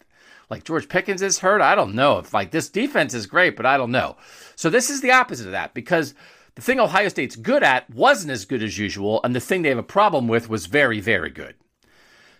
Like 0.48 0.64
George 0.64 0.88
Pickens 0.88 1.22
is 1.22 1.40
hurt? 1.40 1.60
I 1.60 1.74
don't 1.74 1.94
know. 1.94 2.18
If 2.18 2.32
like 2.32 2.50
this 2.52 2.68
defense 2.68 3.12
is 3.12 3.26
great, 3.26 3.56
but 3.56 3.66
I 3.66 3.76
don't 3.76 3.90
know. 3.90 4.16
So 4.54 4.70
this 4.70 4.88
is 4.88 5.00
the 5.00 5.12
opposite 5.12 5.46
of 5.46 5.52
that 5.52 5.74
because 5.74 6.14
the 6.54 6.62
thing 6.62 6.80
Ohio 6.80 7.08
State's 7.08 7.36
good 7.36 7.62
at 7.62 7.88
wasn't 7.90 8.32
as 8.32 8.44
good 8.44 8.62
as 8.62 8.78
usual, 8.78 9.20
and 9.24 9.34
the 9.34 9.40
thing 9.40 9.62
they 9.62 9.70
have 9.70 9.78
a 9.78 9.82
problem 9.82 10.28
with 10.28 10.48
was 10.48 10.66
very, 10.66 11.00
very 11.00 11.30
good. 11.30 11.54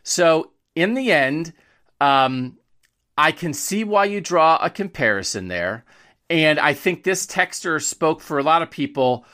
So 0.03 0.53
in 0.75 0.95
the 0.95 1.13
end, 1.13 1.53
um, 2.01 2.59
I 3.17 3.33
can 3.33 3.53
see 3.53 3.85
why 3.85 4.07
you 4.07 4.21
draw 4.21 4.59
a 4.61 4.71
comparison 4.71 5.49
there. 5.49 5.85
And 6.29 6.59
I 6.59 6.75
think 6.75 7.05
this 7.05 7.27
texter 7.27 7.83
spoke 7.83 8.21
for 8.21 8.39
a 8.39 8.43
lot 8.43 8.63
of 8.63 8.71
people 8.71 9.27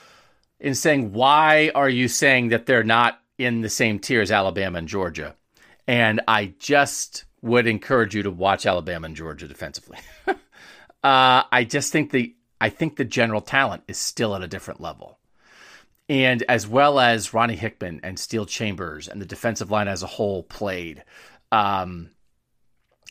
in 0.58 0.74
saying, 0.74 1.12
why 1.12 1.70
are 1.74 1.88
you 1.88 2.08
saying 2.08 2.48
that 2.48 2.66
they're 2.66 2.82
not 2.82 3.20
in 3.38 3.60
the 3.60 3.68
same 3.68 4.00
tier 4.00 4.20
as 4.20 4.32
Alabama 4.32 4.78
and 4.78 4.88
Georgia? 4.88 5.36
And 5.86 6.20
I 6.26 6.54
just 6.58 7.24
would 7.40 7.66
encourage 7.66 8.14
you 8.14 8.24
to 8.24 8.30
watch 8.30 8.66
Alabama 8.66 9.06
and 9.06 9.16
Georgia 9.16 9.46
defensively. 9.46 9.98
uh, 10.26 10.34
I 11.02 11.66
just 11.68 11.92
think 11.92 12.10
the 12.10 12.34
I 12.60 12.68
think 12.68 12.96
the 12.96 13.04
general 13.04 13.40
talent 13.40 13.84
is 13.88 13.98
still 13.98 14.34
at 14.34 14.42
a 14.42 14.48
different 14.48 14.80
level. 14.80 15.18
And 16.08 16.42
as 16.48 16.66
well 16.66 16.98
as 16.98 17.34
Ronnie 17.34 17.56
Hickman 17.56 18.00
and 18.02 18.18
Steele 18.18 18.46
Chambers 18.46 19.08
and 19.08 19.20
the 19.20 19.26
defensive 19.26 19.70
line 19.70 19.88
as 19.88 20.02
a 20.02 20.06
whole 20.06 20.42
played. 20.42 21.04
Um, 21.52 22.10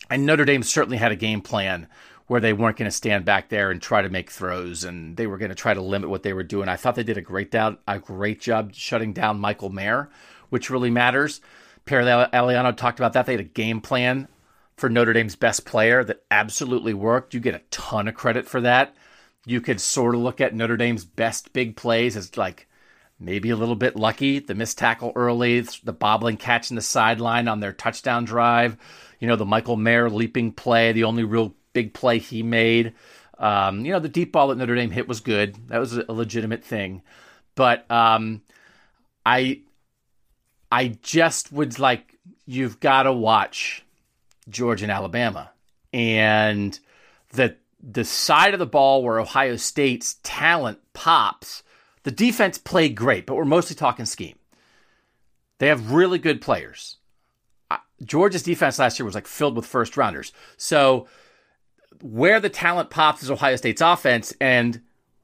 and 0.09 0.25
Notre 0.25 0.45
Dame 0.45 0.63
certainly 0.63 0.97
had 0.97 1.11
a 1.11 1.15
game 1.15 1.41
plan 1.41 1.87
where 2.27 2.41
they 2.41 2.53
weren't 2.53 2.77
going 2.77 2.89
to 2.89 2.95
stand 2.95 3.23
back 3.23 3.49
there 3.49 3.71
and 3.71 3.81
try 3.81 4.01
to 4.01 4.09
make 4.09 4.29
throws, 4.29 4.83
and 4.83 5.15
they 5.15 5.27
were 5.27 5.37
going 5.37 5.49
to 5.49 5.55
try 5.55 5.73
to 5.73 5.81
limit 5.81 6.09
what 6.09 6.23
they 6.23 6.33
were 6.33 6.43
doing. 6.43 6.67
I 6.67 6.75
thought 6.75 6.95
they 6.95 7.03
did 7.03 7.17
a 7.17 7.21
great 7.21 7.51
down, 7.51 7.77
a 7.87 7.99
great 7.99 8.41
job 8.41 8.73
shutting 8.73 9.13
down 9.13 9.39
Michael 9.39 9.69
Mayer, 9.69 10.09
which 10.49 10.69
really 10.69 10.91
matters. 10.91 11.39
Perry 11.85 12.03
Eliano 12.03 12.75
talked 12.75 12.99
about 12.99 13.13
that. 13.13 13.25
They 13.25 13.33
had 13.33 13.39
a 13.39 13.45
game 13.45 13.79
plan 13.79 14.27
for 14.75 14.89
Notre 14.89 15.13
Dame's 15.13 15.37
best 15.37 15.65
player 15.65 16.03
that 16.03 16.23
absolutely 16.29 16.93
worked. 16.93 17.33
You 17.33 17.39
get 17.39 17.55
a 17.55 17.61
ton 17.71 18.09
of 18.09 18.15
credit 18.15 18.45
for 18.45 18.59
that. 18.61 18.93
You 19.47 19.61
could 19.61 19.79
sort 19.79 20.13
of 20.13 20.19
look 20.19 20.41
at 20.41 20.53
Notre 20.53 20.75
Dame's 20.75 21.05
best 21.05 21.53
big 21.53 21.77
plays 21.77 22.17
as 22.17 22.35
like 22.35 22.67
maybe 23.17 23.49
a 23.49 23.55
little 23.55 23.75
bit 23.75 23.95
lucky. 23.95 24.39
The 24.39 24.53
missed 24.53 24.77
tackle 24.77 25.13
early, 25.15 25.61
the 25.61 25.93
bobbling 25.93 26.35
catch 26.35 26.69
in 26.69 26.75
the 26.75 26.81
sideline 26.81 27.47
on 27.47 27.61
their 27.61 27.71
touchdown 27.71 28.25
drive, 28.25 28.75
you 29.21 29.27
know, 29.27 29.37
the 29.37 29.45
Michael 29.45 29.77
Mayer 29.77 30.09
leaping 30.09 30.51
play, 30.51 30.91
the 30.91 31.05
only 31.05 31.23
real 31.23 31.55
big 31.71 31.93
play 31.93 32.19
he 32.19 32.43
made. 32.43 32.93
Um, 33.39 33.85
you 33.85 33.93
know, 33.93 33.99
the 33.99 34.09
deep 34.09 34.33
ball 34.33 34.49
that 34.49 34.57
Notre 34.57 34.75
Dame 34.75 34.91
hit 34.91 35.07
was 35.07 35.21
good. 35.21 35.55
That 35.69 35.79
was 35.79 35.95
a 35.95 36.11
legitimate 36.11 36.65
thing. 36.65 37.01
But 37.55 37.89
um, 37.89 38.41
I 39.25 39.61
I 40.69 40.97
just 41.01 41.53
would 41.53 41.79
like 41.79 42.17
you've 42.45 42.81
got 42.81 43.03
to 43.03 43.13
watch 43.13 43.85
Georgia 44.49 44.83
and 44.83 44.91
Alabama. 44.91 45.51
And 45.93 46.77
the 47.31 47.55
the 47.81 48.03
side 48.03 48.53
of 48.53 48.59
the 48.59 48.65
ball 48.65 49.03
where 49.03 49.19
Ohio 49.19 49.55
State's 49.55 50.17
talent 50.23 50.79
pops 50.93 51.63
the 52.07 52.11
defense 52.11 52.57
played 52.57 52.95
great, 52.95 53.25
but 53.25 53.35
we're 53.35 53.43
mostly 53.43 53.75
talking 53.75 54.05
scheme. 54.05 54.39
They 55.57 55.67
have 55.67 55.91
really 55.91 56.19
good 56.19 56.39
players. 56.39 56.95
Georgia's 58.01 58.43
defense 58.43 58.79
last 58.79 58.97
year 58.97 59.05
was 59.05 59.13
like 59.13 59.27
filled 59.27 59.57
with 59.57 59.65
first 59.65 59.97
rounders. 59.97 60.31
So 60.55 61.09
where 62.01 62.39
the 62.39 62.47
talent 62.47 62.91
pops 62.91 63.23
is 63.23 63.29
Ohio 63.29 63.57
State's 63.57 63.81
offense, 63.81 64.33
and 64.39 64.81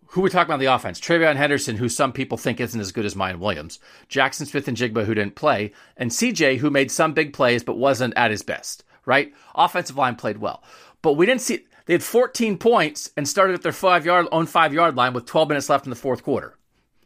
who 0.07 0.19
we 0.19 0.29
talking 0.29 0.49
about 0.51 0.59
the 0.59 0.73
offense? 0.73 0.99
TreVeyon 0.99 1.37
Henderson, 1.37 1.77
who 1.77 1.87
some 1.87 2.11
people 2.11 2.37
think 2.37 2.59
isn't 2.59 2.81
as 2.81 2.91
good 2.91 3.05
as 3.05 3.15
Miyan 3.15 3.39
Williams, 3.39 3.79
Jackson 4.09 4.45
Smith-Njigba, 4.45 5.05
who 5.05 5.15
didn't 5.15 5.35
play, 5.35 5.71
and 5.95 6.11
CJ, 6.11 6.57
who 6.57 6.69
made 6.69 6.91
some 6.91 7.13
big 7.13 7.31
plays 7.31 7.63
but 7.63 7.77
wasn't 7.77 8.13
at 8.17 8.29
his 8.29 8.41
best. 8.41 8.83
Right? 9.05 9.33
Offensive 9.55 9.95
line 9.95 10.17
played 10.17 10.39
well, 10.39 10.65
but 11.01 11.13
we 11.13 11.25
didn't 11.25 11.41
see. 11.41 11.65
They 11.85 11.93
had 11.93 12.03
14 12.03 12.57
points 12.57 13.11
and 13.17 13.27
started 13.27 13.55
at 13.55 13.61
their 13.61 13.71
five 13.71 14.05
yard 14.05 14.27
own 14.31 14.45
five 14.45 14.73
yard 14.73 14.95
line 14.95 15.13
with 15.13 15.25
12 15.25 15.49
minutes 15.49 15.69
left 15.69 15.85
in 15.85 15.89
the 15.89 15.95
fourth 15.95 16.23
quarter. 16.23 16.57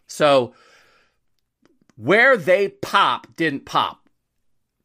So 0.07 0.53
where 1.95 2.37
they 2.37 2.69
pop 2.69 3.27
didn't 3.35 3.65
pop. 3.65 4.09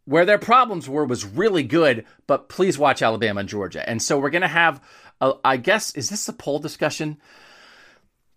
Where 0.04 0.24
their 0.24 0.38
problems 0.38 0.88
were 0.88 1.04
was 1.04 1.24
really 1.24 1.62
good, 1.62 2.04
but 2.26 2.48
please 2.48 2.76
watch 2.76 3.02
Alabama 3.02 3.40
and 3.40 3.48
Georgia. 3.48 3.88
And 3.88 4.02
so 4.02 4.18
we're 4.18 4.30
going 4.30 4.42
to 4.42 4.48
have, 4.48 4.82
a, 5.20 5.34
I 5.44 5.58
guess, 5.58 5.94
is 5.94 6.08
this 6.08 6.26
the 6.26 6.32
poll 6.32 6.58
discussion? 6.58 7.18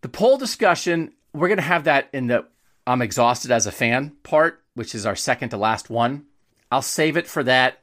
The 0.01 0.09
poll 0.09 0.37
discussion, 0.37 1.13
we're 1.33 1.47
going 1.47 1.57
to 1.57 1.63
have 1.63 1.85
that 1.85 2.09
in 2.13 2.27
the 2.27 2.45
I'm 2.85 3.01
exhausted 3.01 3.49
as 3.49 3.65
a 3.65 3.71
fan 3.71 4.11
part, 4.21 4.61
which 4.75 4.93
is 4.93 5.07
our 5.07 5.15
second 5.15 5.49
to 5.49 5.57
last 5.57 5.89
one. 5.89 6.25
I'll 6.71 6.83
save 6.83 7.17
it 7.17 7.25
for 7.25 7.43
that. 7.43 7.81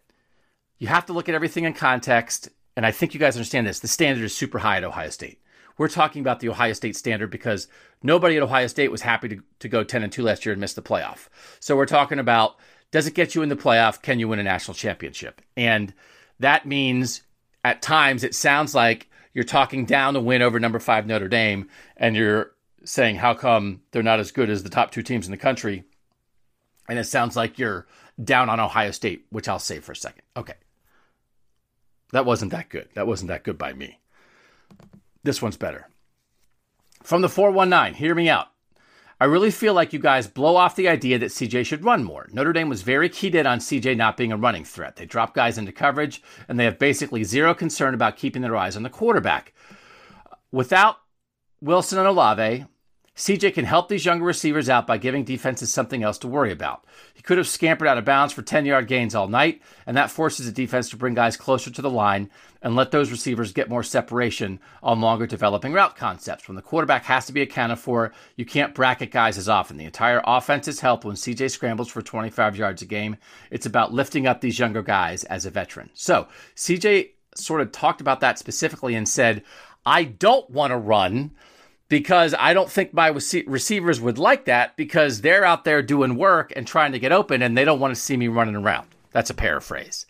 You 0.78 0.86
have 0.88 1.06
to 1.06 1.12
look 1.12 1.28
at 1.28 1.34
everything 1.34 1.64
in 1.64 1.74
context. 1.74 2.50
And 2.76 2.86
I 2.86 2.90
think 2.90 3.14
you 3.14 3.20
guys 3.20 3.36
understand 3.36 3.66
this. 3.66 3.80
The 3.80 3.88
standard 3.88 4.24
is 4.24 4.34
super 4.34 4.58
high 4.58 4.78
at 4.78 4.84
Ohio 4.84 5.10
State. 5.10 5.40
We're 5.78 5.88
talking 5.88 6.20
about 6.20 6.40
the 6.40 6.48
Ohio 6.48 6.72
State 6.72 6.96
standard 6.96 7.30
because 7.30 7.68
nobody 8.02 8.36
at 8.36 8.42
Ohio 8.42 8.66
State 8.66 8.90
was 8.90 9.02
happy 9.02 9.28
to, 9.28 9.42
to 9.60 9.68
go 9.68 9.84
10 9.84 10.02
and 10.02 10.12
2 10.12 10.22
last 10.22 10.44
year 10.44 10.52
and 10.52 10.60
miss 10.60 10.74
the 10.74 10.82
playoff. 10.82 11.28
So 11.60 11.76
we're 11.76 11.86
talking 11.86 12.18
about 12.18 12.56
does 12.90 13.06
it 13.06 13.14
get 13.14 13.34
you 13.34 13.42
in 13.42 13.48
the 13.48 13.56
playoff? 13.56 14.02
Can 14.02 14.18
you 14.18 14.28
win 14.28 14.38
a 14.38 14.42
national 14.42 14.74
championship? 14.74 15.40
And 15.56 15.94
that 16.38 16.66
means 16.66 17.22
at 17.64 17.80
times 17.80 18.22
it 18.22 18.34
sounds 18.34 18.74
like 18.74 19.08
you're 19.32 19.44
talking 19.44 19.86
down 19.86 20.14
the 20.14 20.20
win 20.20 20.42
over 20.42 20.60
number 20.60 20.78
five 20.78 21.06
Notre 21.06 21.28
Dame 21.28 21.68
and 21.96 22.14
you're 22.14 22.52
saying, 22.84 23.16
how 23.16 23.32
come 23.32 23.80
they're 23.90 24.02
not 24.02 24.20
as 24.20 24.30
good 24.30 24.50
as 24.50 24.62
the 24.62 24.68
top 24.68 24.90
two 24.90 25.02
teams 25.02 25.26
in 25.26 25.30
the 25.30 25.38
country? 25.38 25.84
And 26.88 26.98
it 26.98 27.04
sounds 27.04 27.34
like 27.34 27.58
you're 27.58 27.86
down 28.22 28.50
on 28.50 28.60
Ohio 28.60 28.90
State, 28.90 29.24
which 29.30 29.48
I'll 29.48 29.58
say 29.58 29.80
for 29.80 29.92
a 29.92 29.96
second. 29.96 30.22
Okay. 30.36 30.54
That 32.12 32.24
wasn't 32.24 32.52
that 32.52 32.68
good. 32.68 32.88
That 32.94 33.06
wasn't 33.06 33.28
that 33.28 33.42
good 33.42 33.58
by 33.58 33.72
me. 33.72 33.98
This 35.24 35.42
one's 35.42 35.56
better. 35.56 35.88
From 37.02 37.22
the 37.22 37.28
419, 37.28 37.94
hear 37.94 38.14
me 38.14 38.28
out. 38.28 38.48
I 39.20 39.26
really 39.26 39.52
feel 39.52 39.72
like 39.72 39.92
you 39.92 40.00
guys 40.00 40.26
blow 40.26 40.56
off 40.56 40.74
the 40.74 40.88
idea 40.88 41.18
that 41.18 41.30
CJ 41.30 41.64
should 41.64 41.84
run 41.84 42.02
more. 42.02 42.28
Notre 42.32 42.52
Dame 42.52 42.68
was 42.68 42.82
very 42.82 43.08
keyed 43.08 43.36
in 43.36 43.46
on 43.46 43.60
CJ 43.60 43.96
not 43.96 44.16
being 44.16 44.32
a 44.32 44.36
running 44.36 44.64
threat. 44.64 44.96
They 44.96 45.06
drop 45.06 45.32
guys 45.32 45.58
into 45.58 45.70
coverage, 45.70 46.22
and 46.48 46.58
they 46.58 46.64
have 46.64 46.78
basically 46.78 47.22
zero 47.22 47.54
concern 47.54 47.94
about 47.94 48.16
keeping 48.16 48.42
their 48.42 48.56
eyes 48.56 48.76
on 48.76 48.82
the 48.82 48.90
quarterback. 48.90 49.52
Without 50.50 50.96
Wilson 51.60 51.98
and 51.98 52.08
Olave, 52.08 52.66
CJ 53.14 53.52
can 53.52 53.66
help 53.66 53.88
these 53.88 54.06
younger 54.06 54.24
receivers 54.24 54.70
out 54.70 54.86
by 54.86 54.96
giving 54.96 55.22
defenses 55.22 55.70
something 55.70 56.02
else 56.02 56.16
to 56.18 56.28
worry 56.28 56.50
about. 56.50 56.84
He 57.12 57.20
could 57.20 57.36
have 57.36 57.46
scampered 57.46 57.86
out 57.86 57.98
of 57.98 58.06
bounds 58.06 58.32
for 58.32 58.40
10 58.40 58.64
yard 58.64 58.88
gains 58.88 59.14
all 59.14 59.28
night, 59.28 59.60
and 59.86 59.96
that 59.98 60.10
forces 60.10 60.46
the 60.46 60.52
defense 60.52 60.88
to 60.90 60.96
bring 60.96 61.12
guys 61.12 61.36
closer 61.36 61.70
to 61.70 61.82
the 61.82 61.90
line 61.90 62.30
and 62.62 62.74
let 62.74 62.90
those 62.90 63.10
receivers 63.10 63.52
get 63.52 63.68
more 63.68 63.82
separation 63.82 64.58
on 64.82 65.02
longer 65.02 65.26
developing 65.26 65.74
route 65.74 65.94
concepts. 65.94 66.48
When 66.48 66.56
the 66.56 66.62
quarterback 66.62 67.04
has 67.04 67.26
to 67.26 67.32
be 67.32 67.42
accounted 67.42 67.78
for, 67.78 68.12
you 68.36 68.46
can't 68.46 68.74
bracket 68.74 69.10
guys 69.10 69.36
as 69.36 69.48
often. 69.48 69.76
The 69.76 69.84
entire 69.84 70.22
offense 70.24 70.66
is 70.66 70.80
helped 70.80 71.04
when 71.04 71.16
CJ 71.16 71.50
scrambles 71.50 71.88
for 71.88 72.00
25 72.00 72.56
yards 72.56 72.80
a 72.80 72.86
game. 72.86 73.18
It's 73.50 73.66
about 73.66 73.92
lifting 73.92 74.26
up 74.26 74.40
these 74.40 74.58
younger 74.58 74.82
guys 74.82 75.24
as 75.24 75.44
a 75.44 75.50
veteran. 75.50 75.90
So, 75.92 76.28
CJ 76.56 77.10
sort 77.34 77.60
of 77.60 77.72
talked 77.72 78.00
about 78.00 78.20
that 78.20 78.38
specifically 78.38 78.94
and 78.94 79.08
said, 79.08 79.42
I 79.84 80.04
don't 80.04 80.48
want 80.48 80.70
to 80.70 80.76
run 80.78 81.32
because 81.92 82.34
I 82.38 82.54
don't 82.54 82.70
think 82.70 82.94
my 82.94 83.08
receivers 83.08 84.00
would 84.00 84.16
like 84.16 84.46
that 84.46 84.78
because 84.78 85.20
they're 85.20 85.44
out 85.44 85.64
there 85.64 85.82
doing 85.82 86.16
work 86.16 86.50
and 86.56 86.66
trying 86.66 86.92
to 86.92 86.98
get 86.98 87.12
open 87.12 87.42
and 87.42 87.54
they 87.54 87.66
don't 87.66 87.80
want 87.80 87.94
to 87.94 88.00
see 88.00 88.16
me 88.16 88.28
running 88.28 88.56
around. 88.56 88.88
That's 89.10 89.28
a 89.28 89.34
paraphrase. 89.34 90.06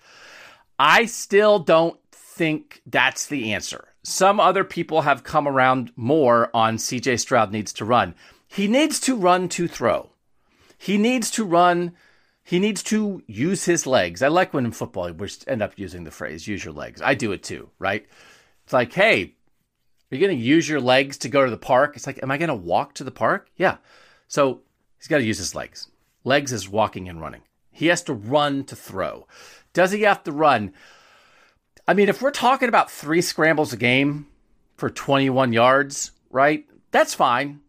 I 0.79 1.07
still 1.07 1.59
don't 1.59 1.99
think 2.13 2.83
that's 2.87 3.27
the 3.27 3.53
answer. 3.53 3.89
Some 4.05 4.39
other 4.39 4.63
people 4.63 5.01
have 5.01 5.25
come 5.25 5.49
around 5.49 5.91
more 5.97 6.51
on 6.55 6.77
CJ 6.77 7.19
Stroud 7.19 7.51
needs 7.51 7.73
to 7.73 7.85
run. 7.85 8.15
He 8.47 8.69
needs 8.69 9.01
to 9.01 9.17
run 9.17 9.49
to 9.49 9.67
throw. 9.67 10.11
He 10.79 10.99
needs 10.99 11.33
to 11.33 11.45
run. 11.45 11.97
He 12.45 12.61
needs 12.61 12.85
to 12.85 13.25
use 13.27 13.65
his 13.65 13.89
legs. 13.89 14.23
I 14.23 14.29
like 14.29 14.55
when 14.55 14.67
in 14.67 14.71
football 14.71 15.11
we 15.11 15.29
end 15.49 15.63
up 15.63 15.73
using 15.77 16.05
the 16.05 16.13
phrase 16.13 16.47
use 16.47 16.65
your 16.65 16.75
legs. 16.75 17.03
I 17.03 17.15
do 17.17 17.33
it 17.33 17.43
too, 17.43 17.71
right? 17.81 18.07
It's 18.63 18.73
like, 18.73 18.93
hey, 18.93 19.35
are 20.13 20.17
you 20.17 20.27
going 20.27 20.39
to 20.39 20.45
use 20.45 20.69
your 20.69 20.81
legs 20.81 21.17
to 21.19 21.31
go 21.31 21.43
to 21.43 21.51
the 21.51 21.57
park? 21.57 21.97
It's 21.97 22.07
like, 22.07 22.23
am 22.23 22.31
I 22.31 22.37
going 22.37 22.49
to 22.49 22.55
walk 22.55 22.93
to 22.95 23.05
the 23.05 23.11
park? 23.11 23.49
Yeah. 23.57 23.79
So 24.29 24.61
he's 24.99 25.09
got 25.09 25.19
to 25.19 25.25
use 25.25 25.39
his 25.39 25.55
legs. 25.55 25.89
Legs 26.23 26.53
is 26.53 26.69
walking 26.69 27.09
and 27.09 27.19
running. 27.19 27.41
He 27.71 27.87
has 27.87 28.03
to 28.05 28.13
run 28.13 28.65
to 28.65 28.77
throw. 28.77 29.27
Does 29.73 29.91
he 29.91 30.03
have 30.03 30.23
to 30.25 30.33
run? 30.33 30.75
I 31.89 31.95
mean, 31.95 32.11
if 32.11 32.21
we're 32.21 32.31
talking 32.31 32.69
about 32.69 32.91
three 32.91 33.23
scrambles 33.23 33.73
a 33.73 33.79
game 33.79 34.27
for 34.77 34.91
21 34.91 35.55
yards, 35.55 36.11
right? 36.31 36.67
That's 36.91 37.15
fine. 37.15 37.61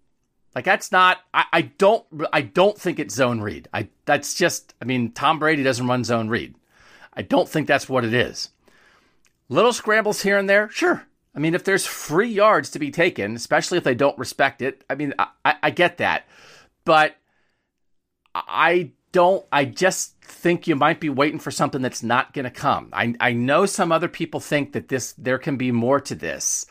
Like 0.54 0.66
that's 0.66 0.92
not. 0.92 1.20
I, 1.34 1.46
I 1.52 1.62
don't. 1.62 2.06
I 2.32 2.42
don't 2.42 2.78
think 2.78 3.00
it's 3.00 3.16
zone 3.16 3.42
read. 3.42 3.68
I 3.74 3.88
that's 4.06 4.36
just. 4.36 4.76
I 4.80 4.86
mean, 4.86 5.12
Tom 5.12 5.40
Brady 5.40 5.64
doesn't 5.64 5.88
run 5.88 6.04
zone 6.04 6.30
read. 6.30 6.54
I 7.14 7.24
don't 7.24 7.50
think 7.50 7.68
that's 7.68 7.90
what 7.90 8.06
it 8.06 8.14
is. 8.14 8.50
Little 9.50 9.74
scrambles 9.74 10.22
here 10.22 10.38
and 10.38 10.48
there, 10.48 10.70
sure. 10.70 11.08
I 11.36 11.40
mean, 11.40 11.56
if 11.56 11.64
there's 11.64 11.86
free 11.86 12.30
yards 12.30 12.70
to 12.72 12.80
be 12.80 12.92
taken, 12.92 13.36
especially 13.36 13.78
if 13.78 13.84
they 13.84 13.96
don't 13.96 14.18
respect 14.18 14.62
it, 14.62 14.84
I 14.90 14.96
mean, 14.96 15.14
I, 15.18 15.56
I 15.64 15.70
get 15.72 15.98
that. 15.98 16.28
But 16.86 17.16
I 18.36 18.92
don't, 19.12 19.46
I 19.52 19.66
just 19.66 20.22
think 20.22 20.68
you 20.68 20.76
might 20.76 21.00
be 21.00 21.10
waiting 21.10 21.40
for 21.40 21.52
something 21.52 21.82
that's 21.82 22.04
not 22.04 22.34
going 22.34 22.46
to 22.46 22.52
come. 22.52 22.90
I, 22.94 23.16
I 23.20 23.34
know 23.34 23.66
some 23.66 23.92
other 23.92 24.08
people 24.08 24.40
think 24.40 24.74
that 24.74 24.90
this, 24.90 25.14
there 25.14 25.38
can 25.40 25.58
be 25.58 25.72
more 25.72 26.00
to 26.02 26.16
this. 26.16 26.66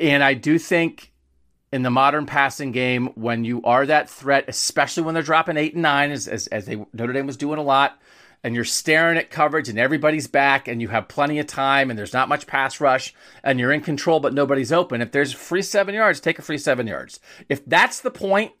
And 0.00 0.24
I 0.24 0.34
do 0.34 0.58
think 0.58 1.12
in 1.72 1.82
the 1.82 1.90
modern 1.90 2.26
passing 2.26 2.72
game, 2.72 3.08
when 3.14 3.44
you 3.44 3.62
are 3.62 3.86
that 3.86 4.08
threat, 4.08 4.44
especially 4.48 5.02
when 5.02 5.14
they're 5.14 5.22
dropping 5.22 5.56
eight 5.56 5.74
and 5.74 5.82
nine, 5.82 6.10
as, 6.10 6.26
as, 6.28 6.46
as 6.48 6.66
they, 6.66 6.84
Notre 6.92 7.12
Dame 7.12 7.26
was 7.26 7.36
doing 7.36 7.58
a 7.58 7.62
lot, 7.62 8.00
and 8.44 8.54
you're 8.54 8.62
staring 8.62 9.16
at 9.16 9.30
coverage 9.30 9.70
and 9.70 9.78
everybody's 9.78 10.26
back 10.26 10.68
and 10.68 10.82
you 10.82 10.88
have 10.88 11.08
plenty 11.08 11.38
of 11.38 11.46
time 11.46 11.88
and 11.88 11.98
there's 11.98 12.12
not 12.12 12.28
much 12.28 12.46
pass 12.46 12.78
rush 12.78 13.14
and 13.42 13.58
you're 13.58 13.72
in 13.72 13.80
control 13.80 14.20
but 14.20 14.34
nobody's 14.34 14.70
open. 14.70 15.00
If 15.00 15.12
there's 15.12 15.32
a 15.32 15.38
free 15.38 15.62
seven 15.62 15.94
yards, 15.94 16.20
take 16.20 16.38
a 16.38 16.42
free 16.42 16.58
seven 16.58 16.86
yards. 16.86 17.18
If 17.48 17.64
that's 17.64 18.02
the 18.02 18.10
point, 18.10 18.52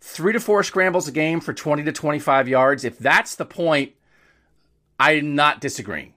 three 0.00 0.32
to 0.32 0.40
four 0.40 0.64
scrambles 0.64 1.06
a 1.06 1.12
game 1.12 1.40
for 1.40 1.54
20 1.54 1.84
to 1.84 1.92
25 1.92 2.48
yards, 2.48 2.84
if 2.84 2.98
that's 2.98 3.36
the 3.36 3.46
point, 3.46 3.92
I'm 4.98 5.36
not 5.36 5.60
disagreeing. 5.60 6.14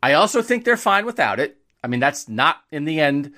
I 0.00 0.12
also 0.12 0.42
think 0.42 0.64
they're 0.64 0.76
fine 0.76 1.06
without 1.06 1.40
it. 1.40 1.58
I 1.82 1.88
mean, 1.88 2.00
that's 2.00 2.28
not 2.28 2.58
in 2.70 2.84
the 2.84 3.00
end 3.00 3.34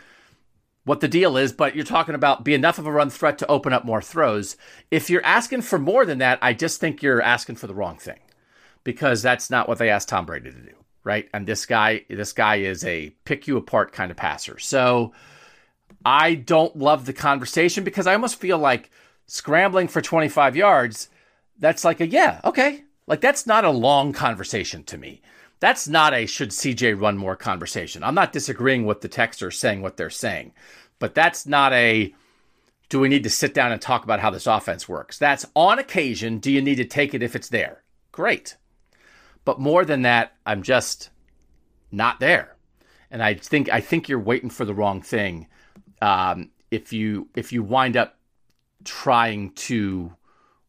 what 0.85 1.01
the 1.01 1.09
deal 1.09 1.39
is, 1.39 1.53
but 1.53 1.75
you're 1.75 1.85
talking 1.85 2.15
about 2.15 2.45
be 2.45 2.53
enough 2.53 2.79
of 2.79 2.87
a 2.87 2.93
run 2.93 3.09
threat 3.09 3.39
to 3.39 3.47
open 3.47 3.73
up 3.73 3.87
more 3.87 4.03
throws. 4.03 4.57
If 4.91 5.09
you're 5.09 5.25
asking 5.25 5.63
for 5.63 5.79
more 5.79 6.05
than 6.05 6.19
that, 6.19 6.39
I 6.43 6.53
just 6.53 6.81
think 6.81 7.03
you're 7.03 7.23
asking 7.23 7.57
for 7.57 7.67
the 7.67 7.75
wrong 7.75 7.97
thing 7.97 8.19
because 8.89 9.21
that's 9.21 9.51
not 9.51 9.69
what 9.69 9.77
they 9.77 9.91
asked 9.91 10.09
Tom 10.09 10.25
Brady 10.25 10.51
to 10.51 10.57
do, 10.63 10.73
right? 11.05 11.29
And 11.35 11.47
this 11.47 11.67
guy, 11.67 12.07
this 12.09 12.33
guy 12.33 12.57
is 12.57 12.83
a 12.87 13.11
pick 13.27 13.47
you 13.47 13.59
apart 13.59 13.93
kind 13.93 14.11
of 14.11 14.17
passer. 14.17 14.59
So 14.59 15.13
I 16.07 16.35
don't 16.35 16.75
love 16.75 17.05
the 17.05 17.13
conversation 17.13 17.85
because 17.85 18.07
I 18.07 18.15
almost 18.15 18.41
feel 18.41 18.57
like 18.57 18.91
scrambling 19.27 19.89
for 19.89 20.01
25 20.01 20.57
yards, 20.57 21.11
that's 21.59 21.85
like 21.85 22.01
a 22.01 22.07
yeah, 22.07 22.41
okay. 22.47 22.83
Like 23.07 23.21
that's 23.21 23.47
not 23.47 23.67
a 23.67 23.71
long 23.71 24.15
conversation 24.15 24.85
to 24.85 24.97
me. 24.97 25.21
That's 25.61 25.87
not 25.87 26.15
a 26.15 26.25
should 26.25 26.49
CJ 26.49 26.99
run 26.99 27.19
more 27.19 27.37
conversation. 27.37 28.03
I'm 28.03 28.15
not 28.15 28.33
disagreeing 28.33 28.87
with 28.87 29.03
the 29.03 29.09
texter 29.11 29.53
saying 29.53 29.83
what 29.83 29.99
they're 29.99 30.09
saying, 30.09 30.55
but 30.99 31.15
that's 31.15 31.45
not 31.45 31.75
a 31.75 32.15
do 32.89 33.01
we 33.01 33.11
need 33.11 33.25
to 33.25 33.29
sit 33.29 33.53
down 33.53 33.71
and 33.71 33.83
talk 33.83 34.05
about 34.05 34.21
how 34.21 34.31
this 34.31 34.47
offense 34.47 34.89
works? 34.89 35.19
That's 35.19 35.45
on 35.55 35.79
occasion, 35.79 36.39
do 36.39 36.51
you 36.51 36.63
need 36.63 36.77
to 36.77 36.87
take 36.87 37.13
it 37.13 37.23
if 37.23 37.37
it's 37.37 37.51
there? 37.51 37.83
Great. 38.19 38.57
But 39.49 39.59
more 39.59 39.87
than 39.87 40.03
that, 40.03 40.35
I'm 40.45 40.63
just 40.63 41.09
not 41.91 42.21
there. 42.21 42.55
And 43.11 43.23
I 43.23 43.33
think 43.33 43.71
I 43.71 43.81
think 43.81 44.07
you're 44.07 44.21
waiting 44.21 44.51
for 44.51 44.67
the 44.67 44.75
wrong 44.75 45.01
thing. 45.01 45.47
Um, 46.03 46.51
if 46.71 46.93
you 46.93 47.31
if 47.35 47.51
you 47.51 47.63
wind 47.63 47.97
up 47.97 48.19
trying 48.85 49.53
to 49.53 50.13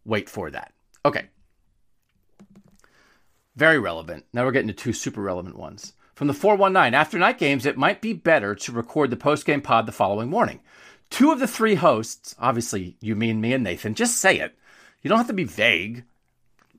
wait 0.05 0.29
for 0.29 0.49
that. 0.51 0.71
Okay. 1.03 1.25
Very 3.57 3.79
relevant. 3.79 4.23
Now 4.31 4.45
we're 4.45 4.53
getting 4.53 4.69
to 4.69 4.73
two 4.73 4.93
super 4.93 5.21
relevant 5.21 5.57
ones. 5.57 5.91
From 6.15 6.27
the 6.27 6.33
419, 6.33 6.93
after 6.93 7.19
night 7.19 7.37
games, 7.37 7.65
it 7.65 7.77
might 7.77 7.99
be 7.99 8.13
better 8.13 8.55
to 8.55 8.71
record 8.71 9.09
the 9.09 9.17
post-game 9.17 9.61
pod 9.61 9.87
the 9.87 9.91
following 9.91 10.29
morning. 10.29 10.61
Two 11.09 11.33
of 11.33 11.39
the 11.39 11.47
three 11.47 11.75
hosts, 11.75 12.33
obviously 12.39 12.95
you 13.01 13.17
mean 13.17 13.41
me 13.41 13.51
and 13.51 13.65
Nathan, 13.65 13.93
just 13.93 14.19
say 14.19 14.39
it. 14.39 14.55
You 15.01 15.09
don't 15.09 15.17
have 15.17 15.27
to 15.27 15.33
be 15.33 15.43
vague. 15.43 16.05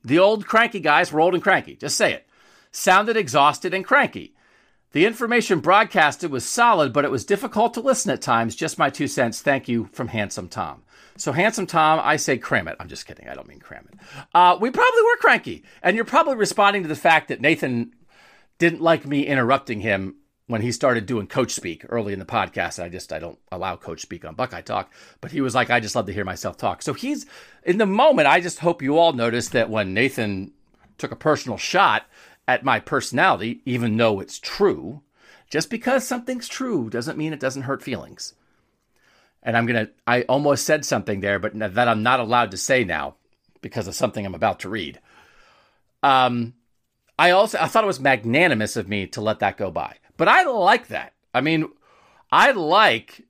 The 0.03 0.19
old 0.19 0.45
cranky 0.45 0.79
guys 0.79 1.11
were 1.11 1.21
old 1.21 1.33
and 1.33 1.43
cranky. 1.43 1.75
Just 1.75 1.97
say 1.97 2.13
it. 2.13 2.27
Sounded 2.71 3.17
exhausted 3.17 3.73
and 3.73 3.85
cranky. 3.85 4.33
The 4.93 5.05
information 5.05 5.59
broadcasted 5.59 6.31
was 6.31 6.43
solid, 6.43 6.91
but 6.91 7.05
it 7.05 7.11
was 7.11 7.23
difficult 7.23 7.73
to 7.75 7.81
listen 7.81 8.11
at 8.11 8.21
times. 8.21 8.55
Just 8.55 8.77
my 8.77 8.89
two 8.89 9.07
cents. 9.07 9.41
Thank 9.41 9.67
you 9.67 9.89
from 9.93 10.09
Handsome 10.09 10.49
Tom. 10.49 10.83
So, 11.17 11.31
Handsome 11.31 11.67
Tom, 11.67 11.99
I 12.03 12.15
say 12.17 12.37
cram 12.37 12.67
it. 12.67 12.75
I'm 12.79 12.87
just 12.87 13.05
kidding. 13.05 13.29
I 13.29 13.35
don't 13.35 13.47
mean 13.47 13.59
cram 13.59 13.87
it. 13.91 13.99
Uh, 14.33 14.57
we 14.59 14.69
probably 14.69 15.01
were 15.03 15.17
cranky. 15.17 15.63
And 15.81 15.95
you're 15.95 16.05
probably 16.05 16.35
responding 16.35 16.83
to 16.83 16.89
the 16.89 16.95
fact 16.95 17.27
that 17.29 17.41
Nathan 17.41 17.93
didn't 18.57 18.81
like 18.81 19.05
me 19.05 19.25
interrupting 19.25 19.81
him 19.81 20.15
when 20.51 20.61
he 20.61 20.71
started 20.73 21.05
doing 21.05 21.27
coach 21.27 21.53
speak 21.53 21.85
early 21.87 22.11
in 22.11 22.19
the 22.19 22.25
podcast. 22.25 22.83
I 22.83 22.89
just 22.89 23.13
I 23.13 23.19
don't 23.19 23.39
allow 23.53 23.77
coach 23.77 24.01
speak 24.01 24.25
on 24.25 24.35
Buckeye 24.35 24.59
Talk, 24.59 24.91
but 25.21 25.31
he 25.31 25.39
was 25.39 25.55
like, 25.55 25.69
I 25.69 25.79
just 25.79 25.95
love 25.95 26.07
to 26.07 26.13
hear 26.13 26.25
myself 26.25 26.57
talk. 26.57 26.81
So 26.81 26.93
he's 26.93 27.25
in 27.63 27.77
the 27.77 27.85
moment. 27.85 28.27
I 28.27 28.41
just 28.41 28.59
hope 28.59 28.81
you 28.81 28.97
all 28.97 29.13
noticed 29.13 29.53
that 29.53 29.69
when 29.69 29.93
Nathan 29.93 30.51
took 30.97 31.11
a 31.11 31.15
personal 31.15 31.57
shot 31.57 32.03
at 32.49 32.65
my 32.65 32.81
personality, 32.81 33.61
even 33.63 33.95
though 33.95 34.19
it's 34.19 34.39
true, 34.39 35.01
just 35.49 35.69
because 35.69 36.05
something's 36.05 36.49
true 36.49 36.89
doesn't 36.89 37.17
mean 37.17 37.31
it 37.31 37.39
doesn't 37.39 37.63
hurt 37.63 37.81
feelings. 37.81 38.33
And 39.41 39.55
I'm 39.55 39.65
gonna 39.65 39.87
I 40.05 40.23
almost 40.23 40.65
said 40.65 40.83
something 40.83 41.21
there, 41.21 41.39
but 41.39 41.57
that 41.57 41.87
I'm 41.87 42.03
not 42.03 42.19
allowed 42.19 42.51
to 42.51 42.57
say 42.57 42.83
now 42.83 43.15
because 43.61 43.87
of 43.87 43.95
something 43.95 44.25
I'm 44.25 44.35
about 44.35 44.59
to 44.59 44.69
read. 44.69 44.99
Um, 46.03 46.55
I 47.17 47.31
also 47.31 47.57
I 47.57 47.67
thought 47.67 47.85
it 47.85 47.87
was 47.87 48.01
magnanimous 48.01 48.75
of 48.75 48.89
me 48.89 49.07
to 49.07 49.21
let 49.21 49.39
that 49.39 49.55
go 49.55 49.71
by. 49.71 49.95
But 50.21 50.27
I 50.27 50.43
like 50.43 50.89
that. 50.89 51.13
I 51.33 51.41
mean, 51.41 51.67
I 52.31 52.51
like 52.51 53.25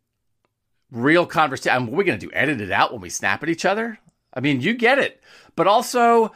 real 0.91 1.25
conversation. 1.25 1.87
What 1.87 2.01
are 2.01 2.03
going 2.03 2.19
to 2.19 2.25
do? 2.25 2.33
Edit 2.33 2.59
it 2.59 2.69
out 2.69 2.91
when 2.91 2.99
we 2.99 3.09
snap 3.09 3.41
at 3.41 3.47
each 3.47 3.63
other? 3.63 3.97
I 4.33 4.41
mean, 4.41 4.59
you 4.59 4.73
get 4.73 4.99
it. 4.99 5.23
But 5.55 5.67
also, 5.67 6.33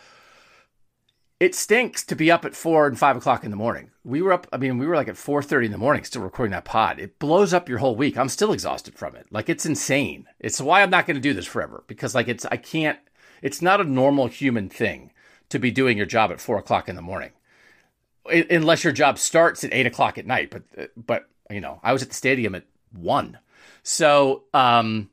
it 1.41 1.56
stinks 1.56 2.06
to 2.06 2.16
be 2.16 2.32
up 2.32 2.45
at 2.45 2.56
four 2.56 2.88
and 2.88 2.97
five 2.97 3.18
o'clock 3.18 3.43
in 3.43 3.51
the 3.51 3.58
morning. 3.58 3.91
We 4.06 4.22
were 4.22 4.32
up. 4.32 4.47
I 4.53 4.56
mean, 4.56 4.78
we 4.78 4.88
were 4.88 4.95
like 4.95 5.10
at 5.10 5.18
four 5.18 5.43
thirty 5.43 5.66
in 5.66 5.74
the 5.74 5.78
morning, 5.78 6.06
still 6.06 6.22
recording 6.22 6.51
that 6.51 6.64
pod. 6.64 6.99
It 7.01 7.20
blows 7.20 7.53
up 7.53 7.68
your 7.68 7.80
whole 7.80 7.97
week. 7.97 8.18
I'm 8.18 8.30
still 8.30 8.53
exhausted 8.53 8.95
from 8.95 9.18
it. 9.18 9.28
Like 9.32 9.49
it's 9.49 9.66
insane. 9.66 10.26
It's 10.39 10.62
why 10.62 10.82
I'm 10.82 10.89
not 10.89 11.06
going 11.06 11.16
to 11.16 11.22
do 11.22 11.34
this 11.34 11.45
forever 11.45 11.84
because 11.88 12.16
like 12.16 12.30
it's 12.30 12.45
I 12.45 12.56
can't. 12.56 12.99
It's 13.41 13.62
not 13.62 13.82
a 13.82 13.84
normal 13.84 14.28
human 14.28 14.70
thing 14.70 15.12
to 15.49 15.60
be 15.60 15.70
doing 15.70 15.97
your 15.97 16.06
job 16.06 16.32
at 16.32 16.39
four 16.39 16.58
o'clock 16.58 16.88
in 16.88 16.95
the 16.95 17.01
morning 17.01 17.32
unless 18.26 18.84
your 18.84 18.93
job 18.93 19.17
starts 19.17 19.63
at 19.63 19.73
eight 19.73 19.86
o'clock 19.86 20.17
at 20.17 20.26
night. 20.26 20.51
But 20.51 20.91
but 20.95 21.30
you 21.49 21.61
know, 21.61 21.80
I 21.84 21.93
was 21.93 22.01
at 22.01 22.09
the 22.09 22.15
stadium 22.15 22.55
at 22.55 22.63
one, 22.91 23.39
so 23.84 24.43
um, 24.53 25.09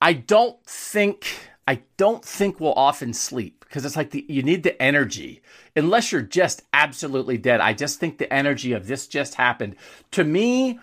I 0.00 0.12
don't 0.12 0.64
think 0.66 1.26
I 1.66 1.82
don't 1.96 2.24
think 2.24 2.58
we'll 2.58 2.72
often 2.74 3.12
sleep 3.12 3.60
because 3.60 3.84
it's 3.84 3.96
like 3.96 4.10
the 4.10 4.26
you 4.28 4.42
need 4.42 4.62
the 4.62 4.80
energy. 4.82 5.42
Unless 5.76 6.12
you're 6.12 6.20
just 6.20 6.62
absolutely 6.72 7.38
dead, 7.38 7.60
I 7.60 7.72
just 7.72 7.98
think 7.98 8.18
the 8.18 8.32
energy 8.32 8.72
of 8.72 8.86
this 8.86 9.06
just 9.06 9.36
happened 9.36 9.76
to 10.10 10.24
me. 10.24 10.80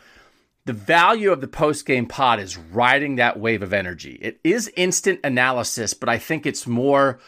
The 0.65 0.73
value 0.73 1.31
of 1.31 1.41
the 1.41 1.47
post 1.47 1.85
game 1.85 2.05
pod 2.05 2.39
is 2.39 2.57
riding 2.57 3.15
that 3.15 3.39
wave 3.39 3.63
of 3.63 3.73
energy. 3.73 4.19
It 4.21 4.39
is 4.43 4.71
instant 4.75 5.19
analysis, 5.23 5.93
but 5.93 6.09
I 6.09 6.17
think 6.17 6.45
it's 6.45 6.67
more 6.67 7.19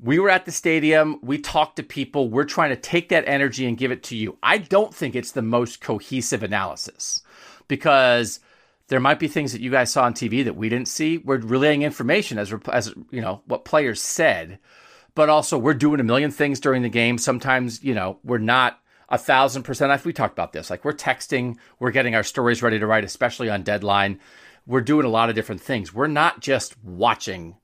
we 0.00 0.18
were 0.18 0.30
at 0.30 0.44
the 0.44 0.52
stadium. 0.52 1.18
We 1.22 1.38
talked 1.38 1.76
to 1.76 1.82
people. 1.82 2.28
We're 2.28 2.44
trying 2.44 2.70
to 2.70 2.76
take 2.76 3.10
that 3.10 3.24
energy 3.26 3.66
and 3.66 3.78
give 3.78 3.92
it 3.92 4.02
to 4.04 4.16
you. 4.16 4.36
I 4.42 4.58
don't 4.58 4.94
think 4.94 5.14
it's 5.14 5.32
the 5.32 5.42
most 5.42 5.80
cohesive 5.80 6.42
analysis 6.42 7.22
because 7.68 8.40
there 8.88 9.00
might 9.00 9.18
be 9.18 9.28
things 9.28 9.52
that 9.52 9.60
you 9.60 9.70
guys 9.70 9.92
saw 9.92 10.04
on 10.04 10.14
TV 10.14 10.44
that 10.44 10.56
we 10.56 10.68
didn't 10.68 10.88
see. 10.88 11.18
We're 11.18 11.38
relaying 11.38 11.82
information 11.82 12.38
as 12.38 12.52
as 12.72 12.92
you 13.10 13.20
know 13.20 13.42
what 13.46 13.64
players 13.64 14.00
said, 14.00 14.58
but 15.14 15.28
also 15.28 15.56
we're 15.56 15.74
doing 15.74 16.00
a 16.00 16.04
million 16.04 16.30
things 16.30 16.60
during 16.60 16.82
the 16.82 16.88
game. 16.88 17.16
Sometimes 17.16 17.82
you 17.82 17.94
know 17.94 18.18
we're 18.24 18.38
not 18.38 18.80
a 19.08 19.18
thousand 19.18 19.62
percent. 19.62 20.04
We 20.04 20.12
talked 20.12 20.34
about 20.34 20.52
this. 20.52 20.70
Like 20.70 20.84
we're 20.84 20.92
texting, 20.92 21.56
we're 21.78 21.92
getting 21.92 22.14
our 22.14 22.24
stories 22.24 22.62
ready 22.62 22.78
to 22.78 22.86
write, 22.86 23.04
especially 23.04 23.48
on 23.48 23.62
deadline. 23.62 24.18
We're 24.66 24.80
doing 24.80 25.06
a 25.06 25.10
lot 25.10 25.28
of 25.28 25.34
different 25.34 25.60
things. 25.60 25.94
We're 25.94 26.06
not 26.06 26.40
just 26.40 26.82
watching 26.82 27.56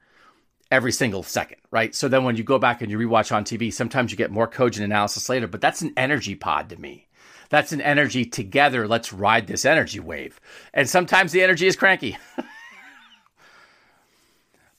every 0.70 0.92
single 0.92 1.22
second, 1.22 1.58
right? 1.70 1.94
So 1.94 2.08
then 2.08 2.24
when 2.24 2.36
you 2.36 2.44
go 2.44 2.58
back 2.58 2.80
and 2.80 2.90
you 2.90 2.98
rewatch 2.98 3.34
on 3.34 3.44
TV, 3.44 3.72
sometimes 3.72 4.10
you 4.10 4.16
get 4.16 4.30
more 4.30 4.46
cogent 4.46 4.84
analysis 4.84 5.28
later, 5.28 5.46
but 5.46 5.60
that's 5.60 5.82
an 5.82 5.92
energy 5.96 6.34
pod 6.34 6.70
to 6.70 6.76
me. 6.76 7.08
That's 7.48 7.72
an 7.72 7.80
energy 7.80 8.24
together. 8.24 8.86
Let's 8.86 9.12
ride 9.12 9.48
this 9.48 9.64
energy 9.64 9.98
wave. 9.98 10.40
And 10.72 10.88
sometimes 10.88 11.32
the 11.32 11.42
energy 11.42 11.66
is 11.66 11.74
cranky. 11.74 12.16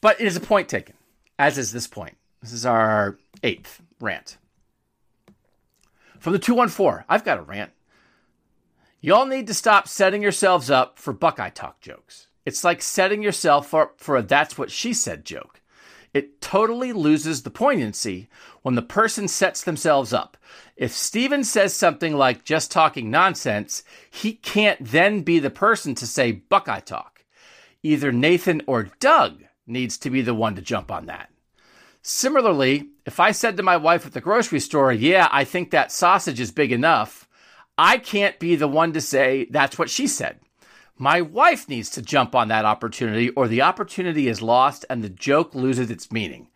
but 0.01 0.21
it 0.21 0.27
is 0.27 0.37
a 0.37 0.41
point 0.41 0.69
taken, 0.69 0.95
as 1.37 1.57
is 1.57 1.73
this 1.73 1.87
point. 1.87 2.15
This 2.41 2.53
is 2.53 2.65
our 2.65 3.17
eighth 3.43 3.81
rant. 3.99 4.37
From 6.19 6.33
the 6.33 6.39
214, 6.39 7.03
I've 7.09 7.25
got 7.25 7.39
a 7.39 7.41
rant. 7.41 7.71
Y'all 9.01 9.25
need 9.25 9.47
to 9.47 9.53
stop 9.53 9.87
setting 9.87 10.21
yourselves 10.21 10.69
up 10.69 10.99
for 10.99 11.11
Buckeye 11.11 11.49
Talk 11.49 11.81
jokes. 11.81 12.27
It's 12.45 12.63
like 12.63 12.81
setting 12.81 13.21
yourself 13.21 13.73
up 13.73 13.99
for 13.99 14.15
a 14.15 14.21
that's 14.21 14.57
what 14.57 14.71
she 14.71 14.93
said 14.93 15.25
joke. 15.25 15.60
It 16.13 16.41
totally 16.41 16.91
loses 16.91 17.43
the 17.43 17.49
poignancy 17.49 18.27
when 18.63 18.75
the 18.75 18.81
person 18.81 19.27
sets 19.27 19.63
themselves 19.63 20.11
up. 20.11 20.35
If 20.75 20.91
Steven 20.91 21.43
says 21.43 21.73
something 21.73 22.15
like 22.15 22.43
just 22.43 22.71
talking 22.71 23.09
nonsense, 23.09 23.83
he 24.09 24.33
can't 24.33 24.83
then 24.83 25.21
be 25.21 25.39
the 25.39 25.49
person 25.49 25.95
to 25.95 26.07
say 26.07 26.31
Buckeye 26.31 26.81
talk. 26.81 27.23
Either 27.81 28.11
Nathan 28.11 28.61
or 28.67 28.89
Doug 28.99 29.43
needs 29.65 29.97
to 29.99 30.09
be 30.09 30.21
the 30.21 30.33
one 30.33 30.55
to 30.55 30.61
jump 30.61 30.91
on 30.91 31.05
that. 31.05 31.29
Similarly, 32.01 32.89
if 33.05 33.19
I 33.19 33.31
said 33.31 33.57
to 33.57 33.63
my 33.63 33.77
wife 33.77 34.05
at 34.05 34.13
the 34.13 34.21
grocery 34.21 34.59
store, 34.59 34.91
Yeah, 34.91 35.29
I 35.31 35.43
think 35.43 35.71
that 35.71 35.91
sausage 35.91 36.39
is 36.39 36.51
big 36.51 36.71
enough, 36.71 37.27
I 37.77 37.97
can't 37.97 38.37
be 38.37 38.55
the 38.55 38.67
one 38.67 38.93
to 38.93 39.01
say 39.01 39.47
that's 39.49 39.79
what 39.79 39.89
she 39.89 40.07
said. 40.07 40.39
My 41.01 41.19
wife 41.19 41.67
needs 41.67 41.89
to 41.91 42.01
jump 42.03 42.35
on 42.35 42.49
that 42.49 42.63
opportunity, 42.63 43.31
or 43.31 43.47
the 43.47 43.63
opportunity 43.63 44.27
is 44.27 44.39
lost 44.39 44.85
and 44.87 45.03
the 45.03 45.09
joke 45.09 45.55
loses 45.55 45.89
its 45.89 46.11
meaning. 46.11 46.47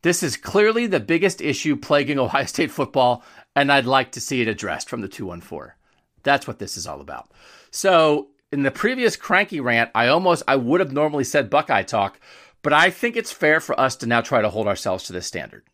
This 0.00 0.22
is 0.22 0.38
clearly 0.38 0.86
the 0.86 1.00
biggest 1.00 1.42
issue 1.42 1.76
plaguing 1.76 2.18
Ohio 2.18 2.46
State 2.46 2.70
football, 2.70 3.22
and 3.54 3.70
I'd 3.70 3.84
like 3.84 4.12
to 4.12 4.22
see 4.22 4.40
it 4.40 4.48
addressed 4.48 4.88
from 4.88 5.02
the 5.02 5.08
214. 5.08 5.74
That's 6.22 6.46
what 6.46 6.60
this 6.60 6.78
is 6.78 6.86
all 6.86 7.02
about. 7.02 7.30
So, 7.70 8.28
in 8.50 8.62
the 8.62 8.70
previous 8.70 9.16
cranky 9.16 9.60
rant, 9.60 9.90
I 9.94 10.06
almost 10.06 10.44
I 10.48 10.56
would 10.56 10.80
have 10.80 10.94
normally 10.94 11.24
said 11.24 11.50
Buckeye 11.50 11.82
talk, 11.82 12.18
but 12.62 12.72
I 12.72 12.88
think 12.88 13.16
it's 13.16 13.32
fair 13.32 13.60
for 13.60 13.78
us 13.78 13.96
to 13.96 14.06
now 14.06 14.22
try 14.22 14.40
to 14.40 14.48
hold 14.48 14.66
ourselves 14.66 15.04
to 15.04 15.12
this 15.12 15.26
standard. 15.26 15.64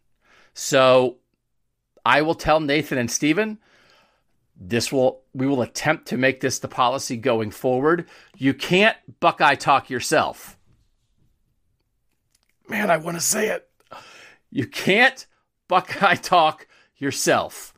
So, 0.52 1.18
I 2.04 2.22
will 2.22 2.34
tell 2.34 2.58
Nathan 2.58 2.98
and 2.98 3.08
Steven, 3.08 3.60
this 4.60 4.92
will 4.92 5.22
we 5.32 5.46
will 5.46 5.62
attempt 5.62 6.06
to 6.08 6.18
make 6.18 6.40
this 6.40 6.58
the 6.58 6.68
policy 6.68 7.16
going 7.16 7.50
forward. 7.50 8.06
You 8.36 8.52
can't 8.52 8.96
Buckeye 9.18 9.54
talk 9.54 9.88
yourself. 9.88 10.58
Man, 12.68 12.90
I 12.90 12.98
want 12.98 13.16
to 13.16 13.22
say 13.22 13.48
it. 13.48 13.68
You 14.50 14.66
can't 14.66 15.26
Buckeye 15.66 16.14
talk 16.16 16.68
yourself. 16.98 17.72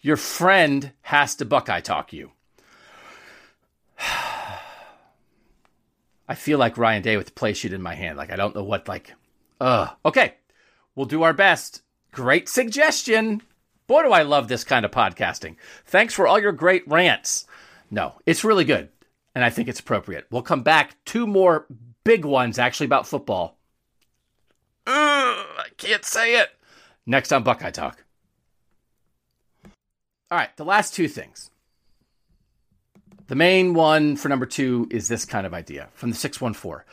Your 0.00 0.16
friend 0.16 0.92
has 1.02 1.36
to 1.36 1.44
Buckeye 1.44 1.80
talk 1.80 2.14
you. 2.14 2.32
I 6.28 6.34
feel 6.34 6.58
like 6.58 6.78
Ryan 6.78 7.02
Day 7.02 7.18
with 7.18 7.26
the 7.26 7.32
play 7.32 7.52
sheet 7.52 7.74
in 7.74 7.82
my 7.82 7.94
hand. 7.94 8.16
Like 8.16 8.32
I 8.32 8.36
don't 8.36 8.54
know 8.54 8.64
what 8.64 8.88
like. 8.88 9.12
Uh, 9.60 9.88
okay, 10.04 10.36
we'll 10.94 11.04
do 11.04 11.24
our 11.24 11.34
best. 11.34 11.82
Great 12.10 12.48
suggestion. 12.48 13.42
Boy, 13.86 14.02
do 14.02 14.12
I 14.12 14.22
love 14.22 14.48
this 14.48 14.64
kind 14.64 14.84
of 14.84 14.90
podcasting. 14.90 15.56
Thanks 15.86 16.14
for 16.14 16.26
all 16.26 16.40
your 16.40 16.52
great 16.52 16.86
rants. 16.88 17.46
No, 17.90 18.18
it's 18.24 18.44
really 18.44 18.64
good, 18.64 18.88
and 19.34 19.44
I 19.44 19.50
think 19.50 19.68
it's 19.68 19.80
appropriate. 19.80 20.26
We'll 20.30 20.42
come 20.42 20.62
back 20.62 20.96
two 21.04 21.26
more 21.26 21.66
big 22.04 22.24
ones 22.24 22.58
actually 22.58 22.86
about 22.86 23.06
football. 23.06 23.58
Uh, 24.86 24.90
I 24.90 25.66
can't 25.76 26.04
say 26.04 26.36
it. 26.40 26.48
Next 27.06 27.32
on 27.32 27.42
Buckeye 27.42 27.70
Talk. 27.70 28.04
All 30.30 30.38
right, 30.38 30.56
the 30.56 30.64
last 30.64 30.94
two 30.94 31.08
things. 31.08 31.50
The 33.26 33.34
main 33.34 33.74
one 33.74 34.16
for 34.16 34.28
number 34.28 34.46
two 34.46 34.88
is 34.90 35.08
this 35.08 35.24
kind 35.24 35.46
of 35.46 35.54
idea 35.54 35.88
from 35.92 36.10
the 36.10 36.16
614. 36.16 36.84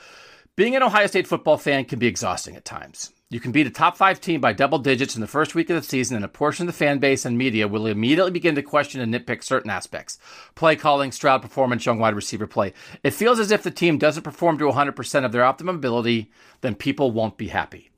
Being 0.56 0.76
an 0.76 0.84
Ohio 0.84 1.08
State 1.08 1.28
football 1.28 1.58
fan 1.58 1.86
can 1.86 2.00
be 2.00 2.08
exhausting 2.08 2.56
at 2.56 2.66
times. 2.66 3.14
You 3.32 3.40
can 3.40 3.52
beat 3.52 3.68
a 3.68 3.72
top 3.72 3.96
five 3.96 4.20
team 4.20 4.42
by 4.42 4.54
double 4.54 4.80
digits 4.80 5.14
in 5.14 5.22
the 5.22 5.28
first 5.28 5.54
week 5.54 5.70
of 5.70 5.76
the 5.76 5.88
season, 5.88 6.16
and 6.16 6.26
a 6.26 6.30
portion 6.30 6.68
of 6.68 6.74
the 6.74 6.78
fan 6.78 6.98
base 6.98 7.26
and 7.26 7.38
media 7.38 7.68
will 7.68 7.86
immediately 7.86 8.32
begin 8.32 8.56
to 8.56 8.64
question 8.64 9.02
and 9.02 9.14
nitpick 9.14 9.44
certain 9.44 9.70
aspects 9.70 10.18
play 10.56 10.76
calling, 10.76 11.12
Stroud 11.12 11.44
performance, 11.44 11.86
young 11.86 12.00
wide 12.00 12.16
receiver 12.16 12.48
play. 12.48 12.74
It 13.04 13.12
feels 13.12 13.40
as 13.40 13.52
if 13.52 13.62
the 13.62 13.70
team 13.70 14.00
doesn't 14.00 14.24
perform 14.24 14.58
to 14.58 14.66
100% 14.66 15.26
of 15.26 15.32
their 15.32 15.44
optimum 15.44 15.76
ability, 15.76 16.32
then 16.62 16.74
people 16.74 17.12
won't 17.12 17.38
be 17.38 17.50
happy. 17.50 17.92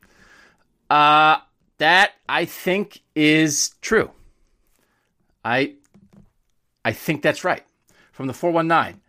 Uh, 0.89 1.37
that 1.77 2.11
I 2.27 2.43
think 2.43 3.01
is 3.15 3.71
true. 3.81 4.11
I 5.45 5.75
I 6.83 6.91
think 6.91 7.21
that's 7.21 7.45
right. 7.45 7.63
From 8.11 8.27
the 8.27 8.33
419. 8.33 9.00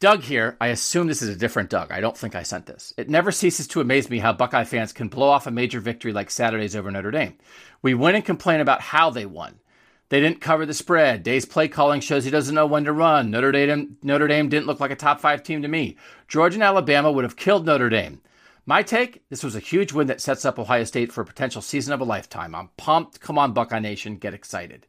Doug 0.00 0.22
here, 0.22 0.56
I 0.62 0.68
assume 0.68 1.06
this 1.06 1.20
is 1.20 1.28
a 1.28 1.36
different 1.36 1.68
Doug. 1.68 1.92
I 1.92 2.00
don't 2.00 2.16
think 2.16 2.34
I 2.34 2.42
sent 2.42 2.64
this. 2.64 2.94
It 2.96 3.10
never 3.10 3.30
ceases 3.30 3.68
to 3.68 3.82
amaze 3.82 4.08
me 4.08 4.18
how 4.18 4.32
Buckeye 4.32 4.64
fans 4.64 4.94
can 4.94 5.08
blow 5.08 5.28
off 5.28 5.46
a 5.46 5.50
major 5.50 5.78
victory 5.78 6.14
like 6.14 6.30
Saturday's 6.30 6.74
over 6.74 6.90
Notre 6.90 7.10
Dame. 7.10 7.36
We 7.82 7.92
win 7.92 8.14
and 8.14 8.24
complain 8.24 8.60
about 8.60 8.80
how 8.80 9.10
they 9.10 9.26
won. 9.26 9.60
They 10.08 10.20
didn't 10.20 10.40
cover 10.40 10.64
the 10.64 10.72
spread. 10.72 11.22
Day's 11.22 11.44
play 11.44 11.68
calling 11.68 12.00
shows 12.00 12.24
he 12.24 12.30
doesn't 12.30 12.54
know 12.54 12.66
when 12.66 12.84
to 12.84 12.92
run. 12.94 13.30
Notre 13.30 13.52
Dame, 13.52 13.98
Notre 14.02 14.26
Dame 14.26 14.48
didn't 14.48 14.66
look 14.66 14.80
like 14.80 14.90
a 14.90 14.96
top 14.96 15.20
five 15.20 15.42
team 15.42 15.60
to 15.60 15.68
me. 15.68 15.98
Georgia 16.28 16.56
and 16.56 16.62
Alabama 16.64 17.12
would 17.12 17.24
have 17.24 17.36
killed 17.36 17.66
Notre 17.66 17.90
Dame. 17.90 18.22
My 18.64 18.82
take 18.82 19.22
this 19.28 19.44
was 19.44 19.54
a 19.54 19.60
huge 19.60 19.92
win 19.92 20.06
that 20.06 20.22
sets 20.22 20.46
up 20.46 20.58
Ohio 20.58 20.84
State 20.84 21.12
for 21.12 21.20
a 21.20 21.26
potential 21.26 21.60
season 21.60 21.92
of 21.92 22.00
a 22.00 22.04
lifetime. 22.04 22.54
I'm 22.54 22.70
pumped. 22.78 23.20
Come 23.20 23.36
on, 23.36 23.52
Buckeye 23.52 23.80
Nation, 23.80 24.16
get 24.16 24.32
excited. 24.32 24.86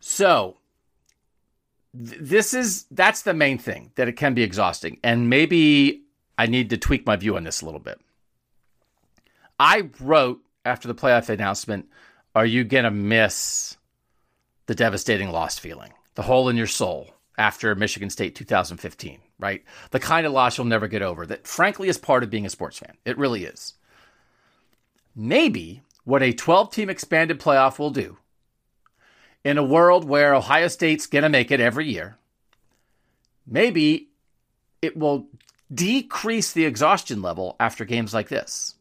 So, 0.00 0.58
this 1.94 2.52
is 2.52 2.86
that's 2.90 3.22
the 3.22 3.34
main 3.34 3.58
thing 3.58 3.92
that 3.94 4.08
it 4.08 4.16
can 4.16 4.34
be 4.34 4.42
exhausting. 4.42 4.98
And 5.02 5.30
maybe 5.30 6.02
i 6.36 6.46
need 6.46 6.70
to 6.70 6.76
tweak 6.76 7.06
my 7.06 7.16
view 7.16 7.36
on 7.36 7.44
this 7.44 7.62
a 7.62 7.64
little 7.64 7.80
bit. 7.80 8.00
I 9.58 9.88
wrote 10.00 10.40
after 10.64 10.88
the 10.88 10.94
playoff 10.94 11.28
announcement 11.28 11.88
are 12.34 12.46
you 12.46 12.64
going 12.64 12.84
to 12.84 12.90
miss 12.90 13.76
the 14.66 14.74
devastating 14.74 15.30
loss 15.30 15.58
feeling 15.58 15.92
the 16.16 16.22
hole 16.22 16.48
in 16.48 16.56
your 16.56 16.66
soul 16.66 17.10
after 17.38 17.74
michigan 17.74 18.10
state 18.10 18.34
2015 18.34 19.20
right? 19.38 19.62
The 19.90 20.00
kind 20.00 20.26
of 20.26 20.32
loss 20.32 20.56
you'll 20.56 20.66
never 20.66 20.88
get 20.88 21.02
over 21.02 21.26
that 21.26 21.46
frankly 21.46 21.88
is 21.88 21.98
part 21.98 22.22
of 22.22 22.30
being 22.30 22.46
a 22.46 22.50
sports 22.50 22.78
fan. 22.78 22.96
It 23.04 23.18
really 23.18 23.44
is. 23.44 23.74
Maybe 25.14 25.82
what 26.04 26.22
a 26.22 26.32
12 26.32 26.72
team 26.72 26.90
expanded 26.90 27.40
playoff 27.40 27.78
will 27.78 27.90
do 27.90 28.18
in 29.44 29.58
a 29.58 29.64
world 29.64 30.04
where 30.04 30.34
Ohio 30.34 30.68
State's 30.68 31.06
going 31.06 31.22
to 31.22 31.28
make 31.28 31.50
it 31.50 31.60
every 31.60 31.88
year, 31.88 32.16
maybe 33.46 34.08
it 34.80 34.96
will 34.96 35.26
decrease 35.72 36.52
the 36.52 36.64
exhaustion 36.64 37.22
level 37.22 37.56
after 37.60 37.84
games 37.84 38.14
like 38.14 38.28
this 38.28 38.74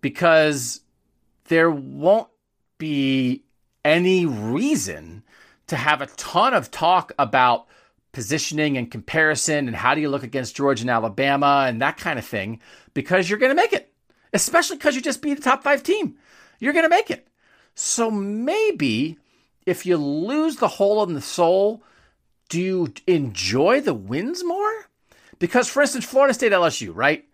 because 0.00 0.80
there 1.44 1.70
won't 1.70 2.28
be 2.78 3.42
any 3.84 4.26
reason 4.26 5.22
to 5.66 5.76
have 5.76 6.00
a 6.00 6.06
ton 6.06 6.54
of 6.54 6.70
talk 6.70 7.12
about 7.18 7.66
positioning 8.12 8.76
and 8.76 8.90
comparison 8.90 9.68
and 9.68 9.76
how 9.76 9.94
do 9.94 10.00
you 10.00 10.08
look 10.08 10.22
against 10.22 10.56
Georgia 10.56 10.82
and 10.82 10.90
Alabama 10.90 11.66
and 11.68 11.80
that 11.80 11.96
kind 11.96 12.18
of 12.18 12.24
thing 12.24 12.60
because 12.92 13.28
you're 13.28 13.38
going 13.38 13.50
to 13.50 13.62
make 13.62 13.72
it, 13.72 13.92
especially 14.32 14.76
because 14.76 14.94
you 14.94 15.00
just 15.00 15.22
beat 15.22 15.34
the 15.34 15.42
top 15.42 15.62
five 15.62 15.82
team. 15.82 16.16
You're 16.58 16.72
going 16.72 16.84
to 16.84 16.88
make 16.88 17.10
it. 17.10 17.28
So 17.74 18.10
maybe 18.10 19.16
if 19.66 19.86
you 19.86 19.96
lose 19.96 20.56
the 20.56 20.68
hole 20.68 21.02
in 21.02 21.14
the 21.14 21.20
soul, 21.20 21.82
do 22.48 22.60
you 22.60 22.92
enjoy 23.06 23.80
the 23.80 23.94
wins 23.94 24.44
more? 24.44 24.86
Because, 25.38 25.68
for 25.68 25.82
instance, 25.82 26.04
Florida 26.04 26.34
State 26.34 26.52
LSU, 26.52 26.92
right? 26.94 27.24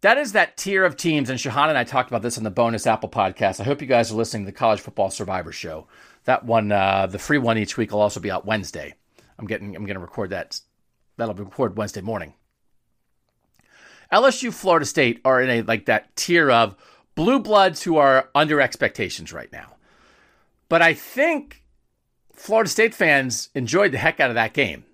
That 0.00 0.18
is 0.18 0.32
that 0.32 0.56
tier 0.56 0.84
of 0.84 0.96
teams, 0.96 1.30
and 1.30 1.38
Shahan 1.38 1.68
and 1.68 1.78
I 1.78 1.84
talked 1.84 2.10
about 2.10 2.22
this 2.22 2.38
on 2.38 2.44
the 2.44 2.50
bonus 2.50 2.86
Apple 2.86 3.08
podcast. 3.08 3.60
I 3.60 3.64
hope 3.64 3.80
you 3.80 3.86
guys 3.86 4.12
are 4.12 4.16
listening 4.16 4.44
to 4.44 4.52
the 4.52 4.56
College 4.58 4.80
Football 4.80 5.10
Survivor 5.10 5.52
Show. 5.52 5.86
That 6.24 6.44
one, 6.44 6.70
uh, 6.70 7.06
the 7.06 7.18
free 7.18 7.38
one 7.38 7.56
each 7.58 7.76
week, 7.76 7.92
will 7.92 8.00
also 8.00 8.20
be 8.20 8.30
out 8.30 8.46
Wednesday. 8.46 8.94
I'm 9.38 9.46
getting, 9.46 9.74
I'm 9.74 9.84
going 9.84 9.94
to 9.94 10.00
record 10.00 10.30
that. 10.30 10.60
That'll 11.16 11.34
be 11.34 11.42
recorded 11.42 11.78
Wednesday 11.78 12.02
morning. 12.02 12.34
LSU, 14.12 14.52
Florida 14.52 14.86
State 14.86 15.20
are 15.24 15.40
in 15.40 15.50
a 15.50 15.62
like 15.62 15.86
that 15.86 16.14
tier 16.14 16.50
of 16.50 16.76
blue 17.14 17.40
bloods 17.40 17.82
who 17.82 17.96
are 17.96 18.28
under 18.34 18.60
expectations 18.60 19.32
right 19.32 19.50
now. 19.52 19.76
But 20.68 20.82
I 20.82 20.94
think 20.94 21.62
Florida 22.32 22.68
State 22.68 22.94
fans 22.94 23.50
enjoyed 23.54 23.92
the 23.92 23.98
heck 23.98 24.20
out 24.20 24.30
of 24.30 24.34
that 24.34 24.52
game. 24.52 24.84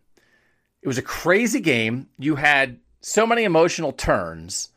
It 0.82 0.88
was 0.88 0.98
a 0.98 1.02
crazy 1.02 1.60
game. 1.60 2.08
You 2.18 2.36
had 2.36 2.80
so 3.00 3.26
many 3.26 3.44
emotional 3.44 3.92
turns. 3.92 4.70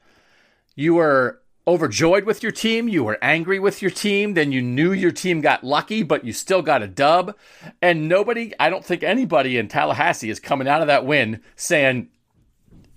You 0.76 0.96
were 0.96 1.42
overjoyed 1.68 2.26
with 2.26 2.44
your 2.44 2.52
team. 2.52 2.88
You 2.88 3.04
were 3.04 3.18
angry 3.22 3.60
with 3.60 3.82
your 3.82 3.92
team. 3.92 4.34
Then 4.34 4.52
you 4.52 4.62
knew 4.62 4.92
your 4.92 5.12
team 5.12 5.42
got 5.42 5.64
lucky, 5.64 6.04
but 6.04 6.24
you 6.24 6.32
still 6.32 6.62
got 6.62 6.84
a 6.84 6.88
dub. 6.88 7.36
And 7.82 8.08
nobody, 8.08 8.54
I 8.60 8.70
don't 8.70 8.86
think 8.86 9.04
anybody 9.04 9.58
in 9.58 9.68
Tallahassee 9.68 10.30
is 10.30 10.40
coming 10.40 10.68
out 10.68 10.82
of 10.82 10.88
that 10.88 11.06
win 11.06 11.42
saying, 11.56 12.10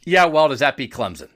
yeah, 0.04 0.26
well, 0.26 0.48
does 0.48 0.60
that 0.60 0.76
beat 0.76 0.92
Clemson? 0.92 1.28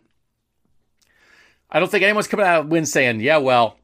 I 1.70 1.80
don't 1.80 1.90
think 1.90 2.04
anyone's 2.04 2.28
coming 2.28 2.44
out 2.44 2.60
of 2.60 2.66
the 2.66 2.72
win 2.72 2.84
saying, 2.84 3.20
yeah, 3.20 3.38
well, 3.38 3.78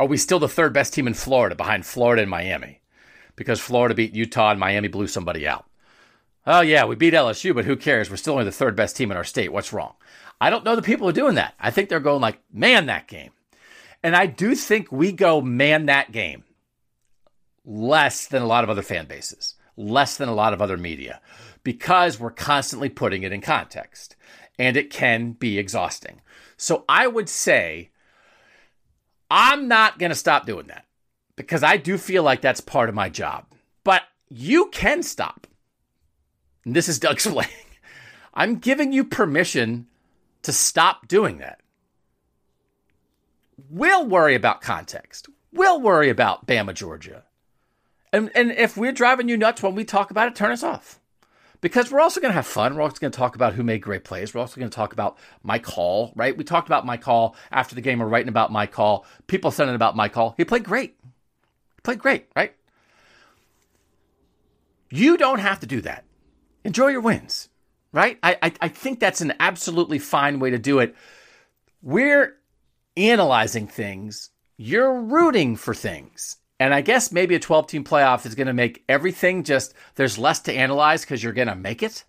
are 0.00 0.06
we 0.06 0.16
still 0.16 0.38
the 0.38 0.48
third 0.48 0.72
best 0.72 0.94
team 0.94 1.06
in 1.06 1.12
Florida 1.12 1.54
behind 1.54 1.84
Florida 1.84 2.22
and 2.22 2.30
Miami? 2.30 2.80
Because 3.36 3.60
Florida 3.60 3.94
beat 3.94 4.14
Utah 4.14 4.50
and 4.50 4.58
Miami 4.58 4.88
blew 4.88 5.06
somebody 5.06 5.46
out. 5.46 5.66
Oh, 6.46 6.62
yeah, 6.62 6.86
we 6.86 6.96
beat 6.96 7.12
LSU, 7.12 7.54
but 7.54 7.66
who 7.66 7.76
cares? 7.76 8.08
We're 8.08 8.16
still 8.16 8.32
only 8.32 8.46
the 8.46 8.50
third 8.50 8.74
best 8.74 8.96
team 8.96 9.10
in 9.10 9.18
our 9.18 9.24
state. 9.24 9.52
What's 9.52 9.74
wrong? 9.74 9.92
I 10.40 10.48
don't 10.48 10.64
know 10.64 10.74
the 10.74 10.80
people 10.80 11.06
are 11.06 11.12
doing 11.12 11.34
that. 11.34 11.52
I 11.60 11.70
think 11.70 11.90
they're 11.90 12.00
going 12.00 12.22
like, 12.22 12.40
man, 12.50 12.86
that 12.86 13.08
game. 13.08 13.32
And 14.02 14.16
I 14.16 14.24
do 14.24 14.54
think 14.54 14.90
we 14.90 15.12
go, 15.12 15.42
man, 15.42 15.84
that 15.86 16.12
game 16.12 16.44
less 17.66 18.26
than 18.26 18.40
a 18.40 18.46
lot 18.46 18.64
of 18.64 18.70
other 18.70 18.80
fan 18.80 19.04
bases, 19.04 19.56
less 19.76 20.16
than 20.16 20.30
a 20.30 20.34
lot 20.34 20.54
of 20.54 20.62
other 20.62 20.78
media, 20.78 21.20
because 21.62 22.18
we're 22.18 22.30
constantly 22.30 22.88
putting 22.88 23.22
it 23.22 23.32
in 23.32 23.42
context 23.42 24.16
and 24.58 24.78
it 24.78 24.88
can 24.88 25.32
be 25.32 25.58
exhausting. 25.58 26.22
So 26.56 26.86
I 26.88 27.06
would 27.06 27.28
say 27.28 27.90
I'm 29.30 29.68
not 29.68 29.98
going 29.98 30.10
to 30.10 30.16
stop 30.16 30.46
doing 30.46 30.66
that 30.66 30.86
because 31.36 31.62
I 31.62 31.76
do 31.76 31.96
feel 31.96 32.22
like 32.22 32.40
that's 32.40 32.60
part 32.60 32.88
of 32.88 32.94
my 32.94 33.08
job. 33.08 33.46
But 33.84 34.02
you 34.28 34.68
can 34.72 35.02
stop. 35.02 35.46
And 36.64 36.74
this 36.74 36.88
is 36.88 36.98
Doug 36.98 37.14
explaining. 37.14 37.50
I'm 38.34 38.56
giving 38.56 38.92
you 38.92 39.04
permission 39.04 39.86
to 40.42 40.52
stop 40.52 41.08
doing 41.08 41.38
that. 41.38 41.60
We'll 43.68 44.06
worry 44.06 44.34
about 44.34 44.60
context. 44.60 45.28
We'll 45.52 45.80
worry 45.80 46.10
about 46.10 46.46
Bama, 46.46 46.74
Georgia. 46.74 47.24
And, 48.12 48.30
and 48.34 48.50
if 48.50 48.76
we're 48.76 48.92
driving 48.92 49.28
you 49.28 49.36
nuts 49.36 49.62
when 49.62 49.74
we 49.74 49.84
talk 49.84 50.10
about 50.10 50.28
it, 50.28 50.34
turn 50.34 50.52
us 50.52 50.62
off. 50.62 50.99
Because 51.60 51.90
we're 51.90 52.00
also 52.00 52.20
going 52.20 52.30
to 52.30 52.34
have 52.36 52.46
fun. 52.46 52.74
We're 52.74 52.82
also 52.82 52.98
going 52.98 53.10
to 53.10 53.16
talk 53.18 53.34
about 53.34 53.54
who 53.54 53.62
made 53.62 53.82
great 53.82 54.04
plays. 54.04 54.32
We're 54.34 54.40
also 54.40 54.58
going 54.58 54.70
to 54.70 54.74
talk 54.74 54.92
about 54.92 55.18
my 55.42 55.58
call, 55.58 56.12
right? 56.16 56.36
We 56.36 56.44
talked 56.44 56.68
about 56.68 56.86
my 56.86 56.96
call 56.96 57.36
after 57.50 57.74
the 57.74 57.82
game. 57.82 57.98
We're 57.98 58.06
writing 58.06 58.30
about 58.30 58.50
my 58.50 58.66
call. 58.66 59.04
People 59.26 59.50
saying 59.50 59.74
about 59.74 59.94
my 59.94 60.08
call. 60.08 60.34
He 60.36 60.44
played 60.44 60.64
great. 60.64 60.96
He 61.02 61.80
played 61.82 61.98
great, 61.98 62.28
right? 62.34 62.54
You 64.90 65.16
don't 65.16 65.38
have 65.38 65.60
to 65.60 65.66
do 65.66 65.80
that. 65.82 66.04
Enjoy 66.64 66.88
your 66.88 67.00
wins, 67.00 67.48
right? 67.92 68.18
I, 68.22 68.36
I, 68.42 68.52
I 68.62 68.68
think 68.68 68.98
that's 68.98 69.20
an 69.20 69.34
absolutely 69.38 69.98
fine 69.98 70.40
way 70.40 70.50
to 70.50 70.58
do 70.58 70.78
it. 70.78 70.94
We're 71.82 72.36
analyzing 72.96 73.66
things, 73.66 74.30
you're 74.56 75.00
rooting 75.00 75.56
for 75.56 75.74
things. 75.74 76.36
And 76.60 76.74
I 76.74 76.82
guess 76.82 77.10
maybe 77.10 77.34
a 77.34 77.40
12 77.40 77.66
team 77.68 77.84
playoff 77.84 78.26
is 78.26 78.34
going 78.34 78.46
to 78.46 78.52
make 78.52 78.84
everything 78.86 79.44
just, 79.44 79.72
there's 79.94 80.18
less 80.18 80.40
to 80.40 80.52
analyze 80.52 81.00
because 81.00 81.24
you're 81.24 81.32
going 81.32 81.48
to 81.48 81.54
make 81.54 81.82
it. 81.82 82.04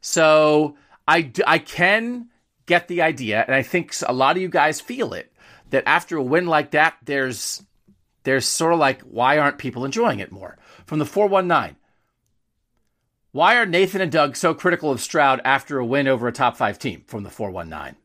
So 0.00 0.76
I, 1.08 1.32
I 1.44 1.58
can 1.58 2.28
get 2.66 2.86
the 2.86 3.02
idea, 3.02 3.44
and 3.44 3.54
I 3.54 3.62
think 3.62 3.92
a 4.06 4.12
lot 4.12 4.36
of 4.36 4.42
you 4.42 4.48
guys 4.48 4.80
feel 4.80 5.12
it, 5.12 5.32
that 5.70 5.82
after 5.86 6.16
a 6.16 6.22
win 6.22 6.46
like 6.46 6.70
that, 6.70 6.94
there's, 7.04 7.64
there's 8.22 8.46
sort 8.46 8.72
of 8.72 8.78
like, 8.78 9.02
why 9.02 9.38
aren't 9.38 9.58
people 9.58 9.84
enjoying 9.84 10.20
it 10.20 10.30
more? 10.30 10.56
From 10.86 11.00
the 11.00 11.04
419, 11.04 11.76
why 13.32 13.56
are 13.56 13.66
Nathan 13.66 14.00
and 14.00 14.12
Doug 14.12 14.36
so 14.36 14.54
critical 14.54 14.92
of 14.92 15.00
Stroud 15.00 15.40
after 15.44 15.80
a 15.80 15.84
win 15.84 16.06
over 16.06 16.28
a 16.28 16.32
top 16.32 16.56
five 16.56 16.78
team 16.78 17.02
from 17.08 17.24
the 17.24 17.30
419? 17.30 17.96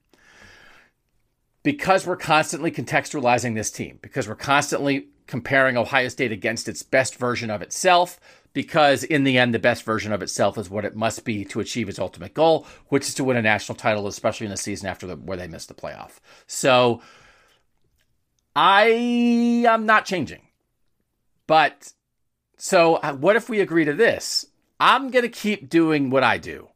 Because 1.61 2.07
we're 2.07 2.15
constantly 2.15 2.71
contextualizing 2.71 3.53
this 3.53 3.69
team, 3.69 3.99
because 4.01 4.27
we're 4.27 4.35
constantly 4.35 5.09
comparing 5.27 5.77
Ohio 5.77 6.07
State 6.07 6.31
against 6.31 6.67
its 6.67 6.83
best 6.83 7.15
version 7.15 7.49
of 7.49 7.61
itself, 7.61 8.19
because 8.53 9.03
in 9.03 9.23
the 9.23 9.37
end, 9.37 9.53
the 9.53 9.59
best 9.59 9.83
version 9.83 10.13
of 10.13 10.21
itself 10.21 10.57
is 10.57 10.69
what 10.69 10.85
it 10.85 10.95
must 10.95 11.25
be 11.25 11.43
to 11.45 11.59
achieve 11.59 11.89
its 11.89 11.99
ultimate 11.99 12.33
goal, 12.33 12.65
which 12.87 13.07
is 13.07 13.13
to 13.15 13.23
win 13.23 13.37
a 13.37 13.41
national 13.41 13.75
title, 13.75 14.07
especially 14.07 14.45
in 14.45 14.51
the 14.51 14.57
season 14.57 14.87
after 14.87 15.05
the, 15.05 15.15
where 15.15 15.37
they 15.37 15.47
missed 15.47 15.67
the 15.67 15.73
playoff. 15.73 16.19
So 16.47 17.01
I 18.55 18.85
am 19.67 19.85
not 19.85 20.05
changing. 20.05 20.41
But 21.47 21.93
so 22.57 22.95
uh, 22.95 23.13
what 23.13 23.35
if 23.35 23.49
we 23.49 23.59
agree 23.59 23.85
to 23.85 23.93
this? 23.93 24.45
I'm 24.79 25.11
going 25.11 25.23
to 25.23 25.29
keep 25.29 25.69
doing 25.69 26.09
what 26.09 26.23
I 26.23 26.37
do. 26.37 26.69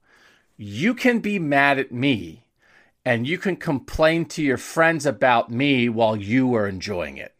You 0.57 0.93
can 0.93 1.19
be 1.19 1.39
mad 1.39 1.79
at 1.79 1.91
me 1.91 2.47
and 3.05 3.25
you 3.25 3.37
can 3.37 3.55
complain 3.55 4.25
to 4.25 4.43
your 4.43 4.57
friends 4.57 5.05
about 5.05 5.49
me 5.49 5.87
while 5.89 6.15
you 6.15 6.53
are 6.55 6.67
enjoying 6.67 7.17
it. 7.17 7.33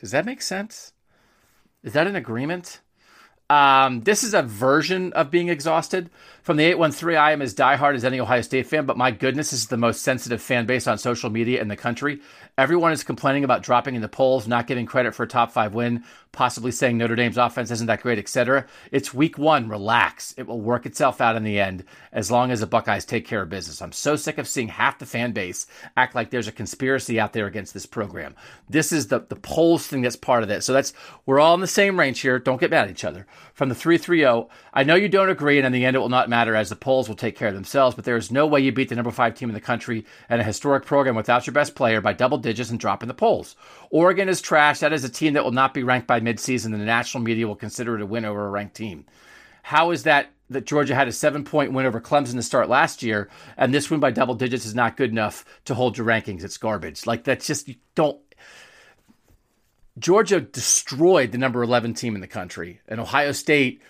Does 0.00 0.12
that 0.12 0.24
make 0.24 0.40
sense? 0.40 0.94
Is 1.84 1.92
that 1.92 2.06
an 2.06 2.16
agreement? 2.16 2.80
Um, 3.50 4.02
this 4.02 4.22
is 4.22 4.32
a 4.32 4.42
version 4.42 5.12
of 5.12 5.30
being 5.30 5.48
exhausted. 5.48 6.08
From 6.42 6.56
the 6.56 6.64
813, 6.64 7.18
I 7.18 7.32
am 7.32 7.42
as 7.42 7.54
diehard 7.54 7.96
as 7.96 8.04
any 8.04 8.20
Ohio 8.20 8.42
State 8.42 8.66
fan, 8.66 8.86
but 8.86 8.96
my 8.96 9.10
goodness, 9.10 9.50
this 9.50 9.62
is 9.62 9.66
the 9.66 9.76
most 9.76 10.02
sensitive 10.02 10.40
fan 10.40 10.66
base 10.66 10.86
on 10.86 10.98
social 10.98 11.30
media 11.30 11.60
in 11.60 11.68
the 11.68 11.76
country. 11.76 12.20
Everyone 12.56 12.92
is 12.92 13.02
complaining 13.02 13.42
about 13.42 13.62
dropping 13.62 13.96
in 13.96 14.02
the 14.02 14.08
polls, 14.08 14.46
not 14.46 14.68
getting 14.68 14.86
credit 14.86 15.16
for 15.16 15.24
a 15.24 15.28
top 15.28 15.50
five 15.50 15.74
win, 15.74 16.04
possibly 16.32 16.70
saying 16.70 16.98
Notre 16.98 17.16
Dame's 17.16 17.38
offense 17.38 17.70
isn't 17.70 17.86
that 17.86 18.02
great, 18.02 18.18
etc. 18.18 18.66
It's 18.92 19.12
week 19.12 19.38
one. 19.38 19.68
Relax. 19.68 20.34
It 20.36 20.46
will 20.46 20.60
work 20.60 20.86
itself 20.86 21.20
out 21.20 21.36
in 21.36 21.42
the 21.42 21.58
end 21.58 21.84
as 22.12 22.30
long 22.30 22.50
as 22.50 22.60
the 22.60 22.66
Buckeyes 22.66 23.04
take 23.04 23.26
care 23.26 23.42
of 23.42 23.48
business. 23.48 23.82
I'm 23.82 23.92
so 23.92 24.16
sick 24.16 24.38
of 24.38 24.48
seeing 24.48 24.68
half 24.68 24.98
the 24.98 25.06
fan 25.06 25.32
base 25.32 25.66
act 25.96 26.14
like 26.14 26.30
there's 26.30 26.48
a 26.48 26.52
conspiracy 26.52 27.18
out 27.18 27.32
there 27.32 27.46
against 27.46 27.74
this 27.74 27.86
program. 27.86 28.34
This 28.68 28.92
is 28.92 29.08
the, 29.08 29.20
the 29.20 29.36
polls 29.36 29.86
thing 29.86 30.02
that's 30.02 30.16
part 30.16 30.42
of 30.42 30.50
it. 30.50 30.62
So 30.62 30.72
that's 30.72 30.92
we're 31.26 31.40
all 31.40 31.54
in 31.54 31.60
the 31.60 31.66
same 31.66 31.98
range 31.98 32.20
here. 32.20 32.38
Don't 32.38 32.60
get 32.60 32.70
mad 32.70 32.84
at 32.84 32.90
each 32.90 33.04
other. 33.04 33.26
From 33.60 33.68
the 33.68 33.74
330, 33.74 34.48
I 34.72 34.84
know 34.84 34.94
you 34.94 35.10
don't 35.10 35.28
agree, 35.28 35.58
and 35.58 35.66
in 35.66 35.72
the 35.72 35.84
end 35.84 35.94
it 35.94 35.98
will 35.98 36.08
not 36.08 36.30
matter 36.30 36.56
as 36.56 36.70
the 36.70 36.76
polls 36.76 37.10
will 37.10 37.14
take 37.14 37.36
care 37.36 37.48
of 37.48 37.54
themselves, 37.54 37.94
but 37.94 38.06
there 38.06 38.16
is 38.16 38.30
no 38.30 38.46
way 38.46 38.58
you 38.58 38.72
beat 38.72 38.88
the 38.88 38.94
number 38.94 39.10
five 39.10 39.34
team 39.34 39.50
in 39.50 39.54
the 39.54 39.60
country 39.60 40.06
and 40.30 40.40
a 40.40 40.44
historic 40.44 40.86
program 40.86 41.14
without 41.14 41.46
your 41.46 41.52
best 41.52 41.74
player 41.74 42.00
by 42.00 42.14
double 42.14 42.38
digits 42.38 42.70
and 42.70 42.80
dropping 42.80 43.08
the 43.08 43.12
polls. 43.12 43.56
Oregon 43.90 44.30
is 44.30 44.40
trash. 44.40 44.80
That 44.80 44.94
is 44.94 45.04
a 45.04 45.10
team 45.10 45.34
that 45.34 45.44
will 45.44 45.52
not 45.52 45.74
be 45.74 45.82
ranked 45.82 46.06
by 46.06 46.20
midseason, 46.20 46.72
and 46.72 46.80
the 46.80 46.86
national 46.86 47.22
media 47.22 47.46
will 47.46 47.54
consider 47.54 47.96
it 47.96 48.00
a 48.00 48.06
win 48.06 48.24
over 48.24 48.46
a 48.46 48.50
ranked 48.50 48.76
team. 48.76 49.04
How 49.62 49.90
is 49.90 50.04
that 50.04 50.30
that 50.48 50.64
Georgia 50.64 50.94
had 50.94 51.06
a 51.06 51.12
seven 51.12 51.44
point 51.44 51.74
win 51.74 51.84
over 51.84 52.00
Clemson 52.00 52.36
to 52.36 52.42
start 52.42 52.70
last 52.70 53.02
year, 53.02 53.28
and 53.58 53.74
this 53.74 53.90
win 53.90 54.00
by 54.00 54.10
double 54.10 54.36
digits 54.36 54.64
is 54.64 54.74
not 54.74 54.96
good 54.96 55.10
enough 55.10 55.44
to 55.66 55.74
hold 55.74 55.98
your 55.98 56.06
rankings? 56.06 56.44
It's 56.44 56.56
garbage. 56.56 57.04
Like 57.04 57.24
that's 57.24 57.46
just 57.46 57.68
you 57.68 57.74
don't. 57.94 58.18
Georgia 60.00 60.40
destroyed 60.40 61.30
the 61.30 61.38
number 61.38 61.62
11 61.62 61.94
team 61.94 62.14
in 62.14 62.20
the 62.20 62.26
country, 62.26 62.80
and 62.88 62.98
Ohio 62.98 63.32
State 63.32 63.82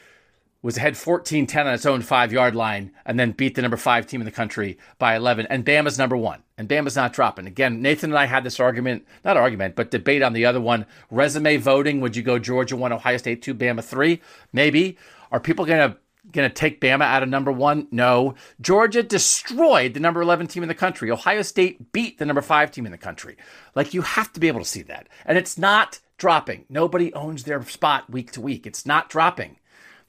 was 0.62 0.76
ahead 0.76 0.96
14 0.96 1.46
10 1.46 1.66
on 1.66 1.72
its 1.72 1.86
own 1.86 2.02
five 2.02 2.32
yard 2.32 2.54
line 2.54 2.92
and 3.06 3.18
then 3.18 3.32
beat 3.32 3.54
the 3.54 3.62
number 3.62 3.76
five 3.76 4.06
team 4.06 4.20
in 4.20 4.26
the 4.26 4.30
country 4.30 4.76
by 4.98 5.16
11. 5.16 5.46
And 5.48 5.64
Bama's 5.64 5.98
number 5.98 6.16
one. 6.16 6.42
And 6.58 6.68
Bama's 6.68 6.96
not 6.96 7.14
dropping. 7.14 7.46
Again, 7.46 7.80
Nathan 7.80 8.10
and 8.10 8.18
I 8.18 8.26
had 8.26 8.44
this 8.44 8.60
argument, 8.60 9.06
not 9.24 9.38
argument, 9.38 9.74
but 9.74 9.90
debate 9.90 10.22
on 10.22 10.34
the 10.34 10.44
other 10.44 10.60
one. 10.60 10.84
Resume 11.10 11.56
voting. 11.56 12.00
Would 12.02 12.14
you 12.14 12.22
go 12.22 12.38
Georgia 12.38 12.76
1, 12.76 12.92
Ohio 12.92 13.16
State 13.16 13.40
2, 13.40 13.54
Bama 13.54 13.82
3? 13.82 14.20
Maybe. 14.52 14.98
Are 15.32 15.40
people 15.40 15.64
going 15.64 15.90
to 15.90 15.96
going 16.32 16.48
to 16.48 16.54
take 16.54 16.80
Bama 16.80 17.02
out 17.02 17.22
of 17.22 17.28
number 17.28 17.52
one? 17.52 17.88
No. 17.90 18.34
Georgia 18.60 19.02
destroyed 19.02 19.94
the 19.94 20.00
number 20.00 20.20
11 20.20 20.46
team 20.48 20.62
in 20.62 20.68
the 20.68 20.74
country. 20.74 21.10
Ohio 21.10 21.42
State 21.42 21.92
beat 21.92 22.18
the 22.18 22.26
number 22.26 22.42
five 22.42 22.70
team 22.70 22.86
in 22.86 22.92
the 22.92 22.98
country. 22.98 23.36
Like, 23.74 23.94
you 23.94 24.02
have 24.02 24.32
to 24.32 24.40
be 24.40 24.48
able 24.48 24.60
to 24.60 24.66
see 24.66 24.82
that. 24.82 25.08
And 25.24 25.38
it's 25.38 25.58
not 25.58 26.00
dropping. 26.18 26.66
Nobody 26.68 27.12
owns 27.14 27.44
their 27.44 27.62
spot 27.64 28.10
week 28.10 28.32
to 28.32 28.40
week. 28.40 28.66
It's 28.66 28.86
not 28.86 29.08
dropping. 29.08 29.56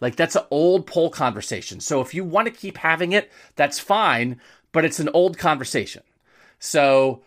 Like 0.01 0.15
that's 0.15 0.35
an 0.35 0.43
old 0.51 0.87
poll 0.87 1.09
conversation. 1.09 1.79
So 1.79 2.01
if 2.01 2.13
you 2.13 2.23
want 2.23 2.47
to 2.47 2.51
keep 2.51 2.77
having 2.77 3.13
it, 3.13 3.31
that's 3.55 3.79
fine, 3.79 4.41
but 4.71 4.83
it's 4.83 4.99
an 4.99 5.09
old 5.13 5.37
conversation. 5.37 6.03
So 6.59 7.21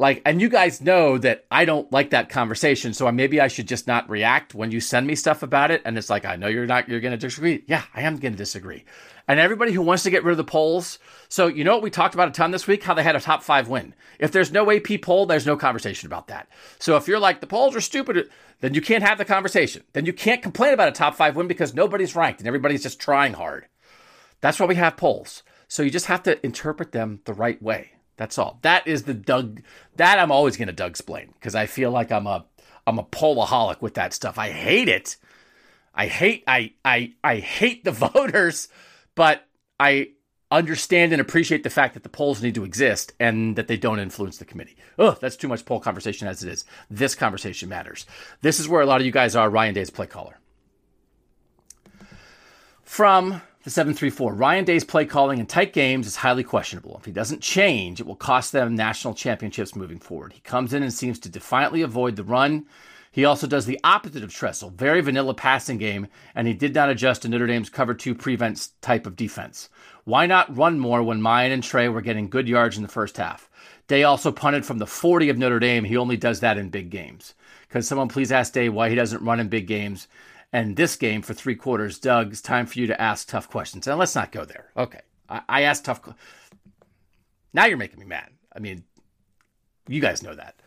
like 0.00 0.22
and 0.24 0.40
you 0.40 0.48
guys 0.48 0.80
know 0.80 1.18
that 1.18 1.44
I 1.50 1.66
don't 1.66 1.92
like 1.92 2.10
that 2.10 2.30
conversation, 2.30 2.94
so 2.94 3.12
maybe 3.12 3.38
I 3.38 3.48
should 3.48 3.68
just 3.68 3.86
not 3.86 4.08
react 4.08 4.54
when 4.54 4.70
you 4.70 4.80
send 4.80 5.06
me 5.06 5.14
stuff 5.14 5.42
about 5.42 5.70
it 5.70 5.82
and 5.84 5.98
it's 5.98 6.08
like 6.08 6.24
I 6.24 6.36
know 6.36 6.46
you're 6.46 6.64
not 6.64 6.88
you're 6.88 7.00
going 7.00 7.12
to 7.12 7.18
disagree. 7.18 7.64
Yeah, 7.66 7.84
I 7.94 8.00
am 8.00 8.16
going 8.16 8.32
to 8.32 8.38
disagree. 8.38 8.86
And 9.28 9.38
everybody 9.38 9.72
who 9.72 9.82
wants 9.82 10.02
to 10.04 10.10
get 10.10 10.24
rid 10.24 10.30
of 10.30 10.38
the 10.38 10.44
polls, 10.44 10.98
so 11.28 11.48
you 11.48 11.64
know 11.64 11.74
what 11.74 11.82
we 11.82 11.90
talked 11.90 12.14
about 12.14 12.28
a 12.28 12.30
ton 12.30 12.50
this 12.50 12.66
week 12.66 12.82
how 12.82 12.94
they 12.94 13.02
had 13.02 13.14
a 13.14 13.20
top 13.20 13.42
5 13.42 13.68
win. 13.68 13.94
If 14.18 14.32
there's 14.32 14.50
no 14.50 14.70
AP 14.70 15.02
poll, 15.02 15.26
there's 15.26 15.46
no 15.46 15.58
conversation 15.58 16.06
about 16.06 16.28
that. 16.28 16.48
So 16.78 16.96
if 16.96 17.06
you're 17.06 17.20
like 17.20 17.42
the 17.42 17.46
polls 17.46 17.76
are 17.76 17.82
stupid, 17.82 18.30
then 18.60 18.72
you 18.72 18.80
can't 18.80 19.04
have 19.04 19.18
the 19.18 19.26
conversation. 19.26 19.84
Then 19.92 20.06
you 20.06 20.14
can't 20.14 20.42
complain 20.42 20.72
about 20.72 20.88
a 20.88 20.92
top 20.92 21.14
5 21.14 21.36
win 21.36 21.46
because 21.46 21.74
nobody's 21.74 22.16
ranked 22.16 22.40
and 22.40 22.48
everybody's 22.48 22.82
just 22.82 23.00
trying 23.00 23.34
hard. 23.34 23.66
That's 24.40 24.58
why 24.58 24.64
we 24.64 24.76
have 24.76 24.96
polls. 24.96 25.42
So 25.68 25.82
you 25.82 25.90
just 25.90 26.06
have 26.06 26.22
to 26.22 26.42
interpret 26.44 26.92
them 26.92 27.20
the 27.26 27.34
right 27.34 27.62
way. 27.62 27.92
That's 28.20 28.36
all. 28.36 28.58
That 28.60 28.86
is 28.86 29.04
the 29.04 29.14
Doug. 29.14 29.62
That 29.96 30.18
I'm 30.18 30.30
always 30.30 30.58
going 30.58 30.66
to 30.66 30.74
Doug 30.74 30.90
explain 30.90 31.32
because 31.32 31.54
I 31.54 31.64
feel 31.64 31.90
like 31.90 32.12
I'm 32.12 32.26
a 32.26 32.44
I'm 32.86 32.98
a 32.98 33.02
polaholic 33.02 33.80
with 33.80 33.94
that 33.94 34.12
stuff. 34.12 34.36
I 34.36 34.50
hate 34.50 34.90
it. 34.90 35.16
I 35.94 36.06
hate 36.06 36.44
I 36.46 36.74
I 36.84 37.14
I 37.24 37.36
hate 37.36 37.82
the 37.82 37.92
voters, 38.12 38.68
but 39.14 39.48
I 39.80 40.10
understand 40.50 41.12
and 41.12 41.20
appreciate 41.22 41.62
the 41.62 41.70
fact 41.70 41.94
that 41.94 42.02
the 42.02 42.10
polls 42.10 42.42
need 42.42 42.56
to 42.56 42.64
exist 42.64 43.14
and 43.18 43.56
that 43.56 43.68
they 43.68 43.78
don't 43.78 44.00
influence 44.00 44.36
the 44.36 44.44
committee. 44.44 44.76
Oh, 44.98 45.16
that's 45.18 45.36
too 45.36 45.48
much 45.48 45.64
poll 45.64 45.80
conversation 45.80 46.28
as 46.28 46.44
it 46.44 46.52
is. 46.52 46.66
This 46.90 47.14
conversation 47.14 47.70
matters. 47.70 48.04
This 48.42 48.60
is 48.60 48.68
where 48.68 48.82
a 48.82 48.86
lot 48.86 49.00
of 49.00 49.06
you 49.06 49.12
guys 49.12 49.34
are. 49.34 49.48
Ryan 49.48 49.72
Day's 49.72 49.88
play 49.88 50.06
caller. 50.06 50.38
From 52.82 53.40
the 53.70 53.74
734. 53.74 54.34
Ryan 54.34 54.64
Day's 54.64 54.82
play 54.82 55.04
calling 55.04 55.38
in 55.38 55.46
tight 55.46 55.72
games 55.72 56.08
is 56.08 56.16
highly 56.16 56.42
questionable. 56.42 56.96
If 56.98 57.04
he 57.04 57.12
doesn't 57.12 57.40
change, 57.40 58.00
it 58.00 58.06
will 58.06 58.16
cost 58.16 58.50
them 58.50 58.74
national 58.74 59.14
championships 59.14 59.76
moving 59.76 60.00
forward. 60.00 60.32
He 60.32 60.40
comes 60.40 60.74
in 60.74 60.82
and 60.82 60.92
seems 60.92 61.20
to 61.20 61.28
defiantly 61.28 61.82
avoid 61.82 62.16
the 62.16 62.24
run. 62.24 62.66
He 63.12 63.24
also 63.24 63.46
does 63.46 63.66
the 63.66 63.78
opposite 63.84 64.24
of 64.24 64.34
Tressel, 64.34 64.70
very 64.70 65.00
vanilla 65.00 65.34
passing 65.34 65.78
game, 65.78 66.08
and 66.34 66.48
he 66.48 66.52
did 66.54 66.74
not 66.74 66.90
adjust 66.90 67.22
to 67.22 67.28
Notre 67.28 67.46
Dame's 67.46 67.70
cover 67.70 67.94
two 67.94 68.12
prevents 68.12 68.72
type 68.80 69.06
of 69.06 69.14
defense. 69.14 69.68
Why 70.02 70.26
not 70.26 70.56
run 70.56 70.80
more 70.80 71.04
when 71.04 71.20
Miyan 71.20 71.52
and 71.52 71.62
Trey 71.62 71.88
were 71.88 72.00
getting 72.00 72.28
good 72.28 72.48
yards 72.48 72.76
in 72.76 72.82
the 72.82 72.88
first 72.88 73.18
half? 73.18 73.48
Day 73.86 74.02
also 74.02 74.32
punted 74.32 74.66
from 74.66 74.78
the 74.78 74.86
40 74.86 75.28
of 75.28 75.38
Notre 75.38 75.60
Dame. 75.60 75.84
He 75.84 75.96
only 75.96 76.16
does 76.16 76.40
that 76.40 76.58
in 76.58 76.70
big 76.70 76.90
games. 76.90 77.34
Could 77.68 77.84
someone 77.84 78.08
please 78.08 78.32
ask 78.32 78.52
Day 78.52 78.68
why 78.68 78.88
he 78.88 78.96
doesn't 78.96 79.22
run 79.22 79.38
in 79.38 79.48
big 79.48 79.68
games? 79.68 80.08
And 80.52 80.76
this 80.76 80.96
game 80.96 81.22
for 81.22 81.34
three 81.34 81.54
quarters. 81.54 81.98
Doug, 81.98 82.32
it's 82.32 82.40
time 82.40 82.66
for 82.66 82.78
you 82.78 82.86
to 82.86 83.00
ask 83.00 83.28
tough 83.28 83.48
questions. 83.48 83.86
And 83.86 83.98
let's 83.98 84.14
not 84.14 84.32
go 84.32 84.44
there. 84.44 84.70
Okay. 84.76 85.00
I, 85.28 85.42
I 85.48 85.62
asked 85.62 85.84
tough. 85.84 86.00
Now 87.52 87.66
you're 87.66 87.76
making 87.76 88.00
me 88.00 88.06
mad. 88.06 88.30
I 88.54 88.58
mean, 88.58 88.84
you 89.88 90.00
guys 90.00 90.22
know 90.22 90.34
that. 90.34 90.60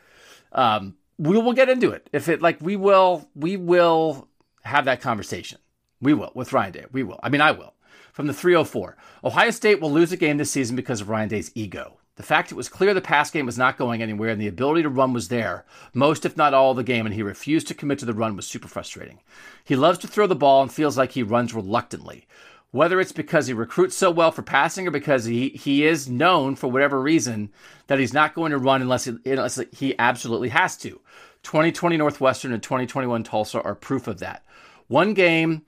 Um, 0.51 0.95
we 1.17 1.37
will 1.37 1.53
get 1.53 1.69
into 1.69 1.91
it. 1.91 2.09
If 2.11 2.29
it 2.29 2.41
like 2.41 2.59
we 2.61 2.75
will, 2.75 3.29
we 3.35 3.57
will 3.57 4.27
have 4.63 4.85
that 4.85 5.01
conversation. 5.01 5.59
We 6.01 6.13
will 6.13 6.31
with 6.35 6.53
Ryan 6.53 6.73
Day. 6.73 6.85
We 6.91 7.03
will. 7.03 7.19
I 7.23 7.29
mean, 7.29 7.41
I 7.41 7.51
will. 7.51 7.73
From 8.11 8.27
the 8.27 8.33
304, 8.33 8.95
Ohio 9.23 9.49
State 9.49 9.81
will 9.81 9.91
lose 9.91 10.11
a 10.11 10.17
game 10.17 10.37
this 10.37 10.51
season 10.51 10.75
because 10.75 11.01
of 11.01 11.09
Ryan 11.09 11.29
Day's 11.29 11.51
ego. 11.55 11.97
The 12.15 12.23
fact 12.23 12.51
it 12.51 12.55
was 12.55 12.69
clear 12.69 12.93
the 12.93 13.01
pass 13.01 13.31
game 13.31 13.47
was 13.47 13.57
not 13.57 13.77
going 13.77 14.03
anywhere 14.03 14.29
and 14.29 14.39
the 14.39 14.47
ability 14.47 14.83
to 14.83 14.89
run 14.89 15.13
was 15.13 15.29
there, 15.29 15.65
most 15.93 16.25
if 16.25 16.37
not 16.37 16.53
all 16.53 16.71
of 16.71 16.77
the 16.77 16.83
game, 16.83 17.07
and 17.07 17.15
he 17.15 17.23
refused 17.23 17.67
to 17.67 17.73
commit 17.73 17.97
to 17.99 18.05
the 18.05 18.13
run 18.13 18.35
was 18.35 18.45
super 18.45 18.67
frustrating. 18.67 19.19
He 19.63 19.75
loves 19.75 19.97
to 19.99 20.07
throw 20.07 20.27
the 20.27 20.35
ball 20.35 20.61
and 20.61 20.71
feels 20.71 20.95
like 20.97 21.13
he 21.13 21.23
runs 21.23 21.55
reluctantly. 21.55 22.27
Whether 22.69 22.99
it's 22.99 23.11
because 23.11 23.47
he 23.47 23.53
recruits 23.53 23.95
so 23.95 24.11
well 24.11 24.31
for 24.31 24.41
passing 24.41 24.87
or 24.87 24.91
because 24.91 25.25
he, 25.25 25.49
he 25.49 25.85
is 25.85 26.09
known 26.09 26.55
for 26.55 26.69
whatever 26.69 27.01
reason 27.01 27.51
that 27.87 27.99
he's 27.99 28.13
not 28.13 28.33
going 28.33 28.51
to 28.51 28.57
run 28.57 28.81
unless 28.81 29.05
he, 29.05 29.15
unless 29.25 29.59
he 29.71 29.97
absolutely 29.97 30.49
has 30.49 30.77
to. 30.77 30.99
2020 31.43 31.97
Northwestern 31.97 32.51
and 32.51 32.63
2021 32.63 33.23
Tulsa 33.23 33.61
are 33.61 33.75
proof 33.75 34.07
of 34.07 34.19
that. 34.19 34.43
One 34.87 35.13
game 35.13 35.63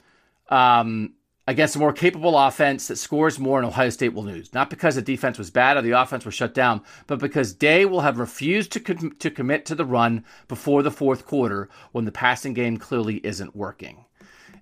um, 0.50 1.14
against 1.48 1.76
a 1.76 1.80
more 1.80 1.94
capable 1.94 2.38
offense 2.38 2.88
that 2.88 2.98
scores 2.98 3.40
more 3.40 3.60
and 3.60 3.68
Ohio 3.68 3.90
State 3.90 4.14
will 4.14 4.24
lose. 4.24 4.54
Not 4.54 4.70
because 4.70 4.96
the 4.96 5.02
defense 5.02 5.38
was 5.38 5.52
bad 5.52 5.78
or 5.78 5.82
the 5.82 5.92
offense 5.92 6.26
was 6.26 6.34
shut 6.34 6.54
down, 6.54 6.82
but 7.08 7.20
because 7.20 7.54
Day 7.54 7.86
will 7.86 8.02
have 8.02 8.18
refused 8.18 8.72
to, 8.74 8.80
com- 8.80 9.16
to 9.20 9.30
commit 9.30 9.66
to 9.66 9.76
the 9.76 9.86
run 9.86 10.26
before 10.48 10.82
the 10.82 10.92
fourth 10.92 11.26
quarter 11.26 11.70
when 11.92 12.06
the 12.06 12.12
passing 12.12 12.54
game 12.54 12.78
clearly 12.78 13.18
isn't 13.18 13.56
working. 13.56 14.06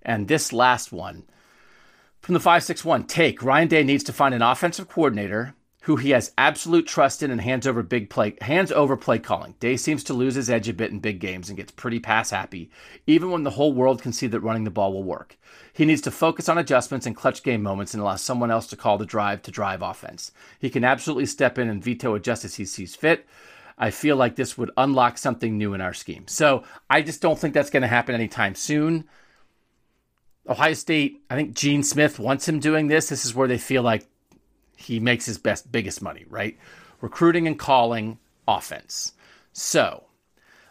And 0.01 0.27
this 0.27 0.51
last 0.51 0.91
one 0.91 1.23
from 2.19 2.33
the 2.33 2.39
561 2.39 3.05
take 3.05 3.43
Ryan 3.43 3.67
Day 3.67 3.83
needs 3.83 4.03
to 4.05 4.13
find 4.13 4.33
an 4.33 4.41
offensive 4.41 4.89
coordinator 4.89 5.55
who 5.83 5.97
he 5.97 6.11
has 6.11 6.31
absolute 6.37 6.87
trust 6.87 7.21
in 7.21 7.31
and 7.31 7.41
hands 7.41 7.67
over 7.67 7.83
big 7.83 8.09
play 8.09 8.35
hands 8.39 8.71
over 8.71 8.95
play 8.95 9.19
calling. 9.19 9.55
Day 9.59 9.75
seems 9.75 10.03
to 10.05 10.13
lose 10.13 10.35
his 10.35 10.49
edge 10.49 10.69
a 10.69 10.73
bit 10.73 10.91
in 10.91 10.99
big 10.99 11.19
games 11.19 11.49
and 11.49 11.57
gets 11.57 11.71
pretty 11.71 11.99
pass 11.99 12.29
happy, 12.29 12.71
even 13.05 13.31
when 13.31 13.43
the 13.43 13.49
whole 13.49 13.73
world 13.73 14.01
can 14.01 14.13
see 14.13 14.27
that 14.27 14.39
running 14.39 14.63
the 14.63 14.71
ball 14.71 14.93
will 14.93 15.03
work. 15.03 15.37
He 15.73 15.85
needs 15.85 16.01
to 16.01 16.11
focus 16.11 16.47
on 16.47 16.59
adjustments 16.59 17.07
and 17.07 17.15
clutch 17.15 17.41
game 17.41 17.63
moments 17.63 17.93
and 17.93 18.01
allow 18.01 18.15
someone 18.15 18.51
else 18.51 18.67
to 18.67 18.75
call 18.75 18.99
the 18.99 19.07
drive 19.07 19.41
to 19.41 19.51
drive 19.51 19.81
offense. 19.81 20.31
He 20.59 20.69
can 20.69 20.83
absolutely 20.83 21.25
step 21.25 21.57
in 21.57 21.67
and 21.67 21.83
veto 21.83 22.13
it 22.13 22.23
just 22.23 22.45
as 22.45 22.55
he 22.55 22.65
sees 22.65 22.95
fit. 22.95 23.25
I 23.75 23.89
feel 23.89 24.15
like 24.15 24.35
this 24.35 24.55
would 24.55 24.69
unlock 24.77 25.17
something 25.17 25.57
new 25.57 25.73
in 25.73 25.81
our 25.81 25.93
scheme. 25.93 26.27
So 26.27 26.63
I 26.91 27.01
just 27.01 27.21
don't 27.23 27.39
think 27.39 27.55
that's 27.55 27.71
going 27.71 27.81
to 27.81 27.87
happen 27.87 28.13
anytime 28.13 28.53
soon. 28.53 29.09
Ohio 30.47 30.73
State, 30.73 31.23
I 31.29 31.35
think 31.35 31.55
Gene 31.55 31.81
Smith 31.81 32.19
wants 32.19 32.47
him 32.47 32.59
doing 32.59 32.87
this. 32.87 33.09
This 33.09 33.25
is 33.25 33.33
where 33.33 33.47
they 33.47 33.57
feel 33.57 33.81
like 33.81 34.05
he 34.75 34.99
makes 34.99 35.25
his 35.25 35.39
best 35.39 35.71
biggest 35.71 36.03
money, 36.03 36.25
right? 36.29 36.57
Recruiting 37.01 37.47
and 37.47 37.57
calling 37.57 38.19
offense. 38.47 39.13
So, 39.53 40.03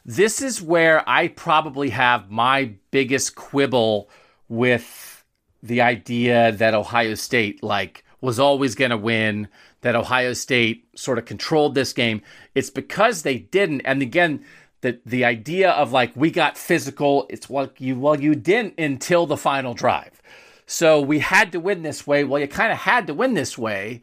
this 0.04 0.42
is 0.42 0.60
where 0.60 1.08
I 1.08 1.28
probably 1.28 1.90
have 1.90 2.30
my 2.30 2.74
biggest 2.90 3.34
quibble 3.34 4.10
with 4.52 5.24
the 5.62 5.80
idea 5.80 6.52
that 6.52 6.74
Ohio 6.74 7.14
State 7.14 7.62
like 7.62 8.04
was 8.20 8.38
always 8.38 8.74
going 8.74 8.90
to 8.90 8.98
win, 8.98 9.48
that 9.80 9.96
Ohio 9.96 10.34
State 10.34 10.86
sort 10.94 11.18
of 11.18 11.24
controlled 11.24 11.74
this 11.74 11.94
game. 11.94 12.20
It's 12.54 12.68
because 12.68 13.22
they 13.22 13.38
didn't. 13.38 13.80
And 13.80 14.02
again, 14.02 14.44
the 14.82 15.00
the 15.06 15.24
idea 15.24 15.70
of 15.70 15.90
like 15.90 16.14
we 16.14 16.30
got 16.30 16.58
physical, 16.58 17.26
it's 17.30 17.48
what 17.48 17.80
you 17.80 17.98
well 17.98 18.20
you 18.20 18.34
didn't 18.34 18.78
until 18.78 19.26
the 19.26 19.38
final 19.38 19.72
drive. 19.72 20.20
So 20.66 21.00
we 21.00 21.20
had 21.20 21.50
to 21.52 21.60
win 21.60 21.82
this 21.82 22.06
way. 22.06 22.22
Well, 22.22 22.40
you 22.40 22.46
kind 22.46 22.72
of 22.72 22.78
had 22.78 23.06
to 23.06 23.14
win 23.14 23.32
this 23.32 23.56
way 23.56 24.02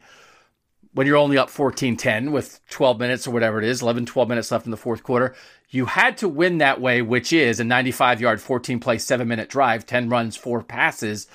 when 0.92 1.06
you're 1.06 1.16
only 1.16 1.38
up 1.38 1.48
14-10 1.48 2.32
with 2.32 2.60
12 2.68 2.98
minutes 2.98 3.26
or 3.26 3.30
whatever 3.30 3.58
it 3.58 3.64
is, 3.64 3.82
11 3.82 4.06
12 4.06 4.28
minutes 4.28 4.50
left 4.50 4.64
in 4.64 4.70
the 4.70 4.76
fourth 4.76 5.02
quarter. 5.02 5.34
You 5.68 5.86
had 5.86 6.16
to 6.18 6.28
win 6.28 6.58
that 6.58 6.80
way, 6.80 7.00
which 7.00 7.32
is 7.32 7.60
a 7.60 7.64
95 7.64 8.20
yard, 8.20 8.40
14 8.40 8.80
play, 8.80 8.98
seven 8.98 9.28
minute 9.28 9.48
drive, 9.48 9.86
10 9.86 10.08
runs, 10.08 10.36
four 10.36 10.62
passes 10.62 11.28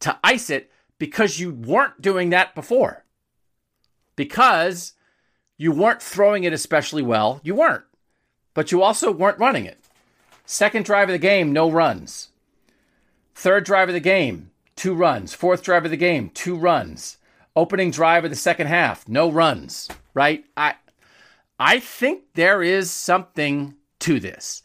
to 0.00 0.18
ice 0.24 0.50
it 0.50 0.70
because 0.98 1.38
you 1.38 1.52
weren't 1.52 2.00
doing 2.02 2.30
that 2.30 2.54
before. 2.54 3.04
Because 4.16 4.94
you 5.56 5.72
weren't 5.72 6.02
throwing 6.02 6.44
it 6.44 6.52
especially 6.52 7.02
well. 7.02 7.40
You 7.44 7.54
weren't. 7.54 7.84
But 8.54 8.72
you 8.72 8.82
also 8.82 9.12
weren't 9.12 9.38
running 9.38 9.66
it. 9.66 9.78
Second 10.44 10.84
drive 10.84 11.08
of 11.08 11.12
the 11.12 11.18
game, 11.18 11.52
no 11.52 11.70
runs. 11.70 12.30
Third 13.34 13.64
drive 13.64 13.88
of 13.88 13.94
the 13.94 14.00
game, 14.00 14.50
two 14.74 14.94
runs. 14.94 15.32
Fourth 15.32 15.62
drive 15.62 15.84
of 15.84 15.90
the 15.90 15.96
game, 15.96 16.30
two 16.30 16.56
runs. 16.56 17.18
Opening 17.56 17.90
drive 17.90 18.24
of 18.24 18.30
the 18.30 18.36
second 18.36 18.68
half, 18.68 19.08
no 19.08 19.30
runs. 19.30 19.88
Right? 20.14 20.44
I 20.56 20.74
I 21.58 21.80
think 21.80 22.22
there 22.34 22.62
is 22.62 22.90
something 22.90 23.74
to 24.00 24.18
this. 24.20 24.62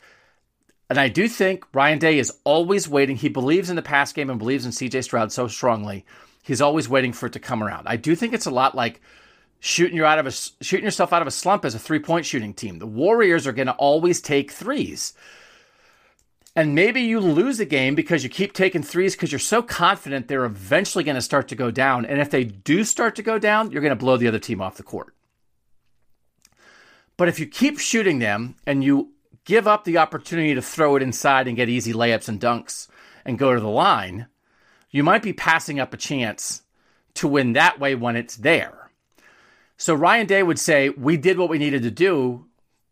And 0.89 0.99
I 0.99 1.09
do 1.09 1.27
think 1.27 1.65
Ryan 1.73 1.99
Day 1.99 2.19
is 2.19 2.31
always 2.43 2.88
waiting. 2.88 3.15
He 3.15 3.27
believes 3.27 3.69
in 3.69 3.75
the 3.75 3.81
pass 3.81 4.13
game 4.13 4.29
and 4.29 4.39
believes 4.39 4.65
in 4.65 4.71
CJ 4.71 5.03
Stroud 5.03 5.31
so 5.31 5.47
strongly. 5.47 6.05
He's 6.43 6.61
always 6.61 6.88
waiting 6.88 7.11
for 7.11 7.25
it 7.25 7.33
to 7.33 7.39
come 7.39 7.63
around. 7.63 7.88
I 7.88 7.97
do 7.97 8.15
think 8.15 8.33
it's 8.33 8.45
a 8.45 8.51
lot 8.51 8.75
like 8.75 9.01
shooting 9.59 9.97
you 9.97 10.05
out 10.05 10.19
of 10.19 10.27
a 10.27 10.31
shooting 10.31 10.86
yourself 10.86 11.11
out 11.11 11.23
of 11.23 11.27
a 11.27 11.31
slump 11.31 11.65
as 11.65 11.73
a 11.73 11.79
three-point 11.79 12.25
shooting 12.25 12.53
team. 12.53 12.77
The 12.77 12.86
Warriors 12.86 13.47
are 13.47 13.51
going 13.51 13.65
to 13.65 13.73
always 13.73 14.21
take 14.21 14.51
threes. 14.51 15.13
And 16.55 16.73
maybe 16.73 17.01
you 17.01 17.19
lose 17.19 17.59
a 17.59 17.65
game 17.65 17.95
because 17.95 18.23
you 18.23 18.29
keep 18.29 18.53
taking 18.53 18.81
threes 18.81 19.13
because 19.13 19.31
you're 19.31 19.39
so 19.39 19.61
confident 19.61 20.27
they're 20.27 20.45
eventually 20.45 21.03
going 21.03 21.15
to 21.15 21.21
start 21.21 21.49
to 21.49 21.55
go 21.55 21.69
down. 21.69 22.05
And 22.05 22.21
if 22.21 22.29
they 22.29 22.45
do 22.45 22.85
start 22.85 23.15
to 23.17 23.23
go 23.23 23.37
down, 23.37 23.71
you're 23.71 23.81
going 23.81 23.89
to 23.89 23.95
blow 23.95 24.15
the 24.15 24.27
other 24.27 24.39
team 24.39 24.61
off 24.61 24.77
the 24.77 24.83
court. 24.83 25.13
But 27.17 27.27
if 27.27 27.39
you 27.39 27.45
keep 27.45 27.79
shooting 27.79 28.19
them 28.19 28.55
and 28.65 28.83
you 28.83 29.11
give 29.43 29.67
up 29.67 29.83
the 29.83 29.97
opportunity 29.97 30.55
to 30.55 30.61
throw 30.61 30.95
it 30.95 31.03
inside 31.03 31.47
and 31.47 31.57
get 31.57 31.69
easy 31.69 31.91
layups 31.91 32.29
and 32.29 32.39
dunks 32.39 32.87
and 33.25 33.37
go 33.37 33.53
to 33.53 33.59
the 33.59 33.67
line, 33.67 34.27
you 34.91 35.03
might 35.03 35.23
be 35.23 35.33
passing 35.33 35.79
up 35.79 35.93
a 35.93 35.97
chance 35.97 36.61
to 37.15 37.27
win 37.27 37.53
that 37.53 37.79
way 37.79 37.95
when 37.95 38.15
it's 38.15 38.37
there. 38.37 38.91
So 39.77 39.93
Ryan 39.93 40.25
Day 40.25 40.41
would 40.41 40.59
say, 40.59 40.89
We 40.89 41.17
did 41.17 41.37
what 41.37 41.49
we 41.49 41.57
needed 41.57 41.83
to 41.83 41.91
do, 41.91 42.45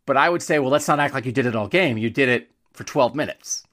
but 0.04 0.18
I 0.18 0.28
would 0.28 0.42
say, 0.42 0.58
Well, 0.58 0.70
let's 0.70 0.88
not 0.88 1.00
act 1.00 1.14
like 1.14 1.24
you 1.24 1.32
did 1.32 1.46
it 1.46 1.56
all 1.56 1.68
game. 1.68 1.96
You 1.96 2.10
did 2.10 2.28
it 2.28 2.50
for 2.74 2.84
12 2.84 3.14
minutes. 3.14 3.64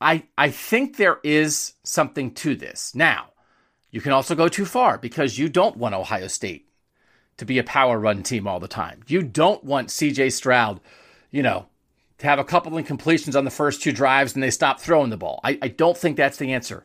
I, 0.00 0.24
I 0.36 0.50
think 0.50 0.96
there 0.96 1.20
is 1.22 1.74
something 1.84 2.32
to 2.34 2.56
this. 2.56 2.94
Now, 2.94 3.28
you 3.90 4.00
can 4.00 4.12
also 4.12 4.34
go 4.34 4.48
too 4.48 4.64
far 4.64 4.98
because 4.98 5.38
you 5.38 5.48
don't 5.48 5.76
want 5.76 5.94
Ohio 5.94 6.26
State 6.26 6.66
to 7.36 7.44
be 7.44 7.58
a 7.58 7.64
power 7.64 7.98
run 7.98 8.22
team 8.22 8.46
all 8.46 8.60
the 8.60 8.68
time. 8.68 9.02
You 9.06 9.22
don't 9.22 9.62
want 9.62 9.88
CJ 9.88 10.32
Stroud, 10.32 10.80
you 11.30 11.42
know, 11.42 11.66
to 12.18 12.26
have 12.26 12.38
a 12.38 12.44
couple 12.44 12.72
incompletions 12.72 13.36
on 13.36 13.44
the 13.44 13.50
first 13.50 13.82
two 13.82 13.92
drives 13.92 14.34
and 14.34 14.42
they 14.42 14.50
stop 14.50 14.80
throwing 14.80 15.10
the 15.10 15.16
ball. 15.16 15.40
I, 15.44 15.58
I 15.60 15.68
don't 15.68 15.96
think 15.96 16.16
that's 16.16 16.38
the 16.38 16.52
answer. 16.52 16.84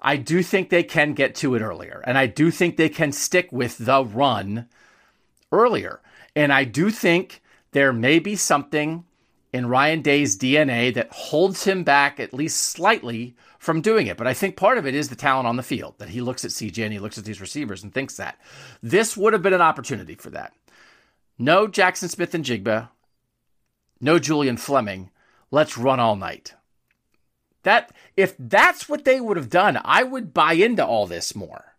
I 0.00 0.16
do 0.16 0.42
think 0.42 0.70
they 0.70 0.82
can 0.82 1.12
get 1.12 1.34
to 1.36 1.54
it 1.54 1.60
earlier, 1.60 2.02
and 2.06 2.16
I 2.16 2.26
do 2.26 2.50
think 2.50 2.76
they 2.76 2.88
can 2.88 3.12
stick 3.12 3.52
with 3.52 3.76
the 3.76 4.02
run 4.02 4.66
earlier. 5.52 6.00
And 6.34 6.52
I 6.52 6.64
do 6.64 6.90
think 6.90 7.42
there 7.72 7.92
may 7.92 8.18
be 8.18 8.34
something 8.36 9.04
in 9.52 9.66
Ryan 9.66 10.02
Day's 10.02 10.38
DNA 10.38 10.94
that 10.94 11.12
holds 11.12 11.64
him 11.64 11.82
back 11.82 12.20
at 12.20 12.32
least 12.34 12.60
slightly 12.60 13.34
from 13.58 13.80
doing 13.80 14.06
it. 14.06 14.16
But 14.16 14.26
I 14.26 14.34
think 14.34 14.56
part 14.56 14.78
of 14.78 14.86
it 14.86 14.94
is 14.94 15.08
the 15.08 15.16
talent 15.16 15.46
on 15.46 15.56
the 15.56 15.62
field 15.62 15.94
that 15.98 16.10
he 16.10 16.20
looks 16.20 16.44
at 16.44 16.50
CJ 16.50 16.84
and 16.84 16.92
he 16.92 16.98
looks 16.98 17.18
at 17.18 17.24
these 17.24 17.40
receivers 17.40 17.82
and 17.82 17.92
thinks 17.92 18.16
that 18.16 18.38
this 18.82 19.16
would 19.16 19.32
have 19.32 19.42
been 19.42 19.52
an 19.52 19.60
opportunity 19.60 20.14
for 20.14 20.30
that. 20.30 20.52
No 21.38 21.66
Jackson 21.66 22.08
Smith-Njigba, 22.08 22.88
no 24.00 24.18
Julian 24.18 24.56
Fleming. 24.56 25.10
Let's 25.50 25.76
run 25.76 26.00
all 26.00 26.16
night. 26.16 26.54
That 27.62 27.92
if 28.16 28.34
that's 28.38 28.88
what 28.88 29.04
they 29.04 29.20
would 29.20 29.36
have 29.36 29.50
done, 29.50 29.78
I 29.84 30.02
would 30.02 30.32
buy 30.32 30.54
into 30.54 30.84
all 30.84 31.06
this 31.06 31.34
more. 31.34 31.74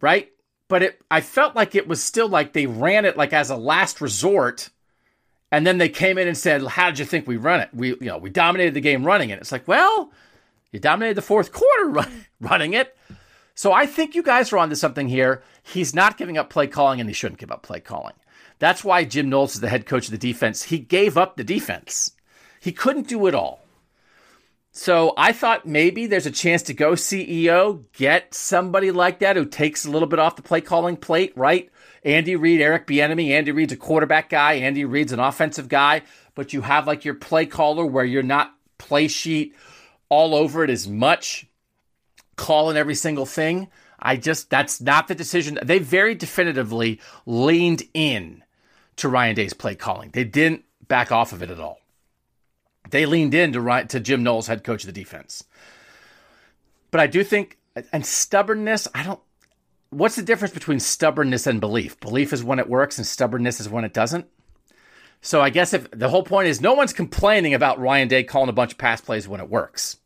Right? 0.00 0.30
But 0.68 0.82
it 0.82 1.00
I 1.10 1.22
felt 1.22 1.56
like 1.56 1.74
it 1.74 1.88
was 1.88 2.02
still 2.02 2.28
like 2.28 2.52
they 2.52 2.66
ran 2.66 3.06
it 3.06 3.16
like 3.16 3.32
as 3.32 3.50
a 3.50 3.56
last 3.56 4.00
resort 4.00 4.68
and 5.50 5.66
then 5.66 5.78
they 5.78 5.88
came 5.88 6.18
in 6.18 6.28
and 6.28 6.36
said, 6.36 6.62
"How 6.62 6.90
did 6.90 6.98
you 6.98 7.04
think 7.04 7.26
we 7.26 7.36
run 7.36 7.60
it? 7.60 7.70
We, 7.72 7.88
you 7.88 7.96
know, 8.02 8.18
we 8.18 8.30
dominated 8.30 8.74
the 8.74 8.80
game 8.80 9.04
running 9.04 9.30
it." 9.30 9.38
It's 9.38 9.52
like, 9.52 9.66
well, 9.66 10.12
you 10.72 10.80
dominated 10.80 11.14
the 11.14 11.22
fourth 11.22 11.52
quarter 11.52 11.88
run, 11.88 12.26
running 12.40 12.74
it. 12.74 12.96
So 13.54 13.72
I 13.72 13.86
think 13.86 14.14
you 14.14 14.22
guys 14.22 14.52
are 14.52 14.58
onto 14.58 14.76
something 14.76 15.08
here. 15.08 15.42
He's 15.62 15.94
not 15.94 16.16
giving 16.16 16.38
up 16.38 16.50
play 16.50 16.66
calling, 16.66 17.00
and 17.00 17.08
he 17.08 17.14
shouldn't 17.14 17.40
give 17.40 17.50
up 17.50 17.62
play 17.62 17.80
calling. 17.80 18.14
That's 18.58 18.84
why 18.84 19.04
Jim 19.04 19.28
Knowles 19.28 19.54
is 19.54 19.60
the 19.60 19.68
head 19.68 19.86
coach 19.86 20.06
of 20.06 20.12
the 20.12 20.18
defense. 20.18 20.64
He 20.64 20.78
gave 20.78 21.16
up 21.16 21.36
the 21.36 21.44
defense. 21.44 22.12
He 22.60 22.72
couldn't 22.72 23.08
do 23.08 23.26
it 23.26 23.34
all. 23.34 23.64
So 24.72 25.12
I 25.16 25.32
thought 25.32 25.66
maybe 25.66 26.06
there's 26.06 26.26
a 26.26 26.30
chance 26.30 26.62
to 26.64 26.74
go 26.74 26.92
CEO, 26.92 27.84
get 27.92 28.32
somebody 28.34 28.90
like 28.90 29.20
that 29.20 29.36
who 29.36 29.44
takes 29.44 29.84
a 29.84 29.90
little 29.90 30.06
bit 30.06 30.18
off 30.18 30.36
the 30.36 30.42
play 30.42 30.60
calling 30.60 30.96
plate, 30.96 31.32
right? 31.34 31.70
Andy 32.04 32.36
Reid, 32.36 32.60
Eric 32.60 32.86
Bieniemy. 32.86 33.30
Andy 33.30 33.52
Reid's 33.52 33.72
a 33.72 33.76
quarterback 33.76 34.28
guy. 34.28 34.54
Andy 34.54 34.84
Reid's 34.84 35.12
an 35.12 35.20
offensive 35.20 35.68
guy. 35.68 36.02
But 36.34 36.52
you 36.52 36.62
have 36.62 36.86
like 36.86 37.04
your 37.04 37.14
play 37.14 37.46
caller 37.46 37.84
where 37.84 38.04
you're 38.04 38.22
not 38.22 38.54
play 38.78 39.08
sheet 39.08 39.54
all 40.08 40.34
over 40.34 40.64
it 40.64 40.70
as 40.70 40.88
much, 40.88 41.46
calling 42.36 42.76
every 42.76 42.94
single 42.94 43.26
thing. 43.26 43.68
I 43.98 44.16
just 44.16 44.48
that's 44.48 44.80
not 44.80 45.08
the 45.08 45.14
decision. 45.14 45.58
They 45.62 45.80
very 45.80 46.14
definitively 46.14 47.00
leaned 47.26 47.82
in 47.94 48.44
to 48.96 49.08
Ryan 49.08 49.34
Day's 49.34 49.54
play 49.54 49.74
calling. 49.74 50.10
They 50.10 50.24
didn't 50.24 50.64
back 50.86 51.12
off 51.12 51.32
of 51.32 51.42
it 51.42 51.50
at 51.50 51.60
all. 51.60 51.80
They 52.90 53.06
leaned 53.06 53.34
in 53.34 53.52
to, 53.52 53.84
to 53.88 54.00
Jim 54.00 54.22
Knowles, 54.22 54.46
head 54.46 54.64
coach 54.64 54.82
of 54.82 54.86
the 54.86 54.98
defense. 54.98 55.44
But 56.90 57.00
I 57.00 57.06
do 57.06 57.22
think, 57.22 57.58
and 57.92 58.04
stubbornness, 58.06 58.88
I 58.94 59.02
don't. 59.02 59.20
What's 59.90 60.16
the 60.16 60.22
difference 60.22 60.52
between 60.52 60.80
stubbornness 60.80 61.46
and 61.46 61.60
belief? 61.60 61.98
Belief 62.00 62.32
is 62.32 62.44
when 62.44 62.58
it 62.58 62.68
works, 62.68 62.98
and 62.98 63.06
stubbornness 63.06 63.60
is 63.60 63.68
when 63.68 63.84
it 63.84 63.94
doesn't. 63.94 64.26
So 65.20 65.40
I 65.40 65.50
guess 65.50 65.72
if 65.72 65.90
the 65.90 66.10
whole 66.10 66.22
point 66.22 66.48
is 66.48 66.60
no 66.60 66.74
one's 66.74 66.92
complaining 66.92 67.54
about 67.54 67.80
Ryan 67.80 68.08
Day 68.08 68.22
calling 68.22 68.48
a 68.48 68.52
bunch 68.52 68.72
of 68.72 68.78
pass 68.78 69.00
plays 69.00 69.26
when 69.26 69.40
it 69.40 69.50
works, 69.50 69.98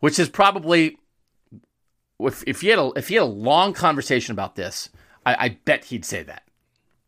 which 0.00 0.18
is 0.18 0.28
probably 0.28 0.98
if, 2.18 2.44
if 2.46 2.62
you 2.62 2.70
had 2.70 2.78
a 2.78 2.90
if 2.96 3.10
you 3.10 3.20
had 3.20 3.26
a 3.26 3.30
long 3.30 3.72
conversation 3.72 4.32
about 4.32 4.56
this, 4.56 4.88
I, 5.24 5.36
I 5.38 5.48
bet 5.64 5.86
he'd 5.86 6.04
say 6.04 6.22
that 6.24 6.42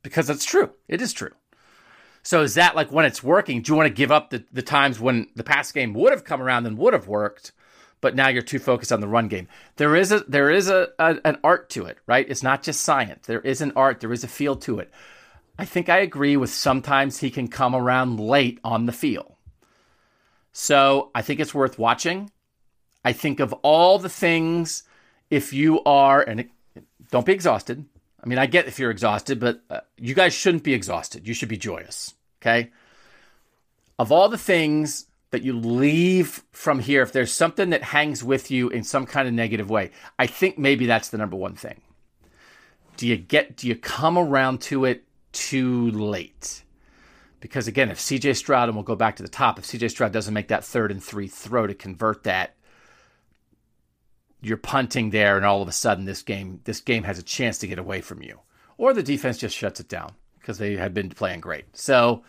because 0.03 0.27
that's 0.27 0.45
true. 0.45 0.71
It 0.89 1.01
is 1.01 1.13
true. 1.13 1.33
So 2.23 2.43
is 2.43 2.55
that 2.55 2.77
like 2.77 2.93
when 2.93 3.05
it's 3.05 3.23
working? 3.23 3.63
Do 3.63 3.73
you 3.73 3.77
want 3.77 3.89
to 3.89 3.95
give 3.95 4.13
up 4.13 4.31
the, 4.31 4.45
the 4.53 4.63
times 4.63 5.01
when 5.01 5.27
the 5.35 5.43
pass 5.43 5.73
game 5.73 5.93
would 5.95 6.13
have 6.13 6.25
come 6.25 6.41
around 6.41 6.67
and 6.67 6.79
would 6.79 6.93
have 6.93 7.09
worked, 7.09 7.53
but 8.03 8.15
now 8.15 8.29
you're 8.29 8.43
too 8.43 8.59
focused 8.59 8.93
on 8.93 9.01
the 9.01 9.09
run 9.09 9.29
game? 9.29 9.49
There 9.77 9.97
is 9.97 10.13
a 10.13 10.21
there 10.29 10.51
is 10.51 10.69
a, 10.69 10.89
a 10.99 11.17
an 11.25 11.39
art 11.43 11.71
to 11.71 11.87
it, 11.87 11.97
right? 12.07 12.29
It's 12.29 12.43
not 12.43 12.63
just 12.63 12.83
science. 12.83 13.27
There 13.27 13.41
is 13.41 13.63
an 13.63 13.73
art. 13.75 14.01
There 14.01 14.13
is 14.13 14.25
a 14.25 14.29
feel 14.29 14.57
to 14.57 14.81
it. 14.81 14.91
I 15.59 15.65
think 15.65 15.89
I 15.89 15.99
agree 15.99 16.37
with 16.37 16.51
sometimes 16.51 17.21
he 17.21 17.31
can 17.31 17.49
come 17.49 17.75
around 17.75 18.21
late 18.21 18.59
on 18.63 18.85
the 18.85 18.93
feel. 18.93 19.39
So 20.53 21.11
I 21.15 21.23
think 21.23 21.41
it's 21.41 21.55
worth 21.55 21.79
watching. 21.79 22.31
I 23.05 23.13
think 23.13 23.41
of 23.41 23.53
all 23.63 23.99
the 23.99 24.09
things, 24.09 24.83
if 25.31 25.53
you 25.53 25.83
are, 25.85 26.21
and 26.21 26.41
it, 26.41 26.51
don't 27.11 27.27
be 27.27 27.33
exhausted. 27.33 27.85
I 28.23 28.29
mean, 28.29 28.39
I 28.39 28.47
get 28.47 28.67
if 28.67 28.79
you're 28.79 28.91
exhausted, 28.91 29.41
but 29.41 29.63
uh, 29.71 29.81
you 29.97 30.15
guys 30.15 30.35
shouldn't 30.35 30.63
be 30.63 30.75
exhausted. 30.75 31.27
You 31.27 31.35
should 31.35 31.49
be 31.49 31.57
joyous. 31.57 32.15
Okay. 32.41 32.71
Of 33.99 34.13
all 34.13 34.29
the 34.29 34.39
things 34.39 35.07
that 35.33 35.43
you 35.43 35.59
leave 35.59 36.45
from 36.53 36.79
here, 36.79 37.03
if 37.03 37.13
there's 37.13 37.33
something 37.33 37.71
that 37.71 37.83
hangs 37.83 38.23
with 38.23 38.51
you 38.51 38.69
in 38.69 38.85
some 38.85 39.07
kind 39.07 39.27
of 39.27 39.33
negative 39.33 39.71
way, 39.71 39.91
I 40.19 40.27
think 40.27 40.59
maybe 40.59 40.87
that's 40.87 41.09
the 41.09 41.19
number 41.19 41.37
one 41.37 41.55
thing. 41.55 41.81
Do 42.99 43.09
you 43.09 43.17
get, 43.17 43.57
do 43.57 43.67
you 43.67 43.75
come 43.75 44.19
around 44.19 44.61
to 44.63 44.85
it 44.85 45.05
too 45.33 45.91
late? 45.91 46.63
Because 47.41 47.67
again, 47.67 47.89
if 47.89 47.99
CJ 47.99 48.37
Stroud, 48.37 48.69
and 48.69 48.77
we'll 48.77 48.85
go 48.85 48.95
back 48.95 49.17
to 49.17 49.23
the 49.23 49.29
top, 49.29 49.59
if 49.59 49.65
CJ 49.65 49.91
Stroud 49.91 50.13
doesn't 50.13 50.35
make 50.35 50.49
that 50.49 50.65
third 50.65 50.91
and 50.91 51.03
three 51.03 51.29
throw 51.29 51.67
to 51.67 51.75
convert 51.75 52.25
that, 52.25 52.55
you're 54.43 54.59
punting 54.59 55.11
there, 55.11 55.37
and 55.39 55.47
all 55.47 55.63
of 55.63 55.69
a 55.69 55.73
sudden 55.73 56.05
this 56.05 56.23
game 56.23 56.61
this 56.65 56.81
game 56.81 57.05
has 57.05 57.19
a 57.19 57.23
chance 57.23 57.59
to 57.59 57.67
get 57.67 57.79
away 57.79 58.01
from 58.01 58.23
you, 58.23 58.41
or 58.77 58.93
the 58.93 59.03
defense 59.03 59.39
just 59.39 59.57
shuts 59.57 59.81
it 59.81 59.89
down 59.89 60.13
because 60.39 60.59
they 60.59 60.77
had 60.77 60.93
been 60.93 61.09
playing 61.09 61.41
great. 61.41 61.65
So 61.77 62.23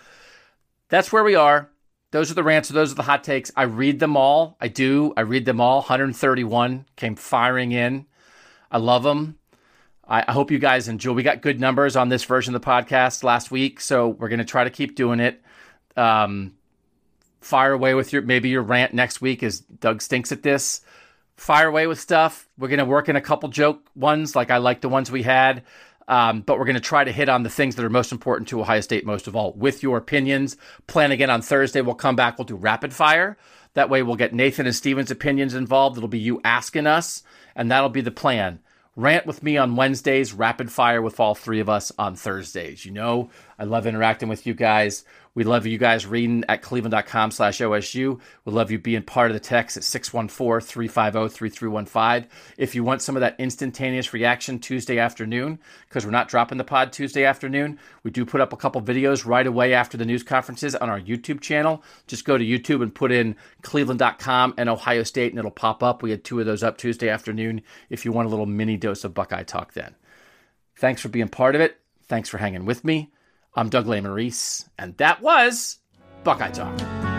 that's 0.89 1.11
where 1.11 1.23
we 1.23 1.35
are. 1.35 1.69
Those 2.13 2.29
are 2.29 2.35
the 2.35 2.43
rants. 2.43 2.69
Those 2.69 2.91
are 2.91 2.95
the 2.95 3.01
hot 3.01 3.23
takes. 3.23 3.51
I 3.55 3.63
read 3.63 3.99
them 3.99 4.15
all. 4.15 4.55
I 4.61 4.67
do. 4.67 5.15
I 5.17 5.21
read 5.21 5.45
them 5.45 5.59
all. 5.59 5.77
131 5.77 6.85
came 6.95 7.15
firing 7.15 7.71
in. 7.71 8.05
I 8.71 8.77
love 8.77 9.01
them. 9.01 9.39
I, 10.07 10.23
I 10.27 10.31
hope 10.31 10.51
you 10.51 10.59
guys 10.59 10.87
enjoy. 10.87 11.13
We 11.13 11.23
got 11.23 11.41
good 11.41 11.59
numbers 11.59 11.95
on 11.95 12.09
this 12.09 12.23
version 12.23 12.53
of 12.53 12.61
the 12.61 12.67
podcast 12.67 13.23
last 13.23 13.49
week, 13.49 13.81
so 13.81 14.09
we're 14.09 14.29
going 14.29 14.37
to 14.37 14.45
try 14.45 14.63
to 14.63 14.69
keep 14.69 14.95
doing 14.95 15.19
it. 15.19 15.41
Um, 15.97 16.53
fire 17.41 17.73
away 17.73 17.95
with 17.95 18.13
your 18.13 18.21
maybe 18.21 18.49
your 18.49 18.61
rant 18.61 18.93
next 18.93 19.19
week 19.19 19.41
is 19.41 19.61
Doug 19.61 20.03
stinks 20.03 20.31
at 20.31 20.43
this 20.43 20.81
fire 21.35 21.67
away 21.67 21.87
with 21.87 21.99
stuff. 21.99 22.47
We're 22.57 22.67
going 22.67 22.79
to 22.79 22.85
work 22.85 23.09
in 23.09 23.15
a 23.15 23.21
couple 23.21 23.49
joke 23.49 23.89
ones, 23.95 24.35
like 24.35 24.51
I 24.51 24.57
like 24.57 24.81
the 24.81 24.89
ones 24.89 25.11
we 25.11 25.23
had. 25.23 25.63
Um, 26.07 26.41
but 26.41 26.59
we're 26.59 26.65
going 26.65 26.75
to 26.75 26.81
try 26.81 27.03
to 27.03 27.11
hit 27.11 27.29
on 27.29 27.43
the 27.43 27.49
things 27.49 27.75
that 27.75 27.85
are 27.85 27.89
most 27.89 28.11
important 28.11 28.47
to 28.49 28.61
Ohio 28.61 28.81
State 28.81 29.05
most 29.05 29.27
of 29.27 29.35
all 29.35 29.53
with 29.53 29.83
your 29.83 29.97
opinions. 29.97 30.57
Plan 30.87 31.11
again 31.11 31.29
on 31.29 31.41
Thursday. 31.41 31.81
We'll 31.81 31.95
come 31.95 32.15
back. 32.15 32.37
We'll 32.37 32.45
do 32.45 32.55
rapid 32.55 32.93
fire. 32.93 33.37
That 33.73 33.89
way 33.89 34.03
we'll 34.03 34.15
get 34.15 34.33
Nathan 34.33 34.65
and 34.65 34.75
Steven's 34.75 35.11
opinions 35.11 35.53
involved. 35.53 35.97
It'll 35.97 36.09
be 36.09 36.19
you 36.19 36.41
asking 36.43 36.87
us, 36.87 37.23
and 37.55 37.71
that'll 37.71 37.89
be 37.89 38.01
the 38.01 38.11
plan. 38.11 38.59
Rant 38.95 39.25
with 39.25 39.41
me 39.41 39.57
on 39.57 39.75
Wednesdays, 39.75 40.33
rapid 40.33 40.71
fire 40.71 41.01
with 41.01 41.19
all 41.19 41.33
three 41.33 41.59
of 41.59 41.67
us 41.67 41.91
on 41.97 42.15
Thursdays. 42.15 42.85
You 42.85 42.91
know, 42.91 43.31
I 43.57 43.63
love 43.63 43.87
interacting 43.87 44.29
with 44.29 44.45
you 44.45 44.53
guys. 44.53 45.03
We 45.35 45.43
love 45.43 45.65
you 45.65 45.79
guys 45.79 46.05
reading 46.05 46.43
at 46.47 46.61
cleveland.com 46.61 47.31
slash 47.31 47.59
OSU. 47.59 48.19
We 48.45 48.53
love 48.53 48.69
you 48.69 48.77
being 48.77 49.01
part 49.01 49.31
of 49.31 49.33
the 49.33 49.39
text 49.39 49.77
at 49.77 49.83
614 49.83 50.67
350 50.67 51.35
3315. 51.35 52.29
If 52.57 52.75
you 52.75 52.83
want 52.83 53.01
some 53.01 53.15
of 53.15 53.21
that 53.21 53.39
instantaneous 53.39 54.13
reaction 54.13 54.59
Tuesday 54.59 54.99
afternoon, 54.99 55.57
because 55.89 56.05
we're 56.05 56.11
not 56.11 56.27
dropping 56.27 56.59
the 56.59 56.63
pod 56.63 56.93
Tuesday 56.93 57.25
afternoon, 57.25 57.79
we 58.03 58.11
do 58.11 58.25
put 58.25 58.41
up 58.41 58.53
a 58.53 58.57
couple 58.57 58.79
videos 58.81 59.25
right 59.25 59.47
away 59.47 59.73
after 59.73 59.97
the 59.97 60.05
news 60.05 60.21
conferences 60.21 60.75
on 60.75 60.89
our 60.89 61.01
YouTube 61.01 61.41
channel. 61.41 61.83
Just 62.05 62.25
go 62.25 62.37
to 62.37 62.45
YouTube 62.45 62.83
and 62.83 62.93
put 62.93 63.11
in 63.11 63.35
cleveland.com 63.63 64.53
and 64.57 64.69
Ohio 64.69 65.01
State, 65.01 65.31
and 65.31 65.39
it'll 65.39 65.49
pop 65.49 65.81
up. 65.81 66.03
We 66.03 66.11
had 66.11 66.23
two 66.23 66.39
of 66.39 66.45
those 66.45 66.61
up 66.61 66.77
Tuesday 66.77 67.09
afternoon 67.09 67.63
if 67.89 68.05
you 68.05 68.11
want 68.11 68.27
a 68.27 68.29
little 68.29 68.45
mini 68.45 68.77
dose 68.77 69.03
of 69.03 69.15
Buckeye 69.15 69.43
talk 69.43 69.73
then. 69.73 69.95
Thanks 70.75 71.01
for 71.01 71.09
being 71.09 71.27
part 71.27 71.55
of 71.55 71.61
it. 71.61 71.79
Thanks 72.03 72.29
for 72.29 72.37
hanging 72.37 72.65
with 72.65 72.83
me. 72.83 73.11
I'm 73.55 73.69
Doug 73.69 73.85
Lesmerises, 73.85 74.67
and 74.79 74.97
that 74.97 75.21
was 75.21 75.77
Buckeye 76.23 76.49
Talk. 76.49 77.12